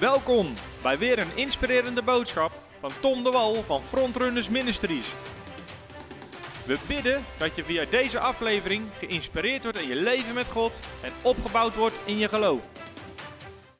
Welkom 0.00 0.54
bij 0.82 0.98
weer 0.98 1.18
een 1.18 1.36
inspirerende 1.36 2.02
boodschap 2.02 2.52
van 2.80 2.90
Tom 3.00 3.24
de 3.24 3.30
Wal 3.30 3.54
van 3.54 3.82
Frontrunners 3.82 4.48
Ministries. 4.48 5.14
We 6.66 6.78
bidden 6.88 7.24
dat 7.38 7.56
je 7.56 7.64
via 7.64 7.84
deze 7.84 8.18
aflevering 8.18 8.86
geïnspireerd 8.92 9.62
wordt 9.62 9.78
in 9.78 9.88
je 9.88 9.94
leven 9.94 10.34
met 10.34 10.50
God 10.50 10.78
en 11.02 11.12
opgebouwd 11.22 11.74
wordt 11.74 12.00
in 12.04 12.18
je 12.18 12.28
geloof. 12.28 12.68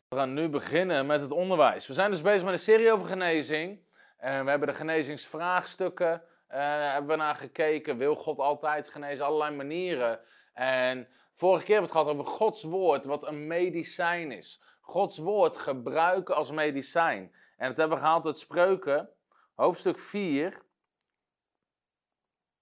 We 0.08 0.16
gaan 0.16 0.34
nu 0.34 0.48
beginnen 0.48 1.06
met 1.06 1.20
het 1.20 1.30
onderwijs. 1.30 1.86
We 1.86 1.94
zijn 1.94 2.10
dus 2.10 2.22
bezig 2.22 2.44
met 2.44 2.52
een 2.52 2.58
serie 2.58 2.92
over 2.92 3.06
genezing. 3.06 3.80
En 4.16 4.44
we 4.44 4.50
hebben 4.50 4.68
de 4.68 4.74
genezingsvraagstukken 4.74 6.22
eh, 6.48 6.60
hebben 6.92 7.10
we 7.10 7.16
naar 7.16 7.36
gekeken. 7.36 7.98
Wil 7.98 8.14
God 8.14 8.38
altijd 8.38 8.88
genezen? 8.88 9.24
Allerlei 9.24 9.56
manieren. 9.56 10.20
En 10.54 11.08
vorige 11.32 11.64
keer 11.64 11.74
hebben 11.74 11.92
we 11.92 11.98
het 11.98 12.06
gehad 12.06 12.20
over 12.20 12.36
Gods 12.38 12.62
woord, 12.62 13.04
wat 13.04 13.26
een 13.26 13.46
medicijn 13.46 14.32
is. 14.32 14.60
Gods 14.88 15.18
woord 15.18 15.56
gebruiken 15.56 16.34
als 16.34 16.50
medicijn. 16.50 17.32
En 17.56 17.68
dat 17.68 17.76
hebben 17.76 17.96
we 17.96 18.02
gehaald 18.02 18.26
uit 18.26 18.38
Spreuken, 18.38 19.10
hoofdstuk 19.54 19.98
4. 19.98 20.62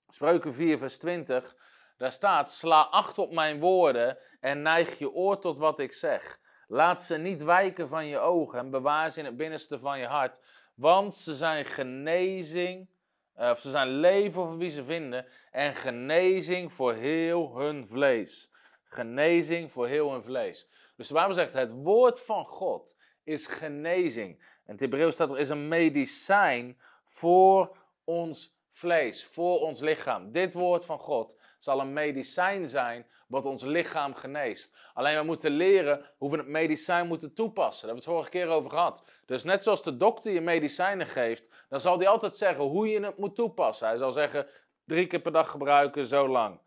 Spreuken 0.08 0.54
4, 0.54 0.78
vers 0.78 0.98
20. 0.98 1.56
Daar 1.96 2.12
staat: 2.12 2.50
Sla 2.50 2.80
acht 2.80 3.18
op 3.18 3.32
mijn 3.32 3.60
woorden 3.60 4.18
en 4.40 4.62
neig 4.62 4.98
je 4.98 5.10
oor 5.10 5.38
tot 5.40 5.58
wat 5.58 5.78
ik 5.78 5.92
zeg. 5.92 6.38
Laat 6.68 7.02
ze 7.02 7.16
niet 7.16 7.42
wijken 7.42 7.88
van 7.88 8.06
je 8.06 8.18
ogen 8.18 8.58
en 8.58 8.70
bewaar 8.70 9.10
ze 9.10 9.18
in 9.18 9.24
het 9.24 9.36
binnenste 9.36 9.78
van 9.78 9.98
je 9.98 10.06
hart. 10.06 10.40
Want 10.74 11.14
ze 11.14 11.34
zijn 11.34 11.64
genezing, 11.64 12.88
eh, 13.34 13.50
of 13.50 13.60
ze 13.60 13.70
zijn 13.70 13.88
leven 13.88 14.32
voor 14.32 14.56
wie 14.56 14.70
ze 14.70 14.84
vinden, 14.84 15.26
en 15.50 15.74
genezing 15.74 16.72
voor 16.72 16.94
heel 16.94 17.56
hun 17.58 17.88
vlees. 17.88 18.50
Genezing 18.84 19.72
voor 19.72 19.86
heel 19.86 20.12
hun 20.12 20.22
vlees. 20.22 20.68
Dus 20.96 21.08
de 21.08 21.14
Bijbel 21.14 21.34
zegt, 21.34 21.52
het 21.52 21.72
woord 21.72 22.20
van 22.20 22.44
God 22.44 22.96
is 23.24 23.46
genezing. 23.46 24.38
En 24.64 24.72
het 24.72 24.80
Hebreeuws 24.80 25.14
staat 25.14 25.30
er, 25.30 25.38
is 25.38 25.48
een 25.48 25.68
medicijn 25.68 26.78
voor 27.04 27.76
ons 28.04 28.56
vlees, 28.72 29.26
voor 29.26 29.60
ons 29.60 29.80
lichaam. 29.80 30.32
Dit 30.32 30.52
woord 30.52 30.84
van 30.84 30.98
God 30.98 31.38
zal 31.58 31.80
een 31.80 31.92
medicijn 31.92 32.68
zijn 32.68 33.06
wat 33.28 33.46
ons 33.46 33.62
lichaam 33.62 34.14
geneest. 34.14 34.76
Alleen 34.94 35.18
we 35.18 35.24
moeten 35.24 35.50
leren 35.50 36.10
hoe 36.18 36.30
we 36.30 36.36
het 36.36 36.46
medicijn 36.46 37.06
moeten 37.06 37.34
toepassen. 37.34 37.86
Daar 37.86 37.94
hebben 37.96 38.04
we 38.04 38.10
het 38.10 38.30
vorige 38.30 38.46
keer 38.46 38.56
over 38.56 38.70
gehad. 38.70 39.04
Dus 39.26 39.44
net 39.44 39.62
zoals 39.62 39.82
de 39.82 39.96
dokter 39.96 40.32
je 40.32 40.40
medicijnen 40.40 41.06
geeft, 41.06 41.48
dan 41.68 41.80
zal 41.80 41.98
hij 41.98 42.08
altijd 42.08 42.36
zeggen 42.36 42.64
hoe 42.64 42.88
je 42.88 43.00
het 43.00 43.18
moet 43.18 43.34
toepassen. 43.34 43.86
Hij 43.88 43.96
zal 43.96 44.12
zeggen, 44.12 44.46
drie 44.84 45.06
keer 45.06 45.20
per 45.20 45.32
dag 45.32 45.50
gebruiken, 45.50 46.06
zo 46.06 46.28
lang. 46.28 46.60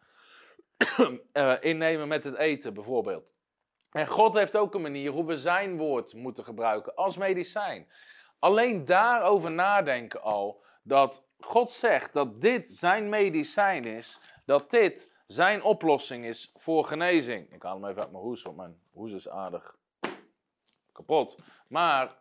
uh, 1.34 1.56
innemen 1.72 2.08
met 2.08 2.24
het 2.24 2.36
eten 2.36 2.74
bijvoorbeeld. 2.74 3.39
En 3.92 4.08
God 4.08 4.34
heeft 4.34 4.58
ook 4.58 4.74
een 4.74 4.82
manier 4.82 5.12
hoe 5.12 5.26
we 5.26 5.38
zijn 5.38 5.78
woord 5.78 6.14
moeten 6.14 6.44
gebruiken 6.44 6.96
als 6.96 7.18
medicijn. 7.18 7.88
Alleen 8.40 8.86
daarover 8.86 9.52
nadenken 9.52 10.22
al, 10.22 10.64
dat 10.84 11.24
God 11.40 11.72
zegt 11.72 12.14
dat 12.14 12.42
dit 12.42 12.70
zijn 12.70 13.10
medicijn 13.10 13.86
is, 13.86 14.20
dat 14.46 14.70
dit 14.70 15.12
zijn 15.28 15.64
oplossing 15.64 16.26
is 16.26 16.52
voor 16.56 16.86
genezing. 16.86 17.54
Ik 17.54 17.64
haal 17.64 17.82
hem 17.82 17.90
even 17.90 18.02
uit 18.02 18.12
mijn 18.12 18.24
hoes, 18.24 18.44
want 18.44 18.58
mijn 18.58 18.80
hoes 18.92 19.12
is 19.12 19.30
aardig 19.30 19.78
kapot. 20.92 21.38
Maar 21.68 22.18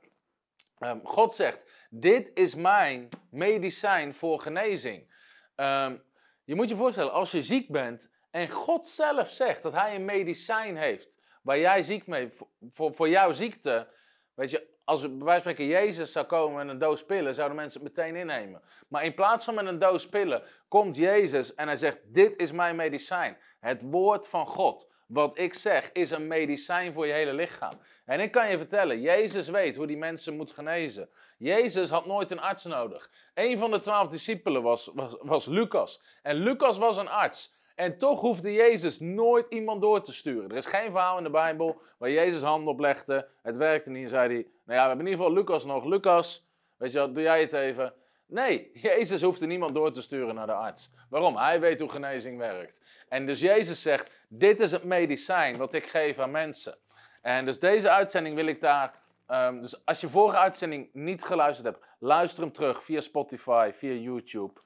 um, 0.79 1.01
God 1.05 1.35
zegt, 1.35 1.87
dit 1.91 2.31
is 2.35 2.55
mijn 2.55 3.09
medicijn 3.31 4.15
voor 4.15 4.41
genezing. 4.41 5.13
Um, 5.57 6.03
je 6.45 6.55
moet 6.55 6.69
je 6.69 6.77
voorstellen, 6.77 7.13
als 7.13 7.31
je 7.31 7.43
ziek 7.43 7.71
bent 7.71 8.11
en 8.31 8.49
God 8.49 8.87
zelf 8.87 9.31
zegt 9.31 9.63
dat 9.63 9.73
hij 9.73 9.95
een 9.95 10.05
medicijn 10.05 10.77
heeft 10.77 11.18
waar 11.49 11.59
jij 11.59 11.83
ziek 11.83 12.07
mee, 12.07 12.33
voor, 12.71 12.95
voor 12.95 13.09
jouw 13.09 13.33
ziekte, 13.33 13.89
weet 14.35 14.51
je, 14.51 14.67
als 14.85 15.01
bij 15.01 15.11
wijze 15.11 15.43
van 15.43 15.53
spreken 15.53 15.67
Jezus 15.67 16.13
zou 16.13 16.27
komen 16.27 16.57
met 16.57 16.75
een 16.75 16.79
doos 16.81 17.05
pillen, 17.05 17.35
zouden 17.35 17.57
mensen 17.57 17.83
het 17.85 17.97
meteen 17.97 18.17
innemen. 18.17 18.63
Maar 18.89 19.05
in 19.05 19.15
plaats 19.15 19.45
van 19.45 19.55
met 19.55 19.67
een 19.67 19.79
doos 19.79 20.09
pillen, 20.09 20.43
komt 20.69 20.97
Jezus 20.97 21.55
en 21.55 21.67
hij 21.67 21.77
zegt, 21.77 21.99
dit 22.05 22.37
is 22.37 22.53
mijn 22.53 22.77
medicijn. 22.77 23.37
Het 23.61 23.83
woord 23.83 24.29
van 24.29 24.47
God. 24.47 24.91
Wat 25.07 25.39
ik 25.39 25.55
zeg 25.55 25.93
is 25.93 26.11
een 26.11 26.27
medicijn 26.27 26.93
voor 26.93 27.07
je 27.07 27.13
hele 27.13 27.33
lichaam. 27.33 27.81
En 28.05 28.21
ik 28.21 28.33
kan 28.33 28.51
je 28.51 28.57
vertellen, 28.57 29.01
Jezus 29.01 29.49
weet 29.49 29.77
hoe 29.77 29.87
die 29.87 29.97
mensen 29.97 30.37
moet 30.37 30.51
genezen. 30.51 31.09
Jezus 31.39 31.91
had 31.91 32.07
nooit 32.07 32.31
een 32.31 32.41
arts 32.41 32.65
nodig. 32.65 33.11
Een 33.35 33.59
van 33.59 33.71
de 33.71 33.81
twaalf 33.81 34.09
discipelen 34.09 34.63
was, 34.63 34.91
was, 34.95 35.17
was 35.21 35.47
Lucas. 35.47 36.03
En 36.23 36.37
Lucas 36.37 36.79
was 36.79 36.97
een 36.97 37.09
arts. 37.09 37.57
En 37.79 37.99
toch 37.99 38.21
hoefde 38.21 38.53
Jezus 38.53 39.01
nooit 39.01 39.47
iemand 39.49 39.81
door 39.81 40.03
te 40.03 40.13
sturen. 40.13 40.51
Er 40.51 40.57
is 40.57 40.67
geen 40.67 40.91
verhaal 40.91 41.19
in 41.19 41.25
de 41.25 41.31
Bijbel 41.31 41.81
waar 41.99 42.11
Jezus 42.11 42.43
handen 42.43 42.73
oplegde. 42.73 43.29
Het 43.43 43.57
werkte 43.57 43.91
niet 43.91 44.05
en 44.05 44.09
zei 44.09 44.33
hij, 44.33 44.47
nou 44.65 44.79
ja, 44.79 44.83
we 44.83 44.89
hebben 44.89 45.07
in 45.07 45.13
ieder 45.13 45.25
geval 45.25 45.33
Lucas 45.33 45.65
nog. 45.65 45.85
Lucas, 45.85 46.49
weet 46.77 46.93
je 46.93 46.99
wat, 46.99 47.15
doe 47.15 47.23
jij 47.23 47.41
het 47.41 47.53
even. 47.53 47.95
Nee, 48.27 48.71
Jezus 48.89 49.23
hoefde 49.23 49.47
niemand 49.47 49.75
door 49.75 49.93
te 49.93 50.03
sturen 50.03 50.35
naar 50.35 50.47
de 50.47 50.53
arts. 50.53 50.91
Waarom? 51.11 51.37
Hij 51.37 51.61
weet 51.61 51.81
hoe 51.81 51.89
genezing 51.89 52.39
werkt. 52.39 53.05
En 53.09 53.27
dus 53.27 53.41
Jezus 53.41 53.83
zegt, 53.83 54.11
dit 54.29 54.61
is 54.61 54.73
het 54.73 54.85
medicijn 54.85 55.57
wat 55.57 55.75
ik 55.75 55.87
geef 55.87 56.19
aan 56.19 56.31
mensen. 56.31 56.79
En 57.23 57.45
dus 57.45 57.59
deze 57.59 57.91
uitzending 57.91 58.35
wil 58.35 58.47
ik 58.47 58.61
daar... 58.61 58.95
Um, 59.29 59.61
dus 59.61 59.85
als 59.85 60.01
je 60.01 60.09
vorige 60.09 60.39
uitzending 60.39 60.89
niet 60.93 61.25
geluisterd 61.25 61.67
hebt, 61.67 61.87
luister 61.99 62.43
hem 62.43 62.53
terug 62.53 62.85
via 62.85 63.01
Spotify, 63.01 63.71
via 63.75 63.93
YouTube, 63.93 64.61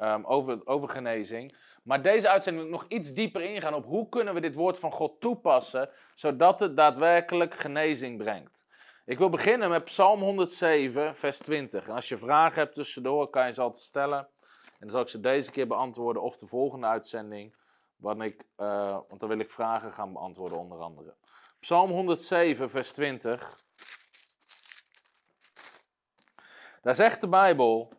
um, 0.00 0.24
over, 0.26 0.60
over 0.64 0.88
genezing. 0.88 1.56
Maar 1.82 2.02
deze 2.02 2.28
uitzending 2.28 2.64
wil 2.64 2.74
ik 2.74 2.80
nog 2.80 2.90
iets 2.98 3.12
dieper 3.12 3.42
ingaan 3.42 3.74
op 3.74 3.84
hoe 3.84 4.08
kunnen 4.08 4.34
we 4.34 4.40
dit 4.40 4.54
woord 4.54 4.78
van 4.78 4.92
God 4.92 5.20
toepassen, 5.20 5.90
zodat 6.14 6.60
het 6.60 6.76
daadwerkelijk 6.76 7.54
genezing 7.54 8.18
brengt. 8.18 8.66
Ik 9.04 9.18
wil 9.18 9.28
beginnen 9.28 9.70
met 9.70 9.84
Psalm 9.84 10.20
107, 10.20 11.16
vers 11.16 11.38
20. 11.38 11.88
En 11.88 11.94
als 11.94 12.08
je 12.08 12.16
vragen 12.16 12.62
hebt 12.62 12.74
tussendoor, 12.74 13.30
kan 13.30 13.46
je 13.46 13.52
ze 13.52 13.60
altijd 13.60 13.84
stellen. 13.84 14.18
En 14.62 14.86
dan 14.86 14.90
zal 14.90 15.00
ik 15.00 15.08
ze 15.08 15.20
deze 15.20 15.50
keer 15.50 15.66
beantwoorden 15.66 16.22
of 16.22 16.36
de 16.36 16.46
volgende 16.46 16.86
uitzending. 16.86 17.56
Ik, 18.18 18.44
uh, 18.56 18.98
want 19.08 19.20
dan 19.20 19.28
wil 19.28 19.38
ik 19.38 19.50
vragen 19.50 19.92
gaan 19.92 20.12
beantwoorden, 20.12 20.58
onder 20.58 20.78
andere. 20.78 21.14
Psalm 21.60 21.90
107, 21.90 22.70
vers 22.70 22.92
20. 22.92 23.58
Daar 26.82 26.94
zegt 26.94 27.20
de 27.20 27.28
Bijbel: 27.28 27.92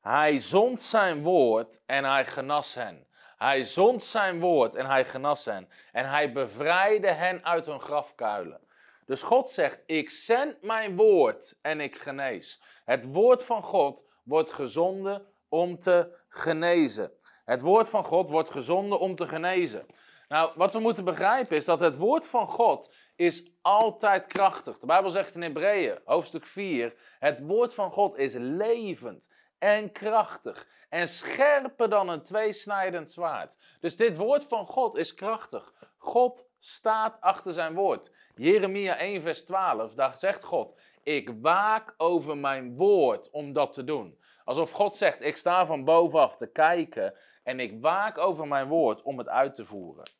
Hij 0.00 0.38
zond 0.38 0.80
zijn 0.80 1.22
woord 1.22 1.82
en 1.86 2.04
hij 2.04 2.26
genas 2.26 2.74
hen. 2.74 3.06
Hij 3.36 3.64
zond 3.64 4.04
zijn 4.04 4.40
woord 4.40 4.74
en 4.74 4.86
hij 4.86 5.04
genas 5.04 5.44
hen. 5.44 5.68
En 5.92 6.08
hij 6.08 6.32
bevrijdde 6.32 7.12
hen 7.12 7.44
uit 7.44 7.66
hun 7.66 7.80
grafkuilen. 7.80 8.60
Dus 9.06 9.22
God 9.22 9.48
zegt: 9.48 9.82
Ik 9.86 10.10
zend 10.10 10.62
mijn 10.62 10.96
woord 10.96 11.58
en 11.62 11.80
ik 11.80 11.96
genees. 11.96 12.62
Het 12.84 13.12
woord 13.12 13.44
van 13.44 13.62
God 13.62 14.04
wordt 14.24 14.52
gezonden 14.52 15.26
om 15.48 15.78
te 15.78 16.16
genezen. 16.28 17.12
Het 17.44 17.60
woord 17.60 17.88
van 17.88 18.04
God 18.04 18.28
wordt 18.28 18.50
gezonden 18.50 18.98
om 18.98 19.14
te 19.14 19.26
genezen. 19.26 19.86
Nou, 20.28 20.52
wat 20.56 20.72
we 20.72 20.78
moeten 20.78 21.04
begrijpen 21.04 21.56
is 21.56 21.64
dat 21.64 21.80
het 21.80 21.96
woord 21.96 22.26
van 22.26 22.46
God 22.46 22.94
is 23.16 23.50
altijd 23.62 24.26
krachtig. 24.26 24.78
De 24.78 24.86
Bijbel 24.86 25.10
zegt 25.10 25.34
in 25.34 25.42
Hebreeën, 25.42 25.98
hoofdstuk 26.04 26.46
4, 26.46 26.94
het 27.18 27.40
woord 27.40 27.74
van 27.74 27.90
God 27.90 28.16
is 28.16 28.34
levend 28.34 29.28
en 29.60 29.92
krachtig 29.92 30.66
en 30.88 31.08
scherper 31.08 31.88
dan 31.88 32.08
een 32.08 32.22
tweesnijdend 32.22 33.10
zwaard. 33.10 33.56
Dus 33.80 33.96
dit 33.96 34.16
woord 34.16 34.44
van 34.44 34.66
God 34.66 34.96
is 34.96 35.14
krachtig. 35.14 35.72
God 35.96 36.48
staat 36.58 37.20
achter 37.20 37.52
zijn 37.52 37.74
woord. 37.74 38.10
Jeremia 38.34 38.96
1 38.96 39.22
vers 39.22 39.44
12, 39.44 39.94
daar 39.94 40.18
zegt 40.18 40.44
God, 40.44 40.80
ik 41.02 41.30
waak 41.40 41.94
over 41.96 42.36
mijn 42.36 42.76
woord 42.76 43.30
om 43.30 43.52
dat 43.52 43.72
te 43.72 43.84
doen. 43.84 44.18
Alsof 44.44 44.70
God 44.70 44.94
zegt, 44.94 45.20
ik 45.20 45.36
sta 45.36 45.66
van 45.66 45.84
bovenaf 45.84 46.36
te 46.36 46.52
kijken 46.52 47.14
en 47.42 47.60
ik 47.60 47.80
waak 47.80 48.18
over 48.18 48.48
mijn 48.48 48.68
woord 48.68 49.02
om 49.02 49.18
het 49.18 49.28
uit 49.28 49.54
te 49.54 49.64
voeren. 49.64 50.10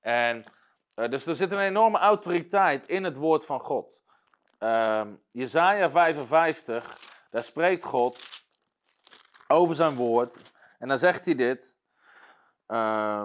En 0.00 0.44
uh, 0.96 1.08
dus 1.08 1.26
er 1.26 1.34
zit 1.34 1.50
een 1.50 1.58
enorme 1.58 1.98
autoriteit 1.98 2.88
in 2.88 3.04
het 3.04 3.16
woord 3.16 3.46
van 3.46 3.60
God. 3.60 4.02
Uh, 4.58 5.06
Jezaja 5.28 5.90
55, 5.90 6.98
daar 7.30 7.42
spreekt 7.42 7.84
God 7.84 8.28
over 9.50 9.74
zijn 9.74 9.94
woord. 9.94 10.52
En 10.78 10.88
dan 10.88 10.98
zegt 10.98 11.24
hij 11.24 11.34
dit. 11.34 11.78
Uh, 12.68 13.22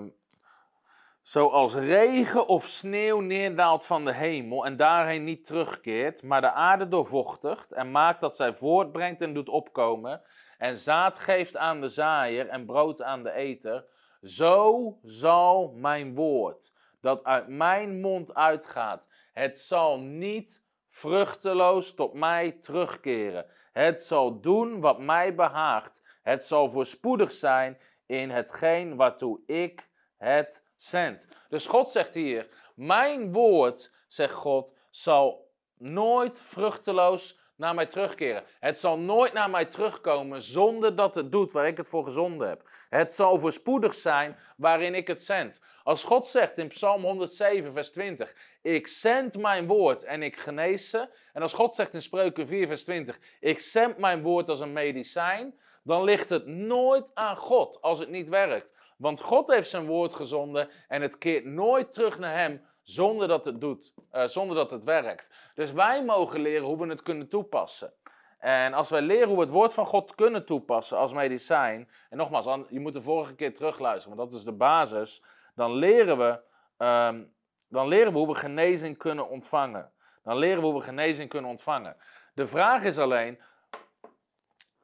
zoals 1.21 1.75
regen 1.75 2.47
of 2.47 2.63
sneeuw 2.63 3.19
neerdaalt 3.19 3.85
van 3.85 4.05
de 4.05 4.13
hemel 4.13 4.65
en 4.65 4.77
daarheen 4.77 5.23
niet 5.23 5.45
terugkeert, 5.45 6.23
maar 6.23 6.41
de 6.41 6.51
aarde 6.51 6.87
doorvochtigt 6.87 7.73
en 7.73 7.91
maakt 7.91 8.21
dat 8.21 8.35
zij 8.35 8.53
voortbrengt 8.53 9.21
en 9.21 9.33
doet 9.33 9.49
opkomen, 9.49 10.21
en 10.57 10.77
zaad 10.77 11.19
geeft 11.19 11.57
aan 11.57 11.81
de 11.81 11.89
zaaier 11.89 12.47
en 12.47 12.65
brood 12.65 13.01
aan 13.01 13.23
de 13.23 13.31
eter, 13.31 13.85
zo 14.23 14.97
zal 15.03 15.73
mijn 15.75 16.15
woord, 16.15 16.73
dat 17.01 17.23
uit 17.23 17.47
mijn 17.47 18.01
mond 18.01 18.35
uitgaat, 18.35 19.05
het 19.33 19.59
zal 19.59 19.99
niet 19.99 20.63
vruchteloos 20.89 21.93
tot 21.93 22.13
mij 22.13 22.51
terugkeren. 22.51 23.45
Het 23.73 24.03
zal 24.03 24.41
doen 24.41 24.79
wat 24.79 24.99
mij 24.99 25.35
behaagt 25.35 26.03
het 26.25 26.43
zal 26.43 26.69
voorspoedig 26.69 27.31
zijn 27.31 27.77
in 28.05 28.29
hetgeen 28.29 28.95
waartoe 28.95 29.39
ik 29.45 29.87
het 30.17 30.65
zend. 30.77 31.27
Dus 31.49 31.65
God 31.65 31.89
zegt 31.89 32.13
hier: 32.13 32.47
Mijn 32.75 33.33
woord, 33.33 33.91
zegt 34.07 34.33
God, 34.33 34.73
zal 34.89 35.51
nooit 35.77 36.41
vruchteloos 36.41 37.39
naar 37.55 37.75
mij 37.75 37.85
terugkeren. 37.85 38.43
Het 38.59 38.77
zal 38.77 38.97
nooit 38.97 39.33
naar 39.33 39.49
mij 39.49 39.65
terugkomen 39.65 40.41
zonder 40.41 40.95
dat 40.95 41.15
het 41.15 41.31
doet 41.31 41.51
waar 41.51 41.67
ik 41.67 41.77
het 41.77 41.87
voor 41.87 42.03
gezonden 42.03 42.47
heb. 42.47 42.69
Het 42.89 43.13
zal 43.13 43.39
voorspoedig 43.39 43.93
zijn 43.93 44.37
waarin 44.57 44.95
ik 44.95 45.07
het 45.07 45.23
zend. 45.23 45.61
Als 45.83 46.03
God 46.03 46.27
zegt 46.27 46.57
in 46.57 46.67
Psalm 46.67 47.03
107, 47.03 47.73
vers 47.73 47.91
20: 47.91 48.35
Ik 48.61 48.87
zend 48.87 49.37
mijn 49.37 49.67
woord 49.67 50.03
en 50.03 50.23
ik 50.23 50.37
genees 50.37 50.89
ze. 50.89 51.09
En 51.33 51.41
als 51.41 51.53
God 51.53 51.75
zegt 51.75 51.93
in 51.93 52.01
Spreuken 52.01 52.47
4, 52.47 52.67
vers 52.67 52.83
20: 52.83 53.19
Ik 53.39 53.59
zend 53.59 53.97
mijn 53.97 54.21
woord 54.21 54.49
als 54.49 54.59
een 54.59 54.73
medicijn. 54.73 55.59
Dan 55.85 56.03
ligt 56.03 56.29
het 56.29 56.45
nooit 56.45 57.11
aan 57.13 57.37
God 57.37 57.81
als 57.81 57.99
het 57.99 58.09
niet 58.09 58.29
werkt. 58.29 58.73
Want 58.97 59.21
God 59.21 59.47
heeft 59.47 59.69
zijn 59.69 59.85
woord 59.85 60.13
gezonden 60.13 60.69
en 60.87 61.01
het 61.01 61.17
keert 61.17 61.45
nooit 61.45 61.93
terug 61.93 62.19
naar 62.19 62.37
hem 62.37 62.65
zonder 62.83 63.27
dat 63.27 63.45
het 63.45 63.61
doet, 63.61 63.93
uh, 64.13 64.23
zonder 64.27 64.55
dat 64.55 64.71
het 64.71 64.83
werkt. 64.83 65.51
Dus 65.55 65.71
wij 65.71 66.03
mogen 66.03 66.39
leren 66.39 66.65
hoe 66.65 66.77
we 66.77 66.87
het 66.87 67.01
kunnen 67.01 67.29
toepassen. 67.29 67.93
En 68.39 68.73
als 68.73 68.89
wij 68.89 69.01
leren 69.01 69.27
hoe 69.27 69.37
we 69.37 69.43
het 69.43 69.51
woord 69.51 69.73
van 69.73 69.85
God 69.85 70.15
kunnen 70.15 70.45
toepassen 70.45 70.97
als 70.97 71.13
medicijn, 71.13 71.89
en 72.09 72.17
nogmaals, 72.17 72.45
je 72.69 72.79
moet 72.79 72.93
de 72.93 73.01
vorige 73.01 73.35
keer 73.35 73.53
terugluisteren, 73.53 74.17
want 74.17 74.29
dat 74.29 74.39
is 74.39 74.45
de 74.45 74.51
basis, 74.51 75.23
dan 75.55 75.73
leren 75.73 76.17
we, 76.17 76.39
um, 76.85 77.33
dan 77.69 77.87
leren 77.87 78.11
we 78.11 78.17
hoe 78.17 78.27
we 78.27 78.35
genezing 78.35 78.97
kunnen 78.97 79.29
ontvangen. 79.29 79.91
Dan 80.23 80.37
leren 80.37 80.59
we 80.59 80.65
hoe 80.65 80.75
we 80.75 80.81
genezing 80.81 81.29
kunnen 81.29 81.49
ontvangen. 81.49 81.97
De 82.33 82.47
vraag 82.47 82.83
is 82.83 82.97
alleen, 82.97 83.39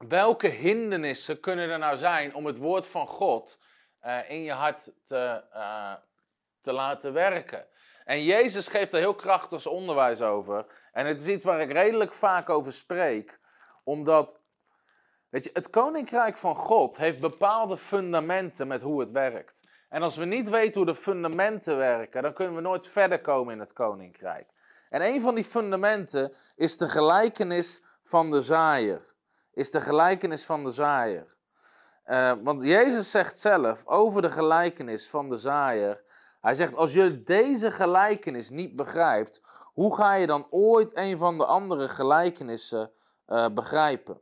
welke 0.08 0.48
hindernissen 0.48 1.40
kunnen 1.40 1.70
er 1.70 1.80
nou 1.80 1.98
zijn 1.98 2.36
om 2.36 2.46
het 2.46 2.58
woord 2.58 2.88
van 2.88 3.08
God 3.08 3.60
uh, 4.06 4.30
in 4.30 4.44
je 4.44 4.52
hart 4.52 4.92
te, 5.06 5.44
uh, 5.54 5.94
te 6.62 6.74
laten 6.74 7.14
werken? 7.14 7.66
En 8.06 8.24
Jezus 8.24 8.68
geeft 8.68 8.94
er 8.94 9.00
heel 9.00 9.16
krachtig 9.16 9.66
onderwijs 9.66 10.22
over. 10.22 10.66
En 10.92 11.06
het 11.06 11.20
is 11.20 11.28
iets 11.28 11.44
waar 11.44 11.62
ik 11.62 11.72
redelijk 11.72 12.14
vaak 12.14 12.50
over 12.50 12.74
spreek. 12.74 13.40
Omdat, 13.84 14.42
weet 15.30 15.44
je, 15.44 15.50
het 15.54 15.70
koninkrijk 15.70 16.38
van 16.38 16.56
God 16.56 16.98
heeft 16.98 17.20
bepaalde 17.20 17.78
fundamenten 17.78 18.68
met 18.68 18.82
hoe 18.82 19.00
het 19.00 19.12
werkt. 19.12 19.70
En 19.90 20.02
als 20.02 20.16
we 20.16 20.26
niet 20.26 20.50
weten 20.50 20.74
hoe 20.74 20.86
de 20.86 20.96
fundamenten 20.96 21.78
werken, 21.78 22.22
dan 22.22 22.34
kunnen 22.34 22.56
we 22.56 22.62
nooit 22.62 22.88
verder 22.88 23.22
komen 23.22 23.54
in 23.54 23.60
het 23.60 23.74
koninkrijk. 23.74 24.48
En 24.90 25.02
een 25.02 25.22
van 25.22 25.36
die 25.36 25.44
fundamenten 25.44 26.34
is 26.56 26.78
de 26.78 26.88
gelijkenis 26.88 27.84
van 28.04 28.32
de 28.32 28.42
zaaier. 28.42 29.11
Is 29.54 29.72
de 29.72 29.82
gelijkenis 29.82 30.46
van 30.46 30.64
de 30.64 30.72
zaaier. 30.72 31.36
Uh, 32.06 32.34
want 32.44 32.62
Jezus 32.62 33.12
zegt 33.12 33.40
zelf 33.40 33.88
over 33.88 34.22
de 34.22 34.30
gelijkenis 34.30 35.10
van 35.10 35.30
de 35.30 35.38
zaaier. 35.38 36.04
Hij 36.42 36.54
zegt, 36.54 36.76
als 36.76 36.94
je 36.94 37.24
deze 37.24 37.72
gelijkenis 37.72 38.50
niet 38.50 38.76
begrijpt, 38.76 39.42
hoe 39.74 39.96
ga 39.96 40.14
je 40.14 40.28
dan 40.28 40.48
ooit 40.50 40.96
een 40.96 41.18
van 41.18 41.38
de 41.38 41.46
andere 41.46 41.88
gelijkenissen 41.88 42.92
uh, 43.28 43.48
begrijpen? 43.54 44.22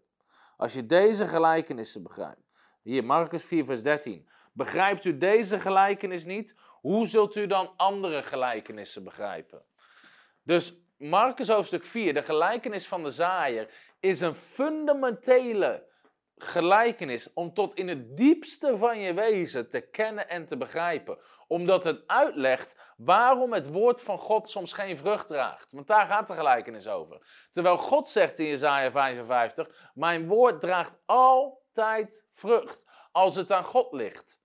Als 0.58 0.74
je 0.74 0.86
deze 0.86 1.26
gelijkenissen 1.26 2.04
begrijpt. 2.04 2.50
Hier, 2.82 3.06
Marcus 3.06 3.46
4, 3.46 3.66
vers 3.66 3.84
13. 3.84 4.30
Begrijpt 4.54 5.06
u 5.06 5.18
deze 5.18 5.60
gelijkenis 5.60 6.26
niet? 6.26 6.56
Hoe 6.82 7.08
zult 7.08 7.36
u 7.36 7.48
dan 7.48 7.74
andere 7.78 8.24
gelijkenissen 8.24 9.04
begrijpen? 9.04 9.64
Dus 10.44 10.89
Marcus 11.00 11.48
hoofdstuk 11.48 11.86
4, 11.86 12.14
de 12.14 12.24
gelijkenis 12.24 12.88
van 12.88 13.04
de 13.04 13.12
zaaier, 13.12 13.70
is 14.00 14.22
een 14.22 14.36
fundamentele 14.36 15.88
gelijkenis 16.36 17.34
om 17.34 17.54
tot 17.54 17.74
in 17.74 17.88
het 17.88 18.18
diepste 18.18 18.78
van 18.78 19.00
je 19.00 19.14
wezen 19.14 19.70
te 19.70 19.82
kennen 19.82 20.30
en 20.30 20.46
te 20.46 20.58
begrijpen 20.58 21.18
omdat 21.48 21.84
het 21.84 22.08
uitlegt 22.08 22.94
waarom 22.98 23.54
het 23.54 23.72
woord 23.72 24.02
van 24.02 24.18
God 24.18 24.50
soms 24.50 24.74
geen 24.74 24.98
vrucht 24.98 25.28
draagt. 25.28 25.72
Want 25.72 25.88
daar 25.88 26.08
gaat 26.08 26.28
de 26.28 26.34
gelijkenis 26.34 26.88
over. 26.88 27.48
Terwijl 27.52 27.78
God 27.78 28.10
zegt 28.10 28.40
in 28.40 28.46
Jezaja 28.46 28.92
55, 28.92 29.92
mijn 29.94 30.28
woord 30.28 30.62
draagt 30.62 30.98
altijd 31.06 32.24
vrucht 32.34 32.84
als 33.12 33.36
het 33.36 33.52
aan 33.52 33.64
God 33.64 33.94
ligt. 33.94 34.38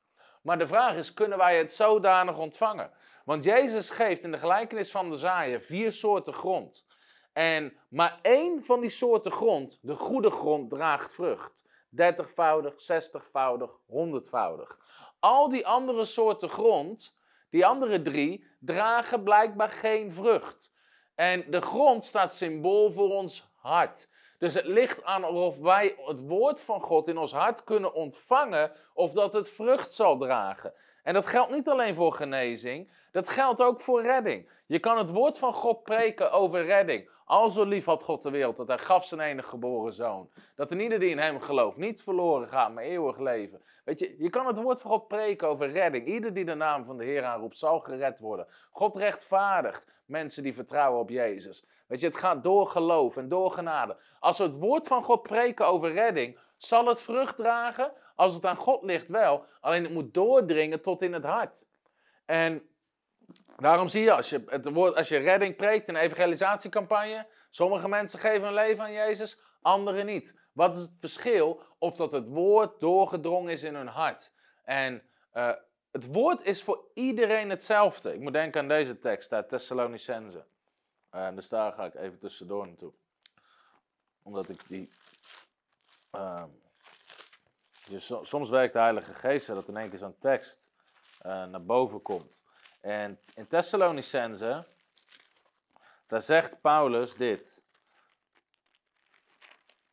Maar 0.42 0.58
de 0.58 0.66
vraag 0.66 0.96
is, 0.96 1.14
kunnen 1.14 1.38
wij 1.38 1.58
het 1.58 1.72
zodanig 1.72 2.38
ontvangen? 2.38 2.90
Want 3.24 3.44
Jezus 3.44 3.90
geeft 3.90 4.22
in 4.22 4.32
de 4.32 4.38
gelijkenis 4.38 4.90
van 4.90 5.10
de 5.10 5.16
zaaien 5.16 5.62
vier 5.62 5.92
soorten 5.92 6.34
grond. 6.34 6.86
En 7.32 7.76
maar 7.88 8.18
één 8.22 8.64
van 8.64 8.80
die 8.80 8.90
soorten 8.90 9.32
grond, 9.32 9.78
de 9.82 9.94
goede 9.94 10.30
grond, 10.30 10.70
draagt 10.70 11.14
vrucht. 11.14 11.64
Dertigvoudig, 11.88 12.80
zestigvoudig, 12.80 13.70
honderdvoudig. 13.86 14.78
Al 15.20 15.48
die 15.48 15.66
andere 15.66 16.04
soorten 16.04 16.48
grond, 16.48 17.16
die 17.50 17.66
andere 17.66 18.02
drie, 18.02 18.46
dragen 18.60 19.22
blijkbaar 19.22 19.70
geen 19.70 20.12
vrucht. 20.12 20.72
En 21.14 21.50
de 21.50 21.60
grond 21.60 22.04
staat 22.04 22.34
symbool 22.34 22.90
voor 22.90 23.10
ons 23.10 23.48
hart. 23.54 24.08
Dus 24.38 24.54
het 24.54 24.66
ligt 24.66 25.04
aan 25.04 25.24
of 25.24 25.58
wij 25.58 25.94
het 26.04 26.26
woord 26.26 26.60
van 26.60 26.80
God 26.80 27.08
in 27.08 27.18
ons 27.18 27.32
hart 27.32 27.64
kunnen 27.64 27.94
ontvangen 27.94 28.72
of 28.94 29.12
dat 29.12 29.32
het 29.32 29.50
vrucht 29.50 29.92
zal 29.92 30.16
dragen. 30.16 30.74
En 31.02 31.14
dat 31.14 31.26
geldt 31.26 31.50
niet 31.50 31.68
alleen 31.68 31.94
voor 31.94 32.12
genezing, 32.12 32.90
dat 33.14 33.28
geldt 33.28 33.62
ook 33.62 33.80
voor 33.80 34.02
redding. 34.02 34.48
Je 34.66 34.78
kan 34.78 34.98
het 34.98 35.10
woord 35.10 35.38
van 35.38 35.52
God 35.52 35.82
preken 35.82 36.32
over 36.32 36.64
redding. 36.64 37.10
Al 37.24 37.50
zo 37.50 37.64
lief 37.64 37.84
had 37.84 38.02
God 38.02 38.22
de 38.22 38.30
wereld 38.30 38.56
dat 38.56 38.68
hij 38.68 38.78
gaf 38.78 39.06
zijn 39.06 39.20
enige 39.20 39.48
geboren 39.48 39.92
zoon. 39.92 40.30
Dat 40.56 40.70
er 40.70 40.80
ieder 40.80 40.98
die 40.98 41.10
in 41.10 41.18
hem 41.18 41.40
gelooft 41.40 41.78
niet 41.78 42.02
verloren 42.02 42.48
gaat, 42.48 42.72
maar 42.72 42.84
eeuwig 42.84 43.18
leven. 43.18 43.62
Weet 43.84 43.98
je, 43.98 44.14
je 44.18 44.30
kan 44.30 44.46
het 44.46 44.62
woord 44.62 44.80
van 44.80 44.90
God 44.90 45.08
preken 45.08 45.48
over 45.48 45.70
redding. 45.70 46.06
Ieder 46.06 46.34
die 46.34 46.44
de 46.44 46.54
naam 46.54 46.84
van 46.84 46.96
de 46.96 47.04
Heer 47.04 47.24
aanroept, 47.24 47.58
zal 47.58 47.80
gered 47.80 48.18
worden. 48.18 48.46
God 48.70 48.96
rechtvaardigt 48.96 49.92
mensen 50.06 50.42
die 50.42 50.54
vertrouwen 50.54 51.00
op 51.00 51.10
Jezus. 51.10 51.66
Weet 51.86 52.00
je, 52.00 52.06
het 52.06 52.16
gaat 52.16 52.42
door 52.42 52.66
geloof 52.66 53.16
en 53.16 53.28
door 53.28 53.50
genade. 53.50 53.96
Als 54.20 54.38
we 54.38 54.44
het 54.44 54.58
woord 54.58 54.86
van 54.86 55.02
God 55.02 55.22
preken 55.22 55.66
over 55.66 55.92
redding, 55.92 56.38
zal 56.56 56.86
het 56.86 57.00
vrucht 57.00 57.36
dragen. 57.36 57.92
Als 58.16 58.34
het 58.34 58.44
aan 58.44 58.56
God 58.56 58.82
ligt 58.82 59.08
wel, 59.08 59.44
alleen 59.60 59.82
het 59.82 59.92
moet 59.92 60.14
doordringen 60.14 60.82
tot 60.82 61.02
in 61.02 61.12
het 61.12 61.24
hart. 61.24 61.68
En 62.24 62.68
daarom 63.56 63.88
zie 63.88 64.02
je, 64.02 64.12
als 64.12 64.30
je, 64.30 64.42
het 64.46 64.70
woord, 64.70 64.94
als 64.94 65.08
je 65.08 65.16
redding 65.16 65.56
preekt 65.56 65.88
in 65.88 65.94
een 65.94 66.00
evangelisatiecampagne, 66.00 67.26
sommige 67.50 67.88
mensen 67.88 68.18
geven 68.18 68.42
hun 68.42 68.54
leven 68.54 68.84
aan 68.84 68.92
Jezus, 68.92 69.40
anderen 69.62 70.06
niet. 70.06 70.38
Wat 70.52 70.76
is 70.76 70.82
het 70.82 70.96
verschil 71.00 71.62
of 71.78 71.96
dat 71.96 72.12
het 72.12 72.28
woord 72.28 72.80
doorgedrongen 72.80 73.52
is 73.52 73.62
in 73.62 73.74
hun 73.74 73.86
hart? 73.86 74.32
En 74.64 75.02
uh, 75.32 75.52
het 75.90 76.06
woord 76.12 76.42
is 76.42 76.62
voor 76.62 76.90
iedereen 76.94 77.50
hetzelfde. 77.50 78.14
Ik 78.14 78.20
moet 78.20 78.32
denken 78.32 78.60
aan 78.60 78.68
deze 78.68 78.98
tekst 78.98 79.32
uit 79.32 79.48
Thessalonicense. 79.48 80.46
Uh, 81.14 81.34
dus 81.34 81.48
daar 81.48 81.72
ga 81.72 81.84
ik 81.84 81.94
even 81.94 82.18
tussendoor 82.18 82.66
naartoe. 82.66 82.92
Omdat 84.22 84.48
ik 84.48 84.68
die. 84.68 84.92
Uh, 86.12 86.44
dus 87.88 88.12
soms 88.22 88.50
werkt 88.50 88.72
de 88.72 88.78
Heilige 88.78 89.14
Geest 89.14 89.46
dat 89.46 89.68
in 89.68 89.76
één 89.76 89.88
keer 89.88 89.98
zo'n 89.98 90.18
tekst 90.18 90.70
uh, 91.26 91.44
naar 91.44 91.64
boven 91.64 92.02
komt. 92.02 92.43
En 92.84 93.20
in 93.34 93.46
Thessalonicense, 93.46 94.66
daar 96.06 96.20
zegt 96.20 96.60
Paulus 96.60 97.14
dit. 97.14 97.64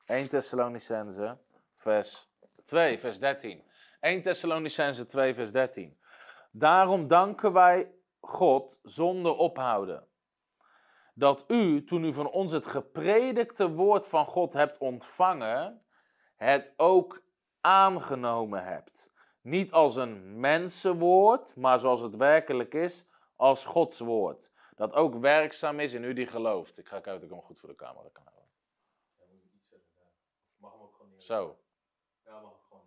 1 0.06 0.28
Thessalonicense, 0.30 1.38
vers 1.76 2.30
2, 2.66 3.00
vers 3.00 3.20
13. 3.20 3.64
1 4.00 4.22
Thessalonicense 4.22 5.06
2, 5.06 5.34
vers 5.34 5.52
13. 5.52 6.00
Daarom 6.52 7.08
danken 7.08 7.54
wij 7.54 7.92
God 8.20 8.80
zonder 8.84 9.36
ophouden. 9.36 10.08
Dat 11.14 11.44
u, 11.48 11.84
toen 11.84 12.04
u 12.04 12.14
van 12.14 12.30
ons 12.30 12.52
het 12.52 12.68
gepredikte 12.68 13.70
woord 13.70 14.08
van 14.08 14.26
God 14.26 14.54
hebt 14.54 14.78
ontvangen, 14.78 15.86
het 16.36 16.74
ook 16.78 17.24
aangenomen 17.62 18.64
hebt. 18.64 19.11
Niet 19.42 19.72
als 19.72 19.96
een 19.96 20.40
mensenwoord, 20.40 21.56
maar 21.56 21.80
zoals 21.80 22.02
het 22.02 22.16
werkelijk 22.16 22.74
is, 22.74 23.10
als 23.36 23.66
Gods 23.66 24.00
woord. 24.00 24.52
Dat 24.76 24.94
ook 24.94 25.16
werkzaam 25.16 25.80
is 25.80 25.94
in 25.94 26.04
u 26.04 26.14
die 26.14 26.28
gelooft. 26.28 26.78
Ik 26.78 26.88
ga 26.88 27.00
kijken 27.00 27.16
of 27.16 27.24
ik 27.24 27.30
hem 27.30 27.42
goed 27.42 27.60
voor 27.60 27.70
de 27.70 27.76
camera 27.76 28.10
kan 28.12 28.24
houden. 28.24 28.50
Mag 30.58 30.72
hem 30.72 30.82
ook 30.82 30.94
gewoon 30.96 31.12
niet. 31.12 31.24
Zo. 31.24 31.58
Ja, 32.26 32.40
mag 32.42 32.52
ik 32.52 32.62
gewoon. 32.68 32.86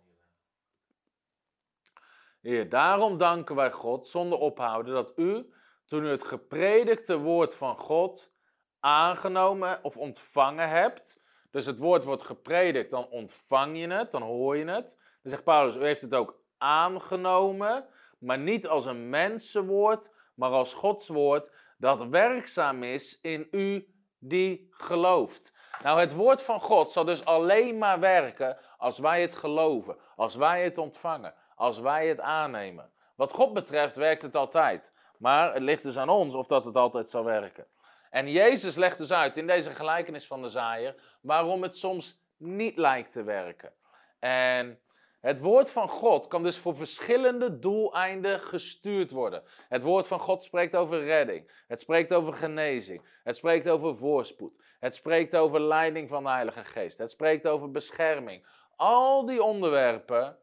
Heer, 2.41 2.69
daarom 2.69 3.17
danken 3.17 3.55
wij 3.55 3.71
God 3.71 4.07
zonder 4.07 4.39
ophouden 4.39 4.93
dat 4.93 5.13
u, 5.15 5.53
toen 5.85 6.03
u 6.03 6.07
het 6.07 6.23
gepredikte 6.23 7.17
woord 7.17 7.55
van 7.55 7.77
God 7.77 8.33
aangenomen 8.79 9.83
of 9.83 9.97
ontvangen 9.97 10.69
hebt. 10.69 11.23
Dus 11.51 11.65
het 11.65 11.77
woord 11.77 12.03
wordt 12.03 12.23
gepredikt, 12.23 12.91
dan 12.91 13.09
ontvang 13.09 13.79
je 13.79 13.87
het, 13.87 14.11
dan 14.11 14.21
hoor 14.21 14.57
je 14.57 14.65
het. 14.65 14.97
Dan 15.21 15.31
zegt 15.31 15.43
Paulus, 15.43 15.75
u 15.75 15.83
heeft 15.83 16.01
het 16.01 16.13
ook 16.13 16.43
aangenomen, 16.57 17.85
maar 18.19 18.39
niet 18.39 18.67
als 18.67 18.85
een 18.85 19.09
mensenwoord, 19.09 20.11
maar 20.35 20.49
als 20.49 20.73
Gods 20.73 21.07
woord 21.07 21.51
dat 21.77 22.07
werkzaam 22.07 22.83
is 22.83 23.19
in 23.21 23.47
u 23.51 23.93
die 24.19 24.67
gelooft. 24.71 25.53
Nou, 25.83 25.99
het 25.99 26.13
woord 26.13 26.41
van 26.41 26.61
God 26.61 26.91
zal 26.91 27.05
dus 27.05 27.25
alleen 27.25 27.77
maar 27.77 27.99
werken 27.99 28.57
als 28.77 28.99
wij 28.99 29.21
het 29.21 29.35
geloven, 29.35 29.97
als 30.15 30.35
wij 30.35 30.63
het 30.63 30.77
ontvangen, 30.77 31.33
als 31.55 31.79
wij 31.79 32.07
het 32.07 32.19
aannemen. 32.19 32.91
Wat 33.15 33.31
God 33.31 33.53
betreft 33.53 33.95
werkt 33.95 34.21
het 34.21 34.35
altijd. 34.35 34.93
Maar 35.17 35.53
het 35.53 35.63
ligt 35.63 35.83
dus 35.83 35.97
aan 35.97 36.09
ons 36.09 36.35
of 36.35 36.47
dat 36.47 36.65
het 36.65 36.75
altijd 36.75 37.09
zal 37.09 37.23
werken. 37.23 37.67
En 38.09 38.31
Jezus 38.31 38.75
legt 38.75 38.97
dus 38.97 39.11
uit 39.11 39.37
in 39.37 39.47
deze 39.47 39.69
gelijkenis 39.69 40.27
van 40.27 40.41
de 40.41 40.49
zaaier 40.49 40.95
waarom 41.21 41.61
het 41.61 41.77
soms 41.77 42.21
niet 42.37 42.77
lijkt 42.77 43.11
te 43.11 43.23
werken. 43.23 43.73
En 44.19 44.79
het 45.25 45.39
woord 45.39 45.71
van 45.71 45.89
God 45.89 46.27
kan 46.27 46.43
dus 46.43 46.57
voor 46.57 46.75
verschillende 46.75 47.59
doeleinden 47.59 48.39
gestuurd 48.39 49.11
worden. 49.11 49.43
Het 49.69 49.83
woord 49.83 50.07
van 50.07 50.19
God 50.19 50.43
spreekt 50.43 50.75
over 50.75 51.03
redding. 51.03 51.63
Het 51.67 51.79
spreekt 51.79 52.13
over 52.13 52.33
genezing. 52.33 53.01
Het 53.23 53.35
spreekt 53.35 53.69
over 53.69 53.95
voorspoed. 53.95 54.53
Het 54.79 54.95
spreekt 54.95 55.35
over 55.35 55.61
leiding 55.61 56.09
van 56.09 56.23
de 56.23 56.29
Heilige 56.29 56.63
Geest. 56.63 56.97
Het 56.97 57.09
spreekt 57.09 57.47
over 57.47 57.71
bescherming. 57.71 58.45
Al 58.75 59.25
die 59.25 59.43
onderwerpen 59.43 60.37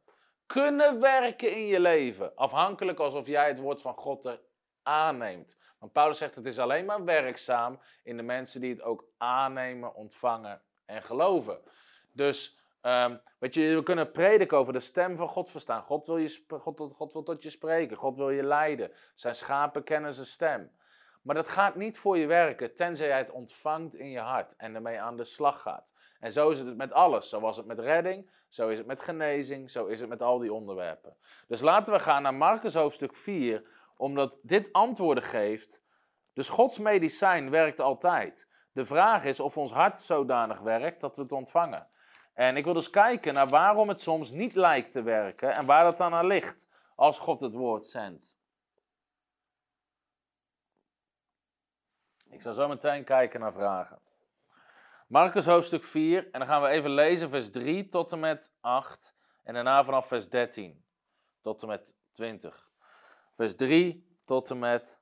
kunnen 0.47 1.01
werken 1.01 1.53
in 1.53 1.67
je 1.67 1.81
leven. 1.81 2.35
Afhankelijk 2.35 2.99
alsof 2.99 3.27
jij 3.27 3.49
het 3.49 3.59
woord 3.59 3.81
van 3.81 3.95
God 3.95 4.25
er 4.25 4.41
aanneemt. 4.83 5.57
Want 5.79 5.93
Paulus 5.93 6.19
zegt 6.19 6.35
het 6.35 6.47
is 6.47 6.59
alleen 6.59 6.85
maar 6.85 7.05
werkzaam 7.05 7.81
in 8.03 8.17
de 8.17 8.23
mensen 8.23 8.61
die 8.61 8.71
het 8.71 8.83
ook 8.83 9.05
aannemen, 9.19 9.95
ontvangen 9.95 10.63
en 10.85 11.03
geloven. 11.03 11.61
Dus 12.13 12.62
um, 12.83 13.21
weet 13.39 13.55
je, 13.55 13.75
we 13.75 13.83
kunnen 13.83 14.11
prediken 14.11 14.59
over 14.59 14.73
de 14.73 14.81
stem 14.81 15.17
van 15.17 15.29
God 15.29 15.51
verstaan. 15.51 15.83
God 15.83 16.07
wil, 16.07 16.17
je, 16.17 16.45
God, 16.49 16.91
God 16.95 17.13
wil 17.13 17.23
tot 17.23 17.43
je 17.43 17.51
spreken. 17.51 17.97
God 17.97 18.17
wil 18.17 18.31
je 18.31 18.43
leiden. 18.43 18.93
Zijn 19.15 19.35
schapen 19.35 19.85
kennen 19.85 20.15
zijn 20.15 20.27
stem. 20.27 20.71
Maar 21.23 21.35
dat 21.35 21.49
gaat 21.49 21.75
niet 21.75 21.99
voor 21.99 22.19
je 22.19 22.27
werken, 22.27 22.75
tenzij 22.75 23.07
jij 23.07 23.19
het 23.19 23.31
ontvangt 23.31 23.95
in 23.95 24.11
je 24.11 24.19
hart 24.19 24.57
en 24.57 24.75
ermee 24.75 25.01
aan 25.01 25.17
de 25.17 25.25
slag 25.25 25.61
gaat. 25.61 25.95
En 26.21 26.33
zo 26.33 26.51
is 26.51 26.59
het 26.59 26.77
met 26.77 26.93
alles. 26.93 27.29
Zo 27.29 27.41
was 27.41 27.57
het 27.57 27.67
met 27.67 27.79
redding, 27.79 28.31
zo 28.49 28.69
is 28.69 28.79
het 28.79 28.87
met 28.87 29.01
genezing, 29.01 29.71
zo 29.71 29.87
is 29.87 30.01
het 30.01 30.09
met 30.09 30.23
al 30.23 30.39
die 30.39 30.53
onderwerpen. 30.53 31.17
Dus 31.47 31.61
laten 31.61 31.93
we 31.93 32.01
gaan 32.01 32.23
naar 32.23 32.35
Marcus 32.35 32.75
hoofdstuk 32.75 33.15
4, 33.15 33.65
omdat 33.97 34.35
dit 34.43 34.73
antwoorden 34.73 35.25
geeft. 35.25 35.83
Dus 36.33 36.49
Gods 36.49 36.79
medicijn 36.79 37.51
werkt 37.51 37.81
altijd. 37.81 38.49
De 38.73 38.85
vraag 38.85 39.25
is 39.25 39.41
of 39.41 39.57
ons 39.57 39.73
hart 39.73 40.01
zodanig 40.01 40.61
werkt 40.61 41.01
dat 41.01 41.17
we 41.17 41.23
het 41.23 41.33
ontvangen. 41.33 41.87
En 42.33 42.57
ik 42.57 42.65
wil 42.65 42.73
dus 42.75 42.91
kijken 42.91 43.35
naar 43.35 43.49
waarom 43.49 43.89
het 43.89 44.01
soms 44.01 44.31
niet 44.31 44.55
lijkt 44.55 44.93
te 44.93 45.03
werken 45.03 45.55
en 45.55 45.65
waar 45.65 45.85
dat 45.85 45.99
dan 45.99 46.15
aan 46.15 46.27
ligt 46.27 46.69
als 46.95 47.19
God 47.19 47.41
het 47.41 47.53
woord 47.53 47.87
zendt. 47.87 48.37
Ik 52.31 52.43
zal 52.43 52.53
zo 52.53 52.69
meteen 52.69 53.05
kijken 53.05 53.41
naar 53.41 53.53
vragen. 53.53 54.01
Marcus 55.07 55.47
hoofdstuk 55.47 55.85
4 55.85 56.25
en 56.31 56.39
dan 56.39 56.49
gaan 56.49 56.63
we 56.63 56.69
even 56.69 56.91
lezen 56.91 57.31
vers 57.31 57.51
3 57.51 57.89
tot 57.89 58.13
en 58.13 58.21
met 58.21 58.53
8 58.61 59.15
en 59.43 59.55
daarna 59.55 59.85
vanaf 59.85 60.07
vers 60.07 60.29
13 60.29 60.85
tot 61.41 61.63
en 61.63 61.69
met 61.69 61.95
20. 62.13 62.71
Vers 63.35 63.57
3 63.57 64.19
tot 64.25 64.51
en 64.51 64.59
met 64.59 65.01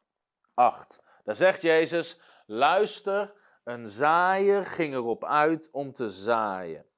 8. 0.54 1.02
Daar 1.25 1.34
zegt 1.34 1.62
Jezus: 1.62 2.20
Luister, 2.46 3.32
een 3.64 3.88
zaaier 3.88 4.66
ging 4.66 4.94
erop 4.94 5.25
uit 5.25 5.70
om 5.70 5.92
te 5.92 6.08
zaaien. 6.08 6.89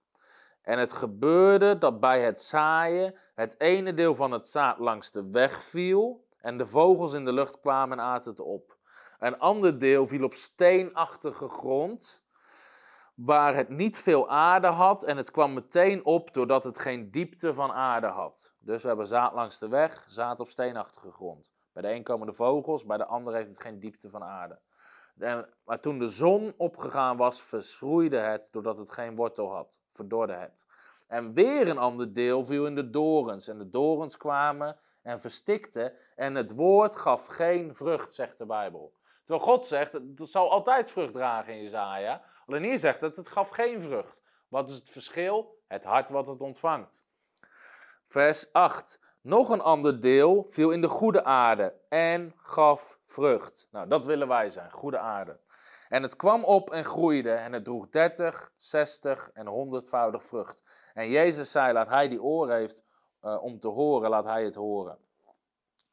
En 0.63 0.79
het 0.79 0.93
gebeurde 0.93 1.79
dat 1.79 2.01
bij 2.01 2.23
het 2.23 2.41
zaaien 2.41 3.15
het 3.35 3.61
ene 3.61 3.95
deel 3.95 4.15
van 4.15 4.31
het 4.31 4.49
zaad 4.49 4.79
langs 4.79 5.11
de 5.11 5.31
weg 5.31 5.63
viel 5.63 6.25
en 6.41 6.59
de 6.59 6.67
vogels 6.67 7.13
in 7.13 7.25
de 7.25 7.33
lucht 7.33 7.61
kwamen 7.61 7.99
en 7.99 8.05
aten 8.05 8.31
het 8.31 8.41
op. 8.41 8.77
Een 9.19 9.39
ander 9.39 9.79
deel 9.79 10.07
viel 10.07 10.25
op 10.25 10.35
steenachtige 10.35 11.49
grond, 11.49 12.25
waar 13.15 13.55
het 13.55 13.69
niet 13.69 13.99
veel 13.99 14.29
aarde 14.29 14.67
had 14.67 15.03
en 15.03 15.17
het 15.17 15.31
kwam 15.31 15.53
meteen 15.53 16.05
op 16.05 16.35
doordat 16.35 16.65
het 16.65 16.79
geen 16.79 17.11
diepte 17.11 17.55
van 17.55 17.73
aarde 17.73 18.07
had. 18.07 18.55
Dus 18.59 18.83
we 18.83 18.89
hebben 18.89 19.07
zaad 19.07 19.33
langs 19.33 19.59
de 19.59 19.69
weg, 19.69 20.05
zaad 20.09 20.41
op 20.41 20.49
steenachtige 20.49 21.11
grond. 21.11 21.53
Bij 21.73 21.83
de 21.83 21.91
een 21.91 22.03
komen 22.03 22.27
de 22.27 22.33
vogels, 22.33 22.85
bij 22.85 22.97
de 22.97 23.07
ander 23.07 23.35
heeft 23.35 23.49
het 23.49 23.61
geen 23.61 23.79
diepte 23.79 24.11
van 24.11 24.23
aarde. 24.23 24.61
En, 25.23 25.49
maar 25.65 25.81
toen 25.81 25.99
de 25.99 26.09
zon 26.09 26.55
opgegaan 26.57 27.17
was, 27.17 27.43
verschroeide 27.43 28.17
het 28.17 28.49
doordat 28.51 28.79
het 28.79 28.91
geen 28.91 29.17
wortel 29.17 29.53
had, 29.53 29.81
verdorde 29.93 30.33
het. 30.33 30.67
En 31.13 31.35
weer 31.35 31.69
een 31.69 31.79
ander 31.79 32.13
deel 32.13 32.45
viel 32.45 32.67
in 32.67 32.75
de 32.75 32.91
dorens. 32.91 33.49
En 33.49 33.59
de 33.59 33.69
dorens 33.69 34.17
kwamen 34.17 34.79
en 35.03 35.21
verstikten. 35.21 35.93
En 36.17 36.35
het 36.35 36.55
woord 36.55 36.97
gaf 36.97 37.27
geen 37.27 37.75
vrucht, 37.75 38.13
zegt 38.13 38.39
de 38.39 38.47
Bijbel. 38.47 38.95
Terwijl 39.23 39.47
God 39.47 39.65
zegt, 39.65 39.93
het 39.93 40.13
zal 40.17 40.51
altijd 40.51 40.91
vrucht 40.91 41.13
dragen 41.13 41.53
in 41.53 41.63
Jezaja. 41.63 42.23
Alleen 42.47 42.63
hier 42.63 42.79
zegt 42.79 43.01
het, 43.01 43.17
het 43.17 43.29
gaf 43.29 43.49
geen 43.49 43.81
vrucht. 43.81 44.23
Wat 44.49 44.71
is 44.71 44.77
het 44.77 44.89
verschil? 44.89 45.61
Het 45.67 45.85
hart 45.85 46.11
wat 46.11 46.27
het 46.27 46.41
ontvangt. 46.41 47.05
Vers 48.07 48.53
8. 48.53 49.01
Nog 49.23 49.49
een 49.49 49.61
ander 49.61 50.01
deel 50.01 50.45
viel 50.49 50.71
in 50.71 50.81
de 50.81 50.89
goede 50.89 51.25
aarde 51.25 51.75
en 51.89 52.33
gaf 52.37 52.99
vrucht. 53.05 53.69
Nou, 53.71 53.89
dat 53.89 54.05
willen 54.05 54.29
wij 54.29 54.51
zijn, 54.51 54.71
goede 54.71 54.99
aarde. 54.99 55.39
En 55.89 56.03
het 56.03 56.17
kwam 56.17 56.45
op 56.45 56.71
en 56.71 56.85
groeide 56.85 57.33
en 57.33 57.53
het 57.53 57.65
droeg 57.65 57.89
30, 57.89 58.53
60 58.57 59.31
en 59.33 59.47
100voudig 59.47 60.23
vrucht. 60.23 60.63
En 60.95 61.11
Jezus 61.11 61.51
zei, 61.51 61.73
laat 61.73 61.89
hij 61.89 62.09
die 62.09 62.23
oren 62.23 62.57
heeft 62.57 62.85
uh, 63.23 63.43
om 63.43 63.59
te 63.59 63.69
horen, 63.69 64.11
laat 64.11 64.25
hij 64.25 64.45
het 64.45 64.55
horen. 64.55 64.99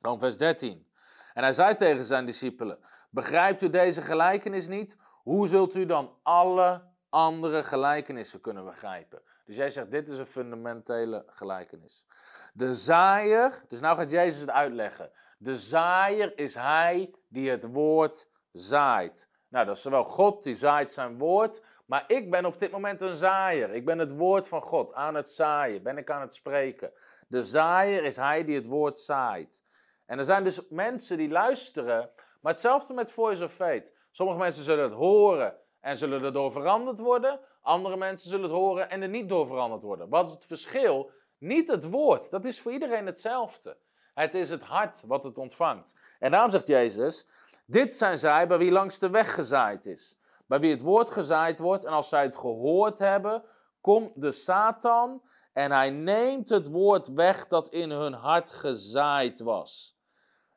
Dan 0.01 0.19
vers 0.19 0.37
13. 0.37 0.87
En 1.33 1.43
hij 1.43 1.53
zei 1.53 1.75
tegen 1.75 2.03
zijn 2.03 2.25
discipelen, 2.25 2.79
begrijpt 3.09 3.61
u 3.61 3.69
deze 3.69 4.01
gelijkenis 4.01 4.67
niet? 4.67 4.97
Hoe 5.23 5.47
zult 5.47 5.75
u 5.75 5.85
dan 5.85 6.13
alle 6.23 6.83
andere 7.09 7.63
gelijkenissen 7.63 8.41
kunnen 8.41 8.65
begrijpen? 8.65 9.21
Dus 9.49 9.57
jij 9.57 9.69
zegt, 9.69 9.91
dit 9.91 10.07
is 10.07 10.17
een 10.17 10.25
fundamentele 10.25 11.23
gelijkenis. 11.27 12.05
De 12.53 12.75
zaaier, 12.75 13.63
dus 13.67 13.79
nou 13.79 13.97
gaat 13.97 14.11
Jezus 14.11 14.41
het 14.41 14.49
uitleggen. 14.49 15.11
De 15.37 15.57
zaaier 15.57 16.37
is 16.37 16.55
hij 16.55 17.13
die 17.27 17.49
het 17.49 17.63
woord 17.63 18.29
zaait. 18.51 19.29
Nou, 19.47 19.65
dat 19.65 19.75
is 19.75 19.81
zowel 19.81 20.03
God 20.03 20.43
die 20.43 20.55
zaait 20.55 20.91
zijn 20.91 21.17
woord, 21.17 21.63
maar 21.85 22.03
ik 22.07 22.31
ben 22.31 22.45
op 22.45 22.59
dit 22.59 22.71
moment 22.71 23.01
een 23.01 23.15
zaaier. 23.15 23.73
Ik 23.73 23.85
ben 23.85 23.97
het 23.97 24.11
woord 24.11 24.47
van 24.47 24.61
God 24.61 24.93
aan 24.93 25.15
het 25.15 25.29
zaaien, 25.29 25.83
ben 25.83 25.97
ik 25.97 26.09
aan 26.09 26.21
het 26.21 26.35
spreken. 26.35 26.91
De 27.27 27.43
zaaier 27.43 28.03
is 28.03 28.15
hij 28.15 28.43
die 28.43 28.55
het 28.55 28.67
woord 28.67 28.99
zaait. 28.99 29.63
En 30.05 30.17
er 30.17 30.25
zijn 30.25 30.43
dus 30.43 30.67
mensen 30.69 31.17
die 31.17 31.29
luisteren, 31.29 32.09
maar 32.41 32.51
hetzelfde 32.51 32.93
met 32.93 33.11
Voice 33.11 33.43
of 33.43 33.53
Faith. 33.53 33.93
Sommige 34.11 34.39
mensen 34.39 34.63
zullen 34.63 34.83
het 34.83 34.93
horen 34.93 35.57
en 35.79 35.97
zullen 35.97 36.23
erdoor 36.23 36.51
veranderd 36.51 36.99
worden. 36.99 37.39
Andere 37.69 37.97
mensen 37.97 38.29
zullen 38.29 38.45
het 38.45 38.53
horen 38.53 38.89
en 38.89 39.01
er 39.01 39.09
niet 39.09 39.29
door 39.29 39.47
veranderd 39.47 39.81
worden. 39.81 40.09
Wat 40.09 40.27
is 40.27 40.33
het 40.33 40.45
verschil? 40.45 41.11
Niet 41.37 41.69
het 41.69 41.89
woord, 41.89 42.31
dat 42.31 42.45
is 42.45 42.61
voor 42.61 42.71
iedereen 42.71 43.05
hetzelfde. 43.05 43.77
Het 44.13 44.33
is 44.33 44.49
het 44.49 44.61
hart 44.61 45.01
wat 45.05 45.23
het 45.23 45.37
ontvangt. 45.37 45.95
En 46.19 46.31
daarom 46.31 46.51
zegt 46.51 46.67
Jezus: 46.67 47.27
Dit 47.65 47.93
zijn 47.93 48.17
zij 48.17 48.47
bij 48.47 48.57
wie 48.57 48.71
langs 48.71 48.99
de 48.99 49.09
weg 49.09 49.33
gezaaid 49.33 49.85
is. 49.85 50.17
Bij 50.45 50.59
wie 50.59 50.71
het 50.71 50.81
woord 50.81 51.09
gezaaid 51.09 51.59
wordt. 51.59 51.85
En 51.85 51.91
als 51.91 52.09
zij 52.09 52.23
het 52.23 52.37
gehoord 52.37 52.99
hebben, 52.99 53.43
komt 53.81 54.21
de 54.21 54.31
Satan 54.31 55.21
en 55.53 55.71
hij 55.71 55.89
neemt 55.89 56.49
het 56.49 56.69
woord 56.69 57.13
weg 57.13 57.47
dat 57.47 57.69
in 57.69 57.91
hun 57.91 58.13
hart 58.13 58.51
gezaaid 58.51 59.39
was. 59.39 59.97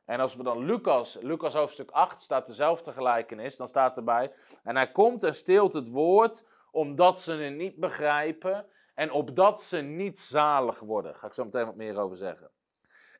En 0.05 0.19
als 0.19 0.35
we 0.35 0.43
dan 0.43 0.65
Lucas, 0.65 1.17
Lucas 1.21 1.53
hoofdstuk 1.53 1.91
8 1.91 2.21
staat 2.21 2.47
dezelfde 2.47 2.91
gelijkenis, 2.91 3.57
dan 3.57 3.67
staat 3.67 3.97
erbij: 3.97 4.33
En 4.63 4.75
hij 4.75 4.91
komt 4.91 5.23
en 5.23 5.35
steelt 5.35 5.73
het 5.73 5.89
woord 5.89 6.51
omdat 6.73 7.19
ze 7.19 7.33
het 7.33 7.53
niet 7.53 7.75
begrijpen 7.75 8.65
en 8.95 9.11
opdat 9.11 9.61
ze 9.61 9.77
niet 9.77 10.19
zalig 10.19 10.79
worden. 10.79 11.15
Ga 11.15 11.27
ik 11.27 11.33
zo 11.33 11.43
meteen 11.43 11.65
wat 11.65 11.75
meer 11.75 11.99
over 11.99 12.17
zeggen. 12.17 12.49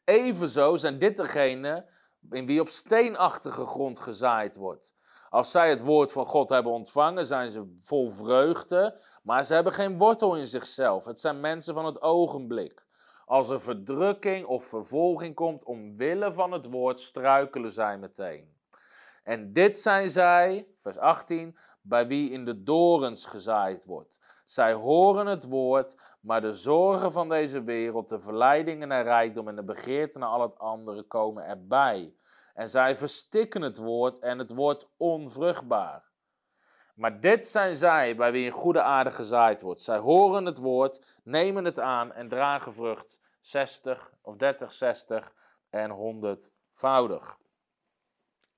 Evenzo 0.04 0.76
zijn 0.76 0.98
dit 0.98 1.18
degenen 1.18 1.86
in 2.32 2.46
wie 2.46 2.62
op 2.62 2.68
steenachtige 2.68 3.66
grond 3.66 4.00
gezaaid 4.00 4.56
wordt. 4.56 4.96
Als 5.30 5.52
zij 5.52 5.70
het 5.70 5.82
woord 5.82 6.12
van 6.12 6.26
God 6.26 6.50
hebben 6.50 6.72
ontvangen, 6.72 7.26
zijn 7.26 7.50
ze 7.50 7.78
vol 7.82 8.10
vreugde, 8.10 9.02
maar 9.24 9.44
ze 9.44 9.54
hebben 9.54 9.74
geen 9.74 9.98
wortel 9.98 10.38
in 10.38 10.46
zichzelf. 10.46 11.06
Het 11.06 11.20
zijn 11.20 11.40
mensen 11.40 11.74
van 11.74 11.86
het 11.86 12.02
ogenblik. 12.02 12.86
Als 13.26 13.50
er 13.50 13.62
verdrukking 13.62 14.46
of 14.46 14.66
vervolging 14.66 15.36
komt 15.36 15.64
omwille 15.64 16.34
van 16.34 16.52
het 16.52 16.66
woord, 16.66 17.00
struikelen 17.00 17.72
zij 17.72 17.98
meteen. 17.98 18.54
En 19.24 19.54
dit 19.54 19.78
zijn 19.78 20.10
zij, 20.10 20.68
vers 20.78 20.98
18, 20.98 21.58
bij 21.84 22.08
wie 22.08 22.32
in 22.32 22.46
de 22.46 22.64
dorens 22.64 23.26
gezaaid 23.26 23.86
wordt. 23.86 24.20
Zij 24.46 24.74
horen 24.74 25.26
het 25.26 25.48
woord, 25.48 26.16
maar 26.20 26.42
de 26.42 26.54
zorgen 26.54 27.12
van 27.12 27.30
deze 27.30 27.64
wereld, 27.64 28.10
de 28.10 28.20
verleidingen 28.20 28.88
naar 28.88 29.04
rijkdom 29.04 29.48
en 29.48 29.56
de 29.56 29.64
begeerte 29.64 30.20
naar 30.20 30.30
al 30.30 30.42
het 30.42 30.60
andere 30.60 31.04
komen 31.04 31.46
erbij. 31.46 32.14
En 32.54 32.70
zij 32.70 32.96
verstikken 32.96 33.62
het 33.62 33.78
woord 33.78 34.20
en 34.20 34.40
het 34.40 34.54
wordt 34.54 34.90
onvruchtbaar. 34.98 36.12
Maar 36.96 37.20
dit 37.20 37.46
zijn 37.46 37.76
zij 37.76 38.16
bij 38.16 38.32
wie 38.32 38.46
in 38.46 38.52
goede 38.52 38.82
aarde 38.82 39.12
gezaaid 39.12 39.62
wordt. 39.62 39.82
Zij 39.82 39.98
horen 39.98 40.46
het 40.46 40.58
woord, 40.58 41.20
nemen 41.24 41.66
het 41.66 41.80
aan 41.80 42.12
en 42.12 42.28
dragen 42.28 42.74
vrucht 42.74 43.20
60 43.42 44.14
of 44.22 44.36
30, 44.36 44.72
60 44.72 45.34
en 45.70 45.90
100 45.90 46.52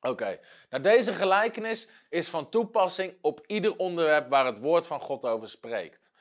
Oké, 0.05 0.39
nou 0.69 0.83
deze 0.83 1.13
gelijkenis 1.13 1.89
is 2.09 2.29
van 2.29 2.49
toepassing 2.49 3.17
op 3.21 3.43
ieder 3.45 3.77
onderwerp 3.77 4.29
waar 4.29 4.45
het 4.45 4.59
woord 4.59 4.87
van 4.87 5.01
God 5.01 5.23
over 5.23 5.49
spreekt. 5.49 6.13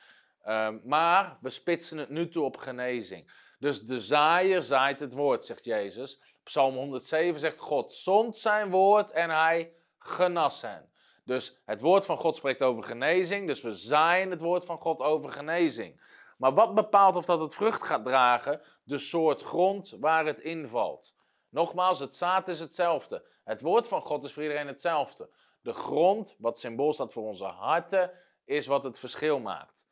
Ehm, 0.43 0.77
maar 0.83 1.37
we 1.41 1.49
spitsen 1.49 1.97
het 1.97 2.09
nu 2.09 2.29
toe 2.29 2.43
op 2.43 2.57
genezing. 2.57 3.31
Dus 3.59 3.81
de 3.81 3.99
zaaier 3.99 4.61
zaait 4.61 4.99
het 4.99 5.13
woord, 5.13 5.45
zegt 5.45 5.65
Jezus. 5.65 6.21
Psalm 6.43 6.75
107 6.75 7.39
zegt 7.39 7.59
God 7.59 7.93
zond 7.93 8.37
zijn 8.37 8.69
woord 8.69 9.11
en 9.11 9.29
hij 9.29 9.73
genas 9.99 10.61
hen. 10.61 10.89
Dus 11.23 11.61
het 11.65 11.81
woord 11.81 12.05
van 12.05 12.17
God 12.17 12.35
spreekt 12.35 12.61
over 12.61 12.83
genezing. 12.83 13.47
Dus 13.47 13.61
we 13.61 13.73
zijn 13.73 14.29
het 14.31 14.41
woord 14.41 14.65
van 14.65 14.77
God 14.77 14.99
over 14.99 15.31
genezing. 15.31 16.01
Maar 16.37 16.53
wat 16.53 16.75
bepaalt 16.75 17.15
of 17.15 17.25
dat 17.25 17.39
het 17.39 17.53
vrucht 17.53 17.83
gaat 17.83 18.03
dragen? 18.03 18.61
De 18.83 18.99
soort 18.99 19.41
grond 19.41 19.97
waar 19.99 20.25
het 20.25 20.39
invalt. 20.39 21.15
Nogmaals, 21.49 21.99
het 21.99 22.15
zaad 22.15 22.47
is 22.47 22.59
hetzelfde. 22.59 23.33
Het 23.45 23.61
woord 23.61 23.87
van 23.87 24.01
God 24.01 24.23
is 24.23 24.33
voor 24.33 24.43
iedereen 24.43 24.67
hetzelfde. 24.67 25.29
De 25.61 25.73
grond, 25.73 26.35
wat 26.37 26.59
symbool 26.59 26.93
staat 26.93 27.13
voor 27.13 27.23
onze 27.23 27.45
harten, 27.45 28.11
is 28.45 28.67
wat 28.67 28.83
het 28.83 28.99
verschil 28.99 29.39
maakt. 29.39 29.87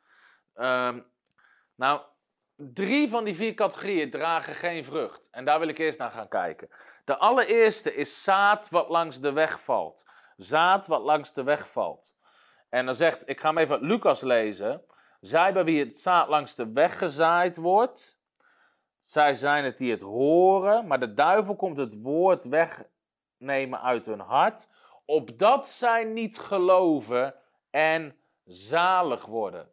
Ehm, 0.54 1.00
nou, 1.74 2.00
drie 2.56 3.08
van 3.08 3.24
die 3.24 3.34
vier 3.34 3.54
categorieën 3.54 4.10
dragen 4.10 4.54
geen 4.54 4.84
vrucht. 4.84 5.28
En 5.30 5.44
daar 5.44 5.58
wil 5.58 5.68
ik 5.68 5.78
eerst 5.78 5.98
naar 5.98 6.10
gaan 6.10 6.28
kijken. 6.28 6.68
De 7.04 7.16
allereerste 7.16 7.94
is 7.94 8.22
zaad 8.22 8.68
wat 8.68 8.88
langs 8.88 9.20
de 9.20 9.32
weg 9.32 9.60
valt. 9.60 10.04
Zaad 10.36 10.86
wat 10.86 11.02
langs 11.02 11.32
de 11.32 11.42
weg 11.42 11.70
valt. 11.70 12.16
En 12.68 12.86
dan 12.86 12.94
zegt, 12.94 13.28
ik 13.28 13.40
ga 13.40 13.48
hem 13.48 13.58
even 13.58 13.80
Lucas 13.80 14.20
lezen. 14.20 14.84
Zij 15.20 15.52
bij 15.52 15.64
wie 15.64 15.84
het 15.84 15.96
zaad 15.96 16.28
langs 16.28 16.54
de 16.54 16.72
weg 16.72 16.98
gezaaid 16.98 17.56
wordt, 17.56 18.18
zij 18.98 19.34
zijn 19.34 19.64
het 19.64 19.78
die 19.78 19.90
het 19.90 20.00
horen, 20.00 20.86
maar 20.86 21.00
de 21.00 21.14
duivel 21.14 21.56
komt 21.56 21.76
het 21.76 22.02
woord 22.02 22.44
wegnemen 23.44 23.82
uit 23.82 24.06
hun 24.06 24.20
hart, 24.20 24.68
opdat 25.04 25.68
zij 25.68 26.04
niet 26.04 26.38
geloven 26.38 27.34
en 27.70 28.16
zalig 28.44 29.26
worden. 29.26 29.70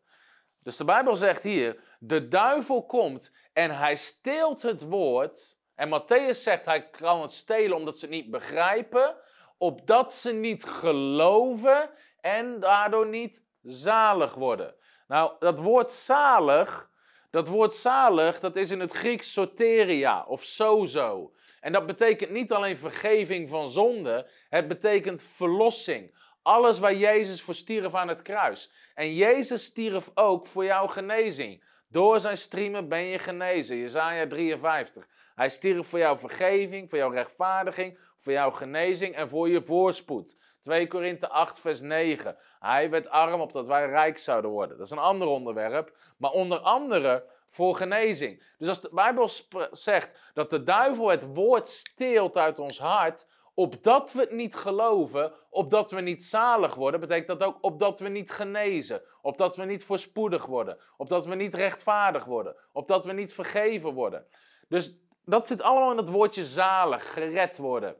Dus 0.64 0.78
de 0.78 0.86
Bijbel 0.86 1.16
zegt 1.16 1.44
hier, 1.44 1.80
de 2.00 2.28
duivel 2.28 2.86
komt 2.86 3.32
en 3.54 3.78
hij 3.78 3.96
steelt 3.96 4.62
het 4.62 4.82
woord. 4.82 5.58
En 5.76 6.02
Matthäus 6.02 6.38
zegt, 6.38 6.66
hij 6.66 6.90
kan 6.90 7.22
het 7.22 7.32
stelen 7.32 7.78
omdat 7.78 7.98
ze 7.98 8.06
het 8.06 8.14
niet 8.14 8.32
begrijpen, 8.32 9.16
opdat 9.58 10.14
ze 10.14 10.34
niet 10.34 10.64
geloven 10.64 11.90
en 12.22 12.60
daardoor 12.60 13.08
niet 13.08 13.46
zalig 13.62 14.34
worden. 14.34 14.76
Nou, 15.08 15.32
dat 15.40 15.60
woord 15.60 15.90
zalig, 15.90 16.90
dat 17.30 17.48
woord 17.48 17.74
zalig, 17.74 18.40
dat 18.40 18.56
is 18.56 18.72
in 18.72 18.80
het 18.80 18.92
Grieks 18.92 19.34
soteria 19.34 20.26
of 20.28 20.44
sozo. 20.44 21.32
En 21.62 21.72
dat 21.72 21.86
betekent 21.86 22.30
niet 22.30 22.52
alleen 22.52 22.78
vergeving 22.78 23.50
van 23.50 23.70
zonde, 23.70 24.28
het 24.50 24.68
betekent 24.68 25.22
verlossing. 25.22 26.20
Alles 26.42 26.80
waar 26.80 26.96
Jezus 26.96 27.42
voor 27.42 27.56
stierf 27.56 27.94
aan 27.94 28.08
het 28.08 28.22
kruis. 28.22 28.72
En 28.96 29.14
Jezus 29.14 29.64
stierf 29.64 30.12
ook 30.14 30.48
voor 30.48 30.66
jouw 30.66 30.88
genezing. 30.88 31.64
Door 31.88 32.20
zijn 32.20 32.38
striemen 32.38 32.88
ben 32.88 33.04
je 33.04 33.20
genezen. 33.20 33.78
Jezaja 33.78 34.28
53. 34.28 35.08
Hij 35.36 35.50
stierf 35.50 35.88
voor 35.88 36.00
jouw 36.00 36.18
vergeving, 36.18 36.90
voor 36.90 36.98
jouw 36.98 37.12
rechtvaardiging, 37.12 38.00
voor 38.18 38.32
jouw 38.32 38.52
genezing 38.52 39.16
en 39.16 39.30
voor 39.30 39.50
je 39.50 39.64
voorspoed. 39.64 40.38
2 40.62 40.88
Korinthe 40.88 41.30
8 41.30 41.60
vers 41.60 41.82
9. 41.82 42.38
Hij 42.60 42.90
werd 42.90 43.10
arm 43.10 43.42
opdat 43.42 43.68
wij 43.68 43.86
rijk 43.86 44.18
zouden 44.18 44.52
worden. 44.52 44.78
Dat 44.78 44.86
is 44.86 44.92
een 44.92 44.98
ander 44.98 45.28
onderwerp. 45.28 45.98
Maar 46.18 46.32
onder 46.32 46.60
andere 46.60 47.24
voor 47.52 47.76
genezing. 47.76 48.44
Dus 48.58 48.68
als 48.68 48.82
de 48.82 48.90
Bijbel 48.94 49.30
zegt 49.72 50.32
dat 50.34 50.50
de 50.50 50.64
duivel 50.64 51.10
het 51.10 51.34
woord 51.34 51.68
steelt 51.68 52.38
uit 52.38 52.60
ons 52.60 52.80
hart, 52.80 53.28
opdat 53.54 54.12
we 54.12 54.20
het 54.20 54.32
niet 54.32 54.56
geloven, 54.56 55.34
opdat 55.50 55.92
we 55.92 56.02
niet 56.02 56.24
zalig 56.24 56.76
worden, 56.76 57.00
betekent 57.00 57.40
dat 57.40 57.44
ook 57.44 57.58
opdat 57.62 58.00
we 58.00 58.10
niet 58.10 58.32
genezen, 58.32 59.02
opdat 59.22 59.56
we 59.56 59.66
niet 59.66 59.84
voorspoedig 59.84 60.46
worden, 60.46 60.78
opdat 60.98 61.26
we 61.26 61.36
niet 61.36 61.54
rechtvaardig 61.54 62.26
worden, 62.26 62.56
opdat 62.72 63.06
we 63.06 63.14
niet 63.14 63.34
vergeven 63.34 63.94
worden. 63.94 64.26
Dus 64.68 65.00
dat 65.26 65.48
zit 65.48 65.62
allemaal 65.62 65.92
in 65.92 65.98
het 65.98 66.10
woordje 66.10 66.46
zalig, 66.46 67.14
gered 67.14 67.58
worden. 67.58 67.96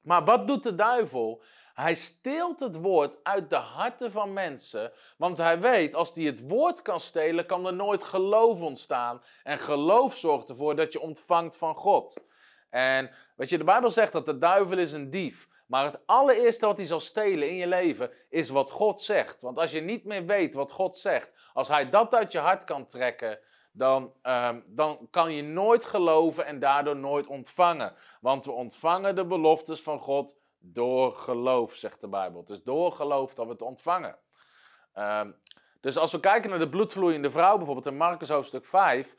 Maar 0.00 0.24
wat 0.24 0.46
doet 0.46 0.62
de 0.62 0.74
duivel? 0.74 1.42
Hij 1.74 1.94
steelt 1.94 2.60
het 2.60 2.76
woord 2.76 3.16
uit 3.22 3.50
de 3.50 3.56
harten 3.56 4.12
van 4.12 4.32
mensen, 4.32 4.92
want 5.16 5.38
hij 5.38 5.60
weet 5.60 5.94
als 5.94 6.14
hij 6.14 6.24
het 6.24 6.48
woord 6.48 6.82
kan 6.82 7.00
stelen, 7.00 7.46
kan 7.46 7.66
er 7.66 7.74
nooit 7.74 8.04
geloof 8.04 8.60
ontstaan. 8.60 9.22
En 9.42 9.58
geloof 9.58 10.16
zorgt 10.16 10.48
ervoor 10.48 10.76
dat 10.76 10.92
je 10.92 11.00
ontvangt 11.00 11.56
van 11.56 11.74
God. 11.74 12.24
En 12.70 13.10
weet 13.36 13.48
je, 13.48 13.58
de 13.58 13.64
Bijbel 13.64 13.90
zegt 13.90 14.12
dat 14.12 14.26
de 14.26 14.38
duivel 14.38 14.78
is 14.78 14.92
een 14.92 15.10
dief. 15.10 15.48
Maar 15.66 15.84
het 15.84 16.06
allereerste 16.06 16.66
wat 16.66 16.76
hij 16.76 16.86
zal 16.86 17.00
stelen 17.00 17.48
in 17.48 17.56
je 17.56 17.66
leven 17.66 18.10
is 18.28 18.48
wat 18.48 18.70
God 18.70 19.00
zegt. 19.00 19.42
Want 19.42 19.58
als 19.58 19.70
je 19.70 19.80
niet 19.80 20.04
meer 20.04 20.26
weet 20.26 20.54
wat 20.54 20.72
God 20.72 20.98
zegt, 20.98 21.32
als 21.52 21.68
hij 21.68 21.90
dat 21.90 22.14
uit 22.14 22.32
je 22.32 22.38
hart 22.38 22.64
kan 22.64 22.86
trekken, 22.86 23.38
dan, 23.72 24.12
um, 24.22 24.64
dan 24.66 25.08
kan 25.10 25.32
je 25.32 25.42
nooit 25.42 25.84
geloven 25.84 26.46
en 26.46 26.58
daardoor 26.58 26.96
nooit 26.96 27.26
ontvangen. 27.26 27.94
Want 28.20 28.44
we 28.44 28.52
ontvangen 28.52 29.14
de 29.14 29.24
beloftes 29.24 29.82
van 29.82 29.98
God 29.98 30.36
door 30.72 31.12
geloof, 31.12 31.74
zegt 31.74 32.00
de 32.00 32.08
Bijbel. 32.08 32.40
Het 32.40 32.50
is 32.50 32.62
door 32.62 32.92
geloof 32.92 33.34
dat 33.34 33.46
we 33.46 33.52
het 33.52 33.62
ontvangen. 33.62 34.16
Um, 34.98 35.36
dus 35.80 35.96
als 35.96 36.12
we 36.12 36.20
kijken 36.20 36.50
naar 36.50 36.58
de 36.58 36.68
bloedvloeiende 36.68 37.30
vrouw, 37.30 37.56
bijvoorbeeld 37.56 37.86
in 37.86 37.96
Marcus 37.96 38.28
hoofdstuk 38.28 38.66
5. 38.66 39.14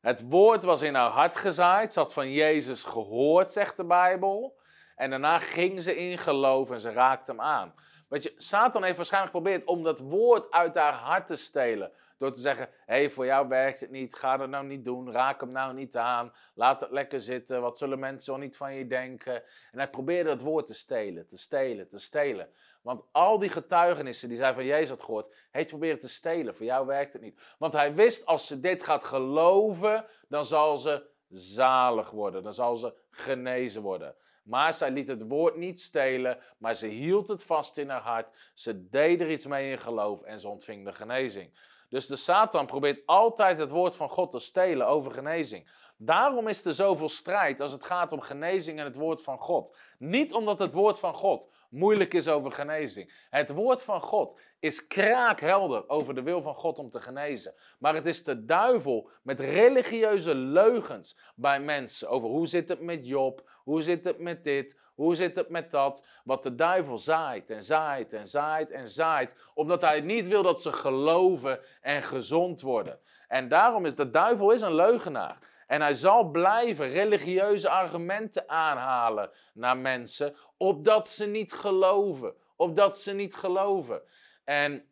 Het 0.00 0.28
woord 0.28 0.62
was 0.62 0.82
in 0.82 0.94
haar 0.94 1.10
hart 1.10 1.36
gezaaid, 1.36 1.94
had 1.94 2.12
van 2.12 2.32
Jezus 2.32 2.84
gehoord, 2.84 3.52
zegt 3.52 3.76
de 3.76 3.84
Bijbel. 3.84 4.60
En 4.96 5.10
daarna 5.10 5.38
ging 5.38 5.82
ze 5.82 5.96
in 5.96 6.18
geloof 6.18 6.70
en 6.70 6.80
ze 6.80 6.92
raakte 6.92 7.30
hem 7.30 7.40
aan. 7.40 7.74
Weet 8.08 8.22
je, 8.22 8.34
Satan 8.36 8.82
heeft 8.82 8.96
waarschijnlijk 8.96 9.34
geprobeerd 9.34 9.64
om 9.64 9.82
dat 9.82 9.98
woord 9.98 10.50
uit 10.50 10.74
haar 10.74 10.92
hart 10.92 11.26
te 11.26 11.36
stelen. 11.36 11.92
Door 12.22 12.32
te 12.32 12.40
zeggen, 12.40 12.68
hé, 12.86 12.94
hey, 12.94 13.10
voor 13.10 13.26
jou 13.26 13.48
werkt 13.48 13.80
het 13.80 13.90
niet, 13.90 14.14
ga 14.14 14.36
dat 14.36 14.48
nou 14.48 14.66
niet 14.66 14.84
doen, 14.84 15.12
raak 15.12 15.40
hem 15.40 15.50
nou 15.50 15.74
niet 15.74 15.96
aan, 15.96 16.32
laat 16.54 16.80
het 16.80 16.90
lekker 16.90 17.20
zitten, 17.20 17.60
wat 17.60 17.78
zullen 17.78 17.98
mensen 17.98 18.32
wel 18.32 18.42
niet 18.42 18.56
van 18.56 18.74
je 18.74 18.86
denken. 18.86 19.34
En 19.70 19.78
hij 19.78 19.90
probeerde 19.90 20.30
het 20.30 20.42
woord 20.42 20.66
te 20.66 20.74
stelen, 20.74 21.26
te 21.26 21.36
stelen, 21.36 21.88
te 21.88 21.98
stelen. 21.98 22.48
Want 22.82 23.04
al 23.12 23.38
die 23.38 23.48
getuigenissen 23.48 24.28
die 24.28 24.38
zij 24.38 24.54
van 24.54 24.64
Jezus 24.64 24.88
had 24.88 25.02
gehoord, 25.02 25.34
heeft 25.50 25.68
proberen 25.68 25.98
te 25.98 26.08
stelen. 26.08 26.54
Voor 26.54 26.66
jou 26.66 26.86
werkt 26.86 27.12
het 27.12 27.22
niet. 27.22 27.40
Want 27.58 27.72
hij 27.72 27.94
wist, 27.94 28.26
als 28.26 28.46
ze 28.46 28.60
dit 28.60 28.82
gaat 28.82 29.04
geloven, 29.04 30.06
dan 30.28 30.46
zal 30.46 30.78
ze 30.78 31.06
zalig 31.28 32.10
worden, 32.10 32.42
dan 32.42 32.54
zal 32.54 32.76
ze 32.76 32.94
genezen 33.10 33.82
worden. 33.82 34.14
Maar 34.42 34.74
zij 34.74 34.90
liet 34.90 35.08
het 35.08 35.28
woord 35.28 35.56
niet 35.56 35.80
stelen, 35.80 36.38
maar 36.58 36.74
ze 36.74 36.86
hield 36.86 37.28
het 37.28 37.42
vast 37.42 37.78
in 37.78 37.88
haar 37.88 38.00
hart. 38.00 38.50
Ze 38.54 38.88
deed 38.88 39.20
er 39.20 39.30
iets 39.30 39.46
mee 39.46 39.70
in 39.70 39.78
geloof 39.78 40.22
en 40.22 40.40
ze 40.40 40.48
ontving 40.48 40.84
de 40.84 40.92
genezing. 40.92 41.50
Dus 41.92 42.06
de 42.06 42.16
Satan 42.16 42.66
probeert 42.66 43.02
altijd 43.06 43.58
het 43.58 43.70
woord 43.70 43.96
van 43.96 44.08
God 44.08 44.30
te 44.30 44.38
stelen 44.38 44.86
over 44.86 45.12
genezing. 45.12 45.70
Daarom 45.96 46.48
is 46.48 46.64
er 46.64 46.74
zoveel 46.74 47.08
strijd 47.08 47.60
als 47.60 47.72
het 47.72 47.84
gaat 47.84 48.12
om 48.12 48.20
genezing 48.20 48.78
en 48.78 48.84
het 48.84 48.96
woord 48.96 49.22
van 49.22 49.38
God. 49.38 49.76
Niet 49.98 50.32
omdat 50.32 50.58
het 50.58 50.72
woord 50.72 50.98
van 50.98 51.14
God 51.14 51.52
moeilijk 51.70 52.14
is 52.14 52.28
over 52.28 52.52
genezing. 52.52 53.26
Het 53.30 53.50
woord 53.50 53.82
van 53.82 54.00
God 54.00 54.40
is 54.60 54.86
kraakhelder 54.86 55.88
over 55.88 56.14
de 56.14 56.22
wil 56.22 56.42
van 56.42 56.54
God 56.54 56.78
om 56.78 56.90
te 56.90 57.00
genezen. 57.00 57.54
Maar 57.78 57.94
het 57.94 58.06
is 58.06 58.24
de 58.24 58.44
duivel 58.44 59.10
met 59.22 59.40
religieuze 59.40 60.34
leugens 60.34 61.18
bij 61.34 61.60
mensen 61.60 62.08
over 62.08 62.28
hoe 62.28 62.46
zit 62.46 62.68
het 62.68 62.80
met 62.80 63.06
Job, 63.06 63.50
hoe 63.64 63.82
zit 63.82 64.04
het 64.04 64.18
met 64.18 64.44
dit, 64.44 64.76
hoe 65.02 65.14
zit 65.14 65.36
het 65.36 65.48
met 65.48 65.70
dat? 65.70 66.04
Wat 66.24 66.42
de 66.42 66.54
duivel 66.54 66.98
zaait 66.98 67.50
en 67.50 67.62
zaait 67.62 68.12
en 68.12 68.28
zaait 68.28 68.70
en 68.70 68.88
zaait, 68.88 69.34
omdat 69.54 69.80
hij 69.80 70.00
niet 70.00 70.28
wil 70.28 70.42
dat 70.42 70.62
ze 70.62 70.72
geloven 70.72 71.60
en 71.80 72.02
gezond 72.02 72.60
worden. 72.60 72.98
En 73.28 73.48
daarom 73.48 73.86
is 73.86 73.94
de 73.94 74.10
duivel 74.10 74.50
is 74.50 74.60
een 74.60 74.74
leugenaar. 74.74 75.38
En 75.66 75.80
hij 75.80 75.94
zal 75.94 76.24
blijven 76.24 76.88
religieuze 76.88 77.68
argumenten 77.68 78.48
aanhalen 78.48 79.30
naar 79.54 79.76
mensen, 79.76 80.36
opdat 80.56 81.08
ze 81.08 81.26
niet 81.26 81.52
geloven. 81.52 82.34
Opdat 82.56 82.98
ze 82.98 83.12
niet 83.12 83.34
geloven. 83.34 84.02
En 84.44 84.84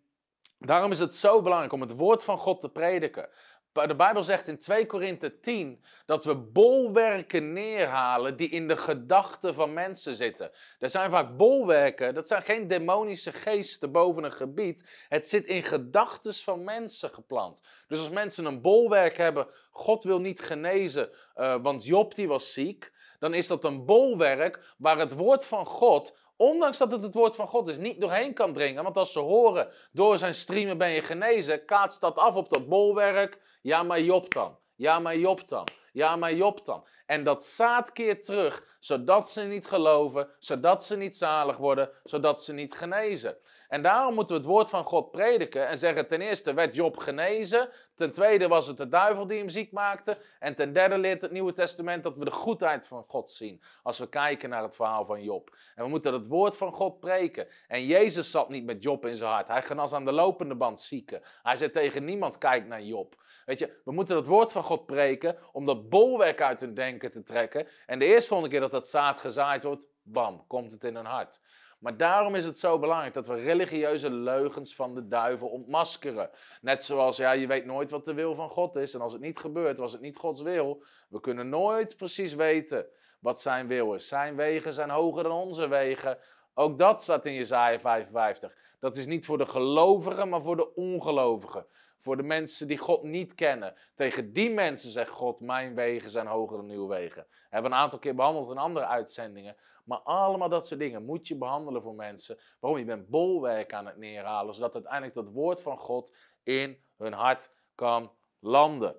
daarom 0.59 0.91
is 0.91 0.99
het 0.99 1.15
zo 1.15 1.43
belangrijk 1.43 1.73
om 1.73 1.81
het 1.81 1.97
woord 1.97 2.25
van 2.25 2.39
God 2.39 2.61
te 2.61 2.69
prediken. 2.69 3.29
De 3.73 3.95
Bijbel 3.97 4.23
zegt 4.23 4.49
in 4.49 4.59
2 4.59 4.87
Korinthe 4.87 5.41
10 5.41 5.85
dat 6.07 6.25
we 6.25 6.35
bolwerken 6.35 7.53
neerhalen 7.53 8.37
die 8.37 8.49
in 8.49 8.69
de 8.69 8.77
gedachten 8.77 9.55
van 9.55 9.73
mensen 9.73 10.17
zitten. 10.17 10.51
Er 10.79 10.91
zijn 10.91 11.11
vaak 11.11 11.37
bolwerken, 11.37 12.15
dat 12.15 12.29
zijn 12.29 12.43
geen 12.43 12.69
demonische 12.69 13.33
geesten 13.33 13.93
boven 13.93 14.25
een 14.25 14.33
gebied. 14.33 15.05
Het 15.09 15.29
zit 15.29 15.45
in 15.45 15.63
gedachten 15.63 16.35
van 16.35 16.65
mensen 16.65 17.11
geplant. 17.11 17.63
Dus 17.89 17.99
als 17.99 18.11
mensen 18.11 18.45
een 18.45 18.61
bolwerk 18.61 19.17
hebben, 19.17 19.47
God 19.71 20.03
wil 20.03 20.21
niet 20.21 20.41
genezen, 20.41 21.11
uh, 21.37 21.63
want 21.63 21.85
Job 21.85 22.15
die 22.15 22.29
was 22.29 22.53
ziek. 22.53 22.93
Dan 23.19 23.35
is 23.35 23.47
dat 23.47 23.65
een 23.65 23.85
bolwerk 23.85 24.75
waar 24.79 24.99
het 24.99 25.13
woord 25.13 25.45
van 25.45 25.67
God 25.67 26.19
ondanks 26.41 26.79
dat 26.79 26.91
het 26.93 27.03
het 27.03 27.15
woord 27.15 27.35
van 27.35 27.49
God 27.49 27.69
is, 27.69 27.79
niet 27.79 28.01
doorheen 28.01 28.35
kan 28.35 28.53
dringen. 28.53 28.83
Want 28.83 28.97
als 28.97 29.13
ze 29.13 29.19
horen, 29.19 29.69
door 29.93 30.19
zijn 30.19 30.35
streamen 30.35 30.79
ben 30.79 30.91
je 30.91 31.03
genezen, 31.03 31.65
kaatst 31.65 32.01
dat 32.01 32.17
af 32.17 32.35
op 32.35 32.49
dat 32.49 32.69
bolwerk. 32.69 33.39
Ja, 33.63 33.83
maar 33.83 34.01
Job 34.01 34.33
dan. 34.33 34.59
Ja, 34.77 34.99
maar 34.99 35.17
Job 35.17 35.49
dan. 35.49 35.67
Ja, 35.93 36.17
maar 36.17 36.35
Job 36.35 36.65
dan. 36.65 36.87
En 37.07 37.25
dat 37.25 37.45
zaad 37.45 37.93
keert 37.93 38.25
terug, 38.25 38.77
zodat 38.81 39.31
ze 39.31 39.43
niet 39.43 39.67
geloven, 39.67 40.29
zodat 40.39 40.85
ze 40.85 40.97
niet 40.97 41.17
zalig 41.17 41.57
worden, 41.57 41.91
zodat 42.05 42.43
ze 42.43 42.53
niet 42.53 42.75
genezen. 42.75 43.37
En 43.71 43.83
daarom 43.83 44.15
moeten 44.15 44.35
we 44.35 44.41
het 44.41 44.51
woord 44.51 44.71
van 44.71 44.85
God 44.85 45.11
prediken 45.11 45.69
en 45.69 45.79
zeggen: 45.79 46.07
ten 46.07 46.21
eerste 46.21 46.55
werd 46.55 46.75
Job 46.75 46.97
genezen. 46.97 47.69
Ten 47.95 48.13
tweede 48.13 48.49
was 48.49 48.67
het 48.67 48.77
de 48.77 48.89
duivel 48.89 49.27
die 49.27 49.39
hem 49.39 49.49
ziek 49.49 49.73
maakte. 49.73 50.19
En 50.39 50.55
ten 50.55 50.73
derde 50.73 50.99
leert 50.99 51.21
het 51.21 51.31
Nieuwe 51.31 51.53
Testament 51.53 52.03
dat 52.03 52.17
we 52.17 52.25
de 52.25 52.31
goedheid 52.31 52.87
van 52.87 53.05
God 53.07 53.31
zien. 53.31 53.63
Als 53.83 53.99
we 53.99 54.09
kijken 54.09 54.49
naar 54.49 54.63
het 54.63 54.77
verhaal 54.77 55.05
van 55.05 55.23
Job. 55.23 55.57
En 55.75 55.85
we 55.85 55.91
moeten 55.91 56.13
het 56.13 56.27
woord 56.27 56.57
van 56.57 56.73
God 56.73 57.01
preken. 57.01 57.49
En 57.69 57.87
Jezus 57.87 58.31
zat 58.31 58.49
niet 58.49 58.65
met 58.65 58.83
Job 58.83 59.07
in 59.07 59.17
zijn 59.17 59.31
hart. 59.31 59.49
Hij 59.49 59.63
genas 59.63 59.93
aan 59.93 60.05
de 60.05 60.13
lopende 60.13 60.55
band 60.55 60.81
zieken. 60.81 61.23
Hij 61.43 61.57
zei 61.57 61.71
tegen 61.71 62.05
niemand: 62.05 62.39
kijk 62.39 62.67
naar 62.67 62.83
Job. 62.83 63.15
Weet 63.45 63.59
je, 63.59 63.81
we 63.85 63.93
moeten 63.93 64.17
het 64.17 64.27
woord 64.27 64.53
van 64.53 64.63
God 64.63 64.87
preken 64.87 65.37
om 65.53 65.67
dat 65.67 65.89
bolwerk 65.89 66.41
uit 66.41 66.61
hun 66.61 66.75
denken 66.75 67.11
te 67.11 67.23
trekken. 67.23 67.69
En 67.87 67.99
de 67.99 68.05
eerstvolgende 68.05 68.53
keer 68.53 68.61
dat 68.61 68.71
dat 68.71 68.89
zaad 68.89 69.19
gezaaid 69.19 69.63
wordt, 69.63 69.89
bam, 70.03 70.45
komt 70.47 70.73
het 70.73 70.85
in 70.85 70.95
hun 70.95 71.07
hart. 71.07 71.41
Maar 71.81 71.97
daarom 71.97 72.35
is 72.35 72.45
het 72.45 72.59
zo 72.59 72.79
belangrijk 72.79 73.15
dat 73.15 73.27
we 73.27 73.35
religieuze 73.35 74.11
leugens 74.11 74.75
van 74.75 74.95
de 74.95 75.09
duivel 75.09 75.49
ontmaskeren. 75.49 76.31
Net 76.61 76.85
zoals, 76.85 77.17
ja, 77.17 77.33
je 77.33 77.47
weet 77.47 77.65
nooit 77.65 77.91
wat 77.91 78.05
de 78.05 78.15
wil 78.15 78.35
van 78.35 78.49
God 78.49 78.77
is. 78.77 78.95
En 78.95 79.01
als 79.01 79.13
het 79.13 79.23
niet 79.23 79.39
gebeurt, 79.39 79.79
was 79.79 79.93
het 79.93 80.01
niet 80.01 80.17
Gods 80.17 80.43
wil. 80.43 80.83
We 81.09 81.21
kunnen 81.21 81.49
nooit 81.49 81.97
precies 81.97 82.35
weten 82.35 82.87
wat 83.21 83.41
zijn 83.41 83.67
wil 83.67 83.95
is. 83.95 84.09
Zijn 84.09 84.37
wegen 84.37 84.73
zijn 84.73 84.91
hoger 84.91 85.23
dan 85.23 85.33
onze 85.33 85.69
wegen. 85.69 86.19
Ook 86.55 86.79
dat 86.79 87.03
staat 87.03 87.27
in 87.27 87.35
Jezaja 87.35 87.81
55. 87.81 88.55
Dat 88.79 88.97
is 88.97 89.07
niet 89.07 89.27
voor 89.27 89.39
de 89.39 89.47
gelovigen, 89.47 90.29
maar 90.29 90.43
voor 90.43 90.57
de 90.57 90.75
ongelovigen. 90.75 91.67
Voor 91.99 92.17
de 92.17 92.23
mensen 92.23 92.69
die 92.69 92.79
God 92.79 93.03
niet 93.03 93.35
kennen. 93.35 93.75
Tegen 93.95 94.33
die 94.33 94.51
mensen 94.51 94.91
zegt 94.91 95.11
God, 95.11 95.41
mijn 95.41 95.75
wegen 95.75 96.11
zijn 96.11 96.27
hoger 96.27 96.57
dan 96.57 96.71
uw 96.71 96.87
wegen. 96.87 97.27
We 97.31 97.47
hebben 97.49 97.73
een 97.73 97.79
aantal 97.79 97.99
keer 97.99 98.15
behandeld 98.15 98.51
in 98.51 98.59
andere 98.59 98.87
uitzendingen. 98.87 99.57
Maar 99.91 99.99
allemaal 99.99 100.49
dat 100.49 100.67
soort 100.67 100.81
dingen 100.81 101.05
moet 101.05 101.29
je 101.29 101.37
behandelen 101.37 101.83
voor 101.83 101.95
mensen. 101.95 102.39
Waarom? 102.61 102.79
Je 102.79 102.87
bent 102.87 103.09
bolwerk 103.09 103.73
aan 103.73 103.87
het 103.87 103.97
neerhalen, 103.97 104.55
zodat 104.55 104.75
uiteindelijk 104.75 105.15
dat 105.15 105.29
woord 105.29 105.63
van 105.63 105.79
God 105.79 106.17
in 106.43 106.79
hun 106.97 107.13
hart 107.13 107.55
kan 107.75 108.13
landen. 108.39 108.97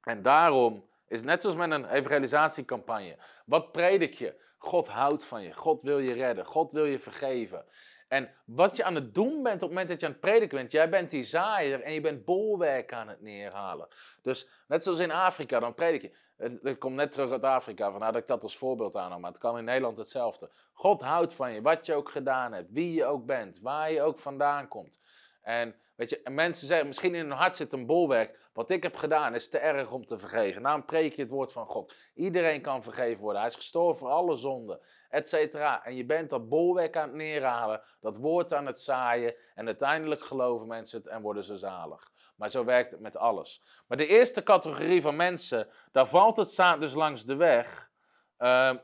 En 0.00 0.22
daarom 0.22 0.88
is 1.06 1.22
net 1.22 1.40
zoals 1.40 1.56
met 1.56 1.70
een 1.70 1.90
evangelisatiecampagne. 1.90 3.18
Wat 3.46 3.72
predik 3.72 4.14
je? 4.14 4.40
God 4.58 4.88
houdt 4.88 5.24
van 5.24 5.42
je. 5.42 5.52
God 5.52 5.82
wil 5.82 5.98
je 5.98 6.12
redden. 6.12 6.46
God 6.46 6.72
wil 6.72 6.84
je 6.84 6.98
vergeven. 6.98 7.64
En 8.08 8.30
wat 8.44 8.76
je 8.76 8.84
aan 8.84 8.94
het 8.94 9.14
doen 9.14 9.42
bent 9.42 9.54
op 9.54 9.60
het 9.60 9.68
moment 9.68 9.88
dat 9.88 10.00
je 10.00 10.06
aan 10.06 10.12
het 10.12 10.20
prediken 10.20 10.58
bent, 10.58 10.72
jij 10.72 10.88
bent 10.88 11.10
die 11.10 11.22
zaaier 11.22 11.80
en 11.80 11.92
je 11.92 12.00
bent 12.00 12.24
bolwerk 12.24 12.92
aan 12.92 13.08
het 13.08 13.20
neerhalen. 13.20 13.88
Dus 14.22 14.48
net 14.68 14.82
zoals 14.82 14.98
in 14.98 15.10
Afrika, 15.10 15.60
dan 15.60 15.74
predik 15.74 16.02
je. 16.02 16.16
Ik 16.62 16.78
kom 16.78 16.94
net 16.94 17.12
terug 17.12 17.30
uit 17.30 17.44
Afrika, 17.44 17.90
vandaar 17.90 18.12
dat 18.12 18.22
ik 18.22 18.28
dat 18.28 18.42
als 18.42 18.56
voorbeeld 18.56 18.96
aannam. 18.96 19.20
Maar 19.20 19.30
het 19.30 19.40
kan 19.40 19.58
in 19.58 19.64
Nederland 19.64 19.98
hetzelfde. 19.98 20.50
God 20.72 21.00
houdt 21.00 21.34
van 21.34 21.52
je, 21.52 21.62
wat 21.62 21.86
je 21.86 21.94
ook 21.94 22.10
gedaan 22.10 22.52
hebt, 22.52 22.72
wie 22.72 22.92
je 22.92 23.04
ook 23.04 23.26
bent, 23.26 23.60
waar 23.60 23.92
je 23.92 24.02
ook 24.02 24.18
vandaan 24.18 24.68
komt. 24.68 25.00
En, 25.42 25.74
weet 25.96 26.10
je, 26.10 26.22
en 26.22 26.34
mensen 26.34 26.66
zeggen, 26.66 26.86
misschien 26.86 27.14
in 27.14 27.28
hun 27.28 27.38
hart 27.38 27.56
zit 27.56 27.72
een 27.72 27.86
bolwerk. 27.86 28.40
Wat 28.52 28.70
ik 28.70 28.82
heb 28.82 28.96
gedaan 28.96 29.34
is 29.34 29.48
te 29.48 29.58
erg 29.58 29.92
om 29.92 30.06
te 30.06 30.18
vergeven. 30.18 30.62
Nou, 30.62 30.82
preek 30.82 31.14
je 31.14 31.22
het 31.22 31.30
woord 31.30 31.52
van 31.52 31.66
God. 31.66 31.94
Iedereen 32.14 32.62
kan 32.62 32.82
vergeven 32.82 33.20
worden. 33.20 33.40
Hij 33.40 33.50
is 33.50 33.56
gestorven 33.56 33.98
voor 33.98 34.08
alle 34.08 34.36
zonden, 34.36 34.80
et 35.10 35.28
cetera. 35.28 35.84
En 35.84 35.96
je 35.96 36.04
bent 36.04 36.30
dat 36.30 36.48
bolwerk 36.48 36.96
aan 36.96 37.08
het 37.08 37.16
neerhalen, 37.16 37.82
dat 38.00 38.16
woord 38.16 38.54
aan 38.54 38.66
het 38.66 38.80
zaaien. 38.80 39.34
En 39.54 39.66
uiteindelijk 39.66 40.24
geloven 40.24 40.66
mensen 40.66 40.98
het 40.98 41.06
en 41.08 41.22
worden 41.22 41.44
ze 41.44 41.56
zalig. 41.56 42.11
Maar 42.34 42.50
zo 42.50 42.64
werkt 42.64 42.92
het 42.92 43.00
met 43.00 43.16
alles. 43.16 43.62
Maar 43.86 43.96
de 43.96 44.06
eerste 44.06 44.42
categorie 44.42 45.02
van 45.02 45.16
mensen, 45.16 45.68
daar 45.92 46.08
valt 46.08 46.36
het 46.36 46.50
zaad 46.50 46.80
dus 46.80 46.94
langs 46.94 47.24
de 47.24 47.36
weg. 47.36 47.90
Ehm, 48.36 48.76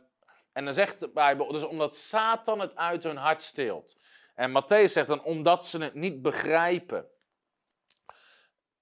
en 0.52 0.64
dan 0.64 0.74
zegt 0.74 1.00
de 1.00 1.08
Bijbel, 1.08 1.52
dus 1.52 1.64
omdat 1.64 1.96
Satan 1.96 2.60
het 2.60 2.76
uit 2.76 3.02
hun 3.02 3.16
hart 3.16 3.42
steelt. 3.42 4.00
En 4.34 4.50
Matthäus 4.50 4.92
zegt 4.92 5.06
dan, 5.06 5.22
omdat 5.22 5.66
ze 5.66 5.78
het 5.78 5.94
niet 5.94 6.22
begrijpen. 6.22 7.08